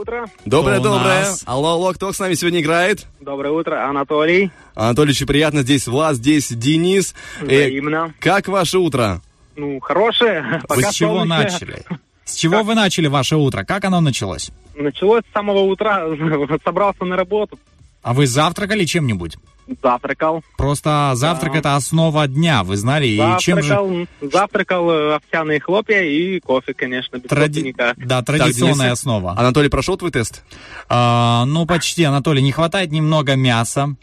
[0.02, 0.26] Утро.
[0.44, 1.20] Доброе-доброе.
[1.20, 1.42] нас?
[1.46, 3.06] Алло, алло, кто с нами сегодня играет?
[3.20, 4.50] Доброе утро, Анатолий.
[4.74, 5.62] Анатольевич, приятно.
[5.62, 7.14] Здесь Влад, здесь Денис.
[7.40, 8.12] Э, Взаимно.
[8.18, 9.20] как ваше утро?
[9.54, 10.60] Ну, хорошее.
[10.62, 11.44] Вы Пока с чего солнечно.
[11.44, 11.82] начали?
[12.24, 13.62] С чего вы начали ваше утро?
[13.64, 14.50] Как оно началось?
[14.74, 16.08] Началось с самого утра.
[16.64, 17.58] Собрался на работу.
[18.02, 19.36] А вы завтракали чем-нибудь?
[19.80, 20.42] Завтракал.
[20.56, 23.68] Просто завтрак это основа дня, вы знали, и чем же...
[23.68, 27.96] Завтракал, завтракал э, овсяные хлопья и кофе, конечно, без Тради- никак.
[27.96, 29.32] Да, традиционная Денис, основа.
[29.38, 30.42] Анатолий, прошел твой тест?
[30.88, 33.94] А, ну, почти, Анатолий, не хватает немного мяса.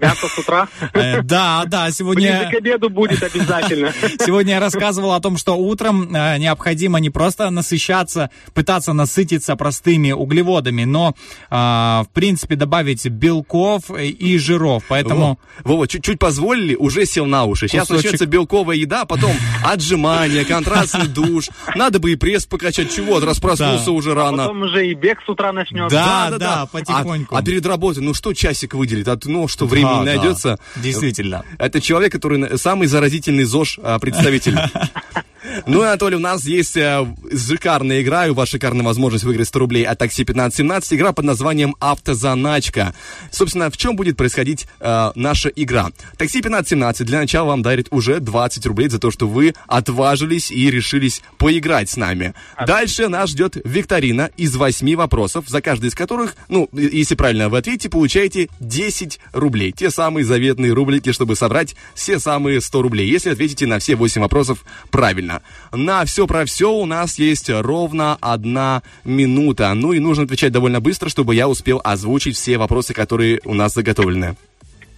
[0.00, 0.68] Мясо с утра.
[0.94, 2.50] Э, Да, да, Ближе сегодня...
[2.50, 3.92] к обеду будет обязательно.
[4.24, 10.12] Сегодня я рассказывал о том, что утром э, необходимо не просто насыщаться, пытаться насытиться простыми
[10.12, 11.14] углеводами, но,
[11.50, 14.84] э, в принципе, добавить белков и жиров.
[14.88, 17.68] Поэтому Во- Вова, чуть-чуть позволили, уже сел на уши.
[17.68, 19.32] Сейчас начнется белковая еда, а потом
[19.64, 21.48] отжимания, контрастный душ.
[21.74, 22.94] Надо бы и пресс покачать.
[22.94, 23.20] Чего?
[23.20, 24.44] Раз проснулся уже рано.
[24.44, 25.96] Потом уже и бег с утра начнется.
[25.96, 27.34] Да, да, потихоньку.
[27.34, 29.08] А, а перед работой, ну что часик выделит?
[29.08, 30.58] А, ну что, времени Да, да, найдется?
[30.76, 31.44] действительно.
[31.58, 34.58] Это человек, который самый заразительный ЗОЖ а, представитель.
[35.66, 37.06] Ну, Анатолий, у нас есть э,
[37.36, 40.94] шикарная игра, и у вас шикарная возможность выиграть 100 рублей от такси 1517.
[40.94, 42.94] Игра под названием «Автозаначка».
[43.30, 45.90] Собственно, в чем будет происходить э, наша игра?
[46.16, 50.70] Такси 1517 для начала вам дарит уже 20 рублей за то, что вы отважились и
[50.70, 52.34] решились поиграть с нами.
[52.66, 57.58] Дальше нас ждет викторина из 8 вопросов, за каждый из которых, ну, если правильно вы
[57.58, 59.72] ответите, получаете 10 рублей.
[59.72, 64.22] Те самые заветные рублики, чтобы собрать все самые 100 рублей, если ответите на все 8
[64.22, 65.33] вопросов правильно.
[65.72, 69.72] На все про все у нас есть ровно одна минута.
[69.74, 73.74] Ну и нужно отвечать довольно быстро, чтобы я успел озвучить все вопросы, которые у нас
[73.74, 74.36] заготовлены.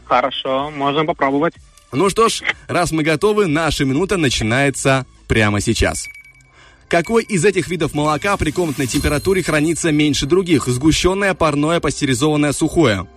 [0.05, 1.55] Хорошо, можно попробовать.
[1.93, 6.07] Ну что ж, раз мы готовы, наша минута начинается прямо сейчас.
[6.89, 10.67] Какой из этих видов молока при комнатной температуре хранится меньше других?
[10.67, 13.09] Сгущенное, парное, пастеризованное, сухое?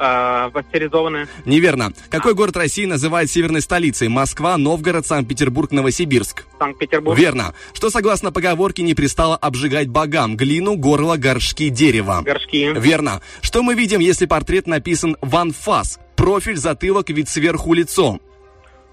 [0.00, 1.28] Пастеризованные.
[1.44, 1.92] Неверно.
[2.08, 4.08] Какой город России называют северной столицей?
[4.08, 6.46] Москва, Новгород, Санкт-Петербург, Новосибирск?
[6.58, 7.18] Санкт-Петербург.
[7.18, 7.52] Верно.
[7.74, 10.38] Что согласно поговорке не пристало обжигать богам?
[10.38, 12.22] Глину, горло, горшки, дерево?
[12.24, 12.72] Горшки.
[12.78, 13.20] Верно.
[13.42, 16.00] Что мы видим, если портрет написан в анфас?
[16.16, 18.20] Профиль, затылок, вид сверху, лицо?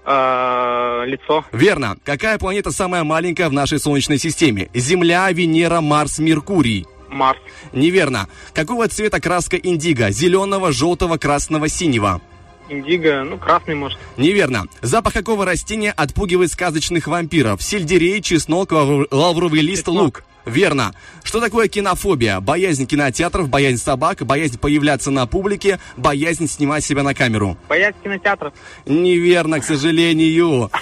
[0.04, 1.44] А, лицо.
[1.52, 1.96] Верно.
[2.04, 4.68] Какая планета самая маленькая в нашей Солнечной системе?
[4.74, 6.86] Земля, Венера, Марс, Меркурий.
[7.10, 7.38] Марс.
[7.72, 8.28] Неверно.
[8.54, 10.10] Какого цвета краска индиго?
[10.10, 12.20] Зеленого, желтого, красного, синего?
[12.68, 13.24] Индиго.
[13.24, 13.98] Ну, красный, может.
[14.16, 14.66] Неверно.
[14.82, 17.62] Запах какого растения отпугивает сказочных вампиров?
[17.62, 20.22] Сельдерей, чеснок, лавр- лавровый лист, лук.
[20.44, 20.94] Верно.
[21.24, 22.40] Что такое кинофобия?
[22.40, 27.58] Боязнь кинотеатров, боязнь собак, боязнь появляться на публике, боязнь снимать себя на камеру.
[27.68, 28.54] Боязнь кинотеатров.
[28.86, 30.70] Неверно, к сожалению.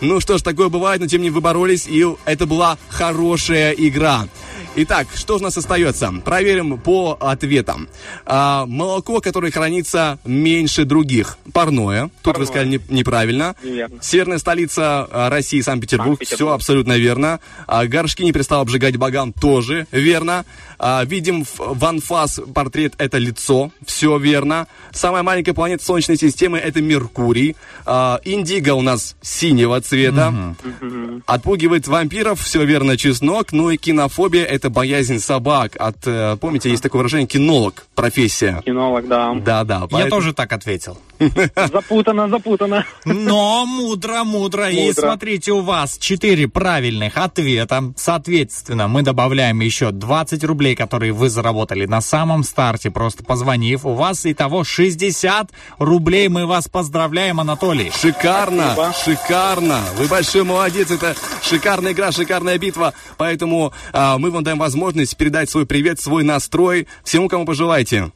[0.00, 3.72] Ну что ж, такое бывает, но тем не менее вы боролись, и это была хорошая
[3.72, 4.26] игра.
[4.76, 6.12] Итак, что же у нас остается?
[6.24, 7.88] Проверим по ответам.
[8.24, 11.36] А, молоко, которое хранится меньше других.
[11.52, 12.10] Парное.
[12.22, 12.46] Тут вы Парное.
[12.46, 13.56] сказали не- неправильно.
[13.64, 13.98] Неверно.
[14.00, 16.18] Северная столица а, России, Санкт-Петербург.
[16.18, 16.36] Санкт-Петербург.
[16.50, 17.40] Все абсолютно верно.
[17.66, 19.32] А, горшки не перестал обжигать богам.
[19.32, 20.44] Тоже верно.
[20.78, 23.72] А, видим в, анфас портрет это лицо.
[23.84, 24.68] Все верно.
[24.92, 27.56] Самая маленькая планета Солнечной системы это Меркурий.
[27.84, 30.54] А, индиго у нас синего цвета.
[31.26, 33.50] Отпугивает вампиров, все верно, чеснок.
[33.50, 35.76] Ну и кинофобия это боязнь собак.
[35.78, 38.62] От, э, помните, есть такое выражение кинолог, профессия.
[38.64, 39.34] Кинолог, да.
[39.34, 39.80] Да, да.
[39.82, 40.98] Я поэтому- тоже так ответил.
[41.72, 42.84] Запутано, запутано.
[43.04, 44.70] Но мудро, мудро.
[44.70, 47.92] И смотрите, у вас 4 правильных ответа.
[47.96, 53.84] Соответственно, мы добавляем еще 20 рублей, которые вы заработали на самом старте, просто позвонив.
[53.84, 56.28] У вас итого 60 рублей.
[56.28, 57.90] Мы вас поздравляем, Анатолий.
[58.00, 59.80] Шикарно, шикарно.
[59.96, 60.90] Вы большой молодец.
[60.90, 62.94] Это шикарная игра, шикарная битва.
[63.16, 68.10] Поэтому а, мы вам даем возможность передать свой привет, свой настрой всему, кому пожелаете.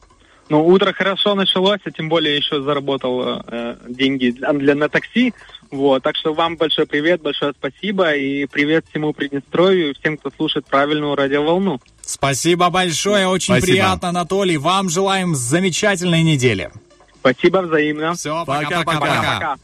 [0.49, 5.33] Ну, утро хорошо началось, а тем более еще заработал э, деньги для, для- на такси.
[5.71, 10.31] Вот, так что вам большой привет, большое спасибо и привет всему Приднестровью и всем, кто
[10.35, 11.79] слушает правильную радиоволну.
[12.01, 13.65] Спасибо большое, очень Спасибо.
[13.67, 14.57] приятно, Анатолий.
[14.57, 16.71] Вам желаем замечательной недели.
[17.19, 18.13] Спасибо взаимно.
[18.15, 19.55] Все, пока-пока.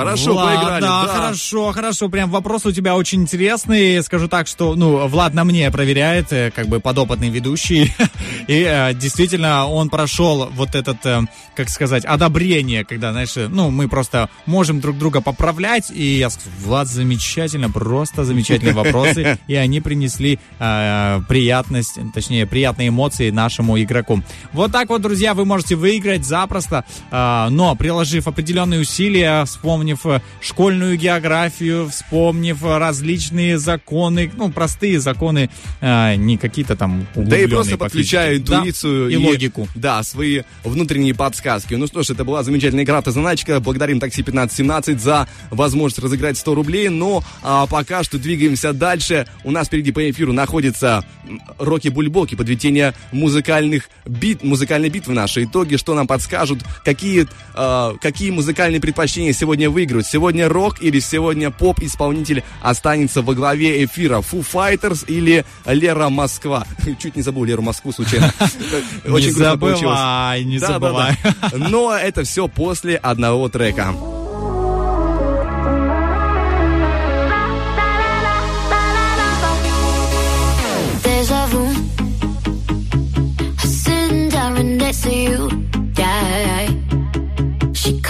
[0.00, 1.08] Хорошо Влад, поиграли, Да, да.
[1.08, 2.08] хорошо, хорошо.
[2.08, 4.02] Прям вопрос у тебя очень интересный.
[4.02, 7.92] Скажу так, что, ну, Влад на мне проверяет, э, как бы подопытный ведущий.
[8.48, 11.22] И э, действительно, он прошел вот этот, э,
[11.54, 15.90] как сказать, одобрение, когда, знаешь, ну, мы просто можем друг друга поправлять.
[15.92, 19.38] И я сказал, Влад, замечательно, просто замечательные вопросы.
[19.46, 24.22] И они принесли э, приятность, точнее, приятные эмоции нашему игроку.
[24.52, 30.96] Вот так вот, друзья, вы можете выиграть запросто, но приложив определенные усилия, вспомнив э, школьную
[30.96, 35.50] географию, вспомнив э, различные законы, ну, простые законы,
[35.80, 38.50] э, не какие-то там Да и просто по подключая физике.
[38.50, 39.68] Да, интуицию и логику.
[39.74, 41.74] Да, свои внутренние подсказки.
[41.74, 43.60] Ну что ж, это была замечательная игра «Автозаначка».
[43.60, 46.88] Благодарим такси 1517 за возможность разыграть 100 рублей.
[46.88, 49.26] Но а, пока что двигаемся дальше.
[49.44, 55.44] У нас впереди по эфиру находится м, Рокки Бульбоки, подведение музыкальных бит, музыкальной битвы наши
[55.44, 60.06] итоги, что нам подскажут, какие, а, какие музыкальные предпочтения сегодня выиграют.
[60.06, 64.18] Сегодня рок или сегодня поп-исполнитель останется во главе эфира.
[64.20, 66.64] Foo Fighters или Лера Москва.
[66.98, 68.32] Чуть не забыл Леру Москву случайно.
[69.04, 69.98] Не Очень грустно получилось.
[69.98, 71.16] забывай, не забывай.
[71.52, 73.94] Но это все после одного трека.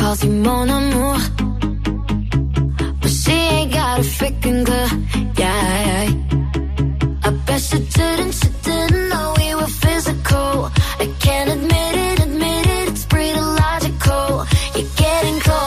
[0.05, 1.54] Calls you mon amour.
[3.67, 4.89] got a freaking clue.
[5.39, 6.09] Yeah.
[7.25, 10.71] I bet you didn't, you didn't know we were physical.
[10.99, 14.47] I can't admit it, admit it, it's pretty logical.
[14.75, 15.59] You're getting close.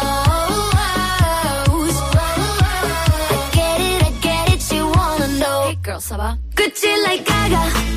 [3.33, 5.59] I get it, I get it, you wanna know.
[5.67, 7.96] Hey girl, ça Good, Gucci like Gaga.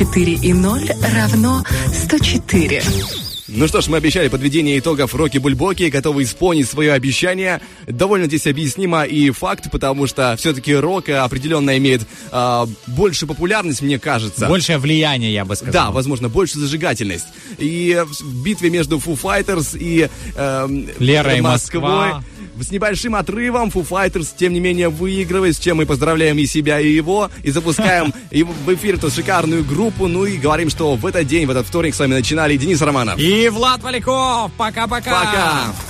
[0.00, 0.80] 4 и 0
[1.14, 1.62] равно
[1.92, 2.82] 104.
[3.48, 7.60] Ну что ж, мы обещали подведение итогов Рокки Бульбоки, готовы исполнить свое обещание.
[7.86, 12.00] Довольно здесь объяснимо и факт, потому что все-таки рок определенно имеет
[12.32, 14.46] э, большую популярность, мне кажется.
[14.46, 15.72] Большее влияние, я бы сказал.
[15.72, 17.26] Да, возможно, больше зажигательность.
[17.58, 20.68] И в битве между Foo Fighters и э,
[20.98, 22.12] Лера Москвой...
[22.12, 22.24] Москва
[22.62, 26.80] с небольшим отрывом Foo Fighters, тем не менее, выигрывает, с чем мы поздравляем и себя,
[26.80, 30.06] и его, и запускаем и в эфир эту шикарную группу.
[30.08, 33.18] Ну и говорим, что в этот день, в этот вторник с вами начинали Денис Романов.
[33.18, 34.52] И Влад Поляков.
[34.56, 34.88] Пока-пока.
[34.88, 35.10] Пока.
[35.10, 35.66] -пока.
[35.66, 35.89] Пока.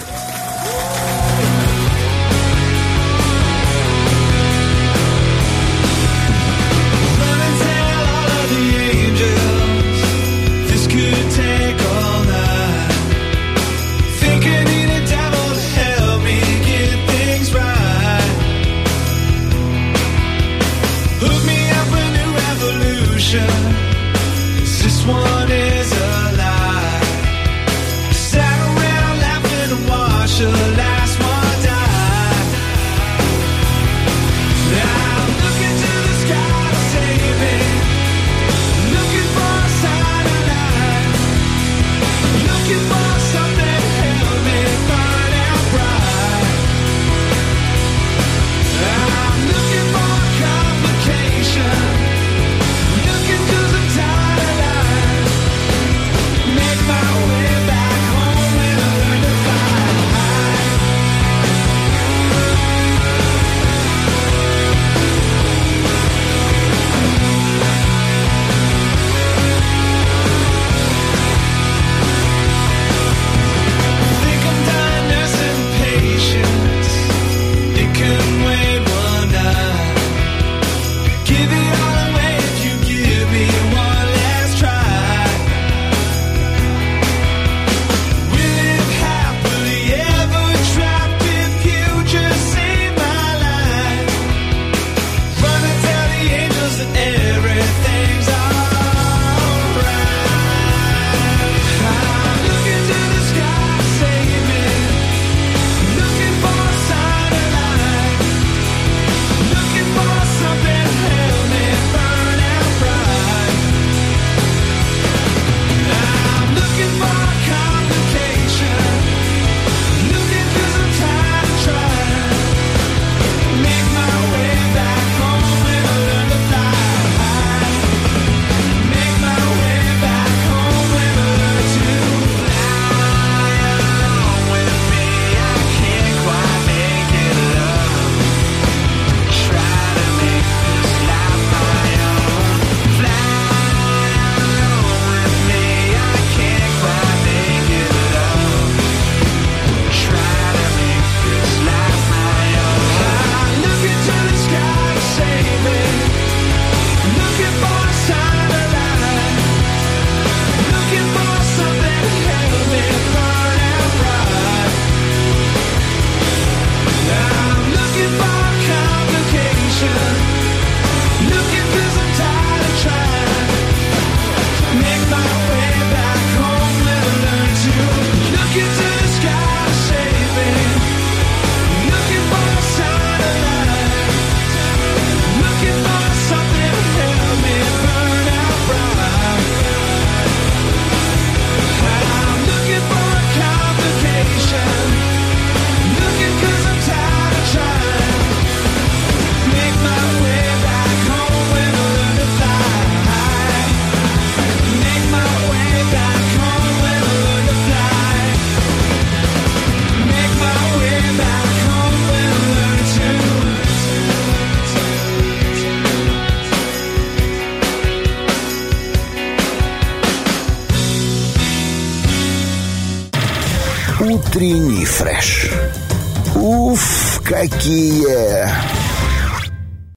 [227.41, 228.00] Какие!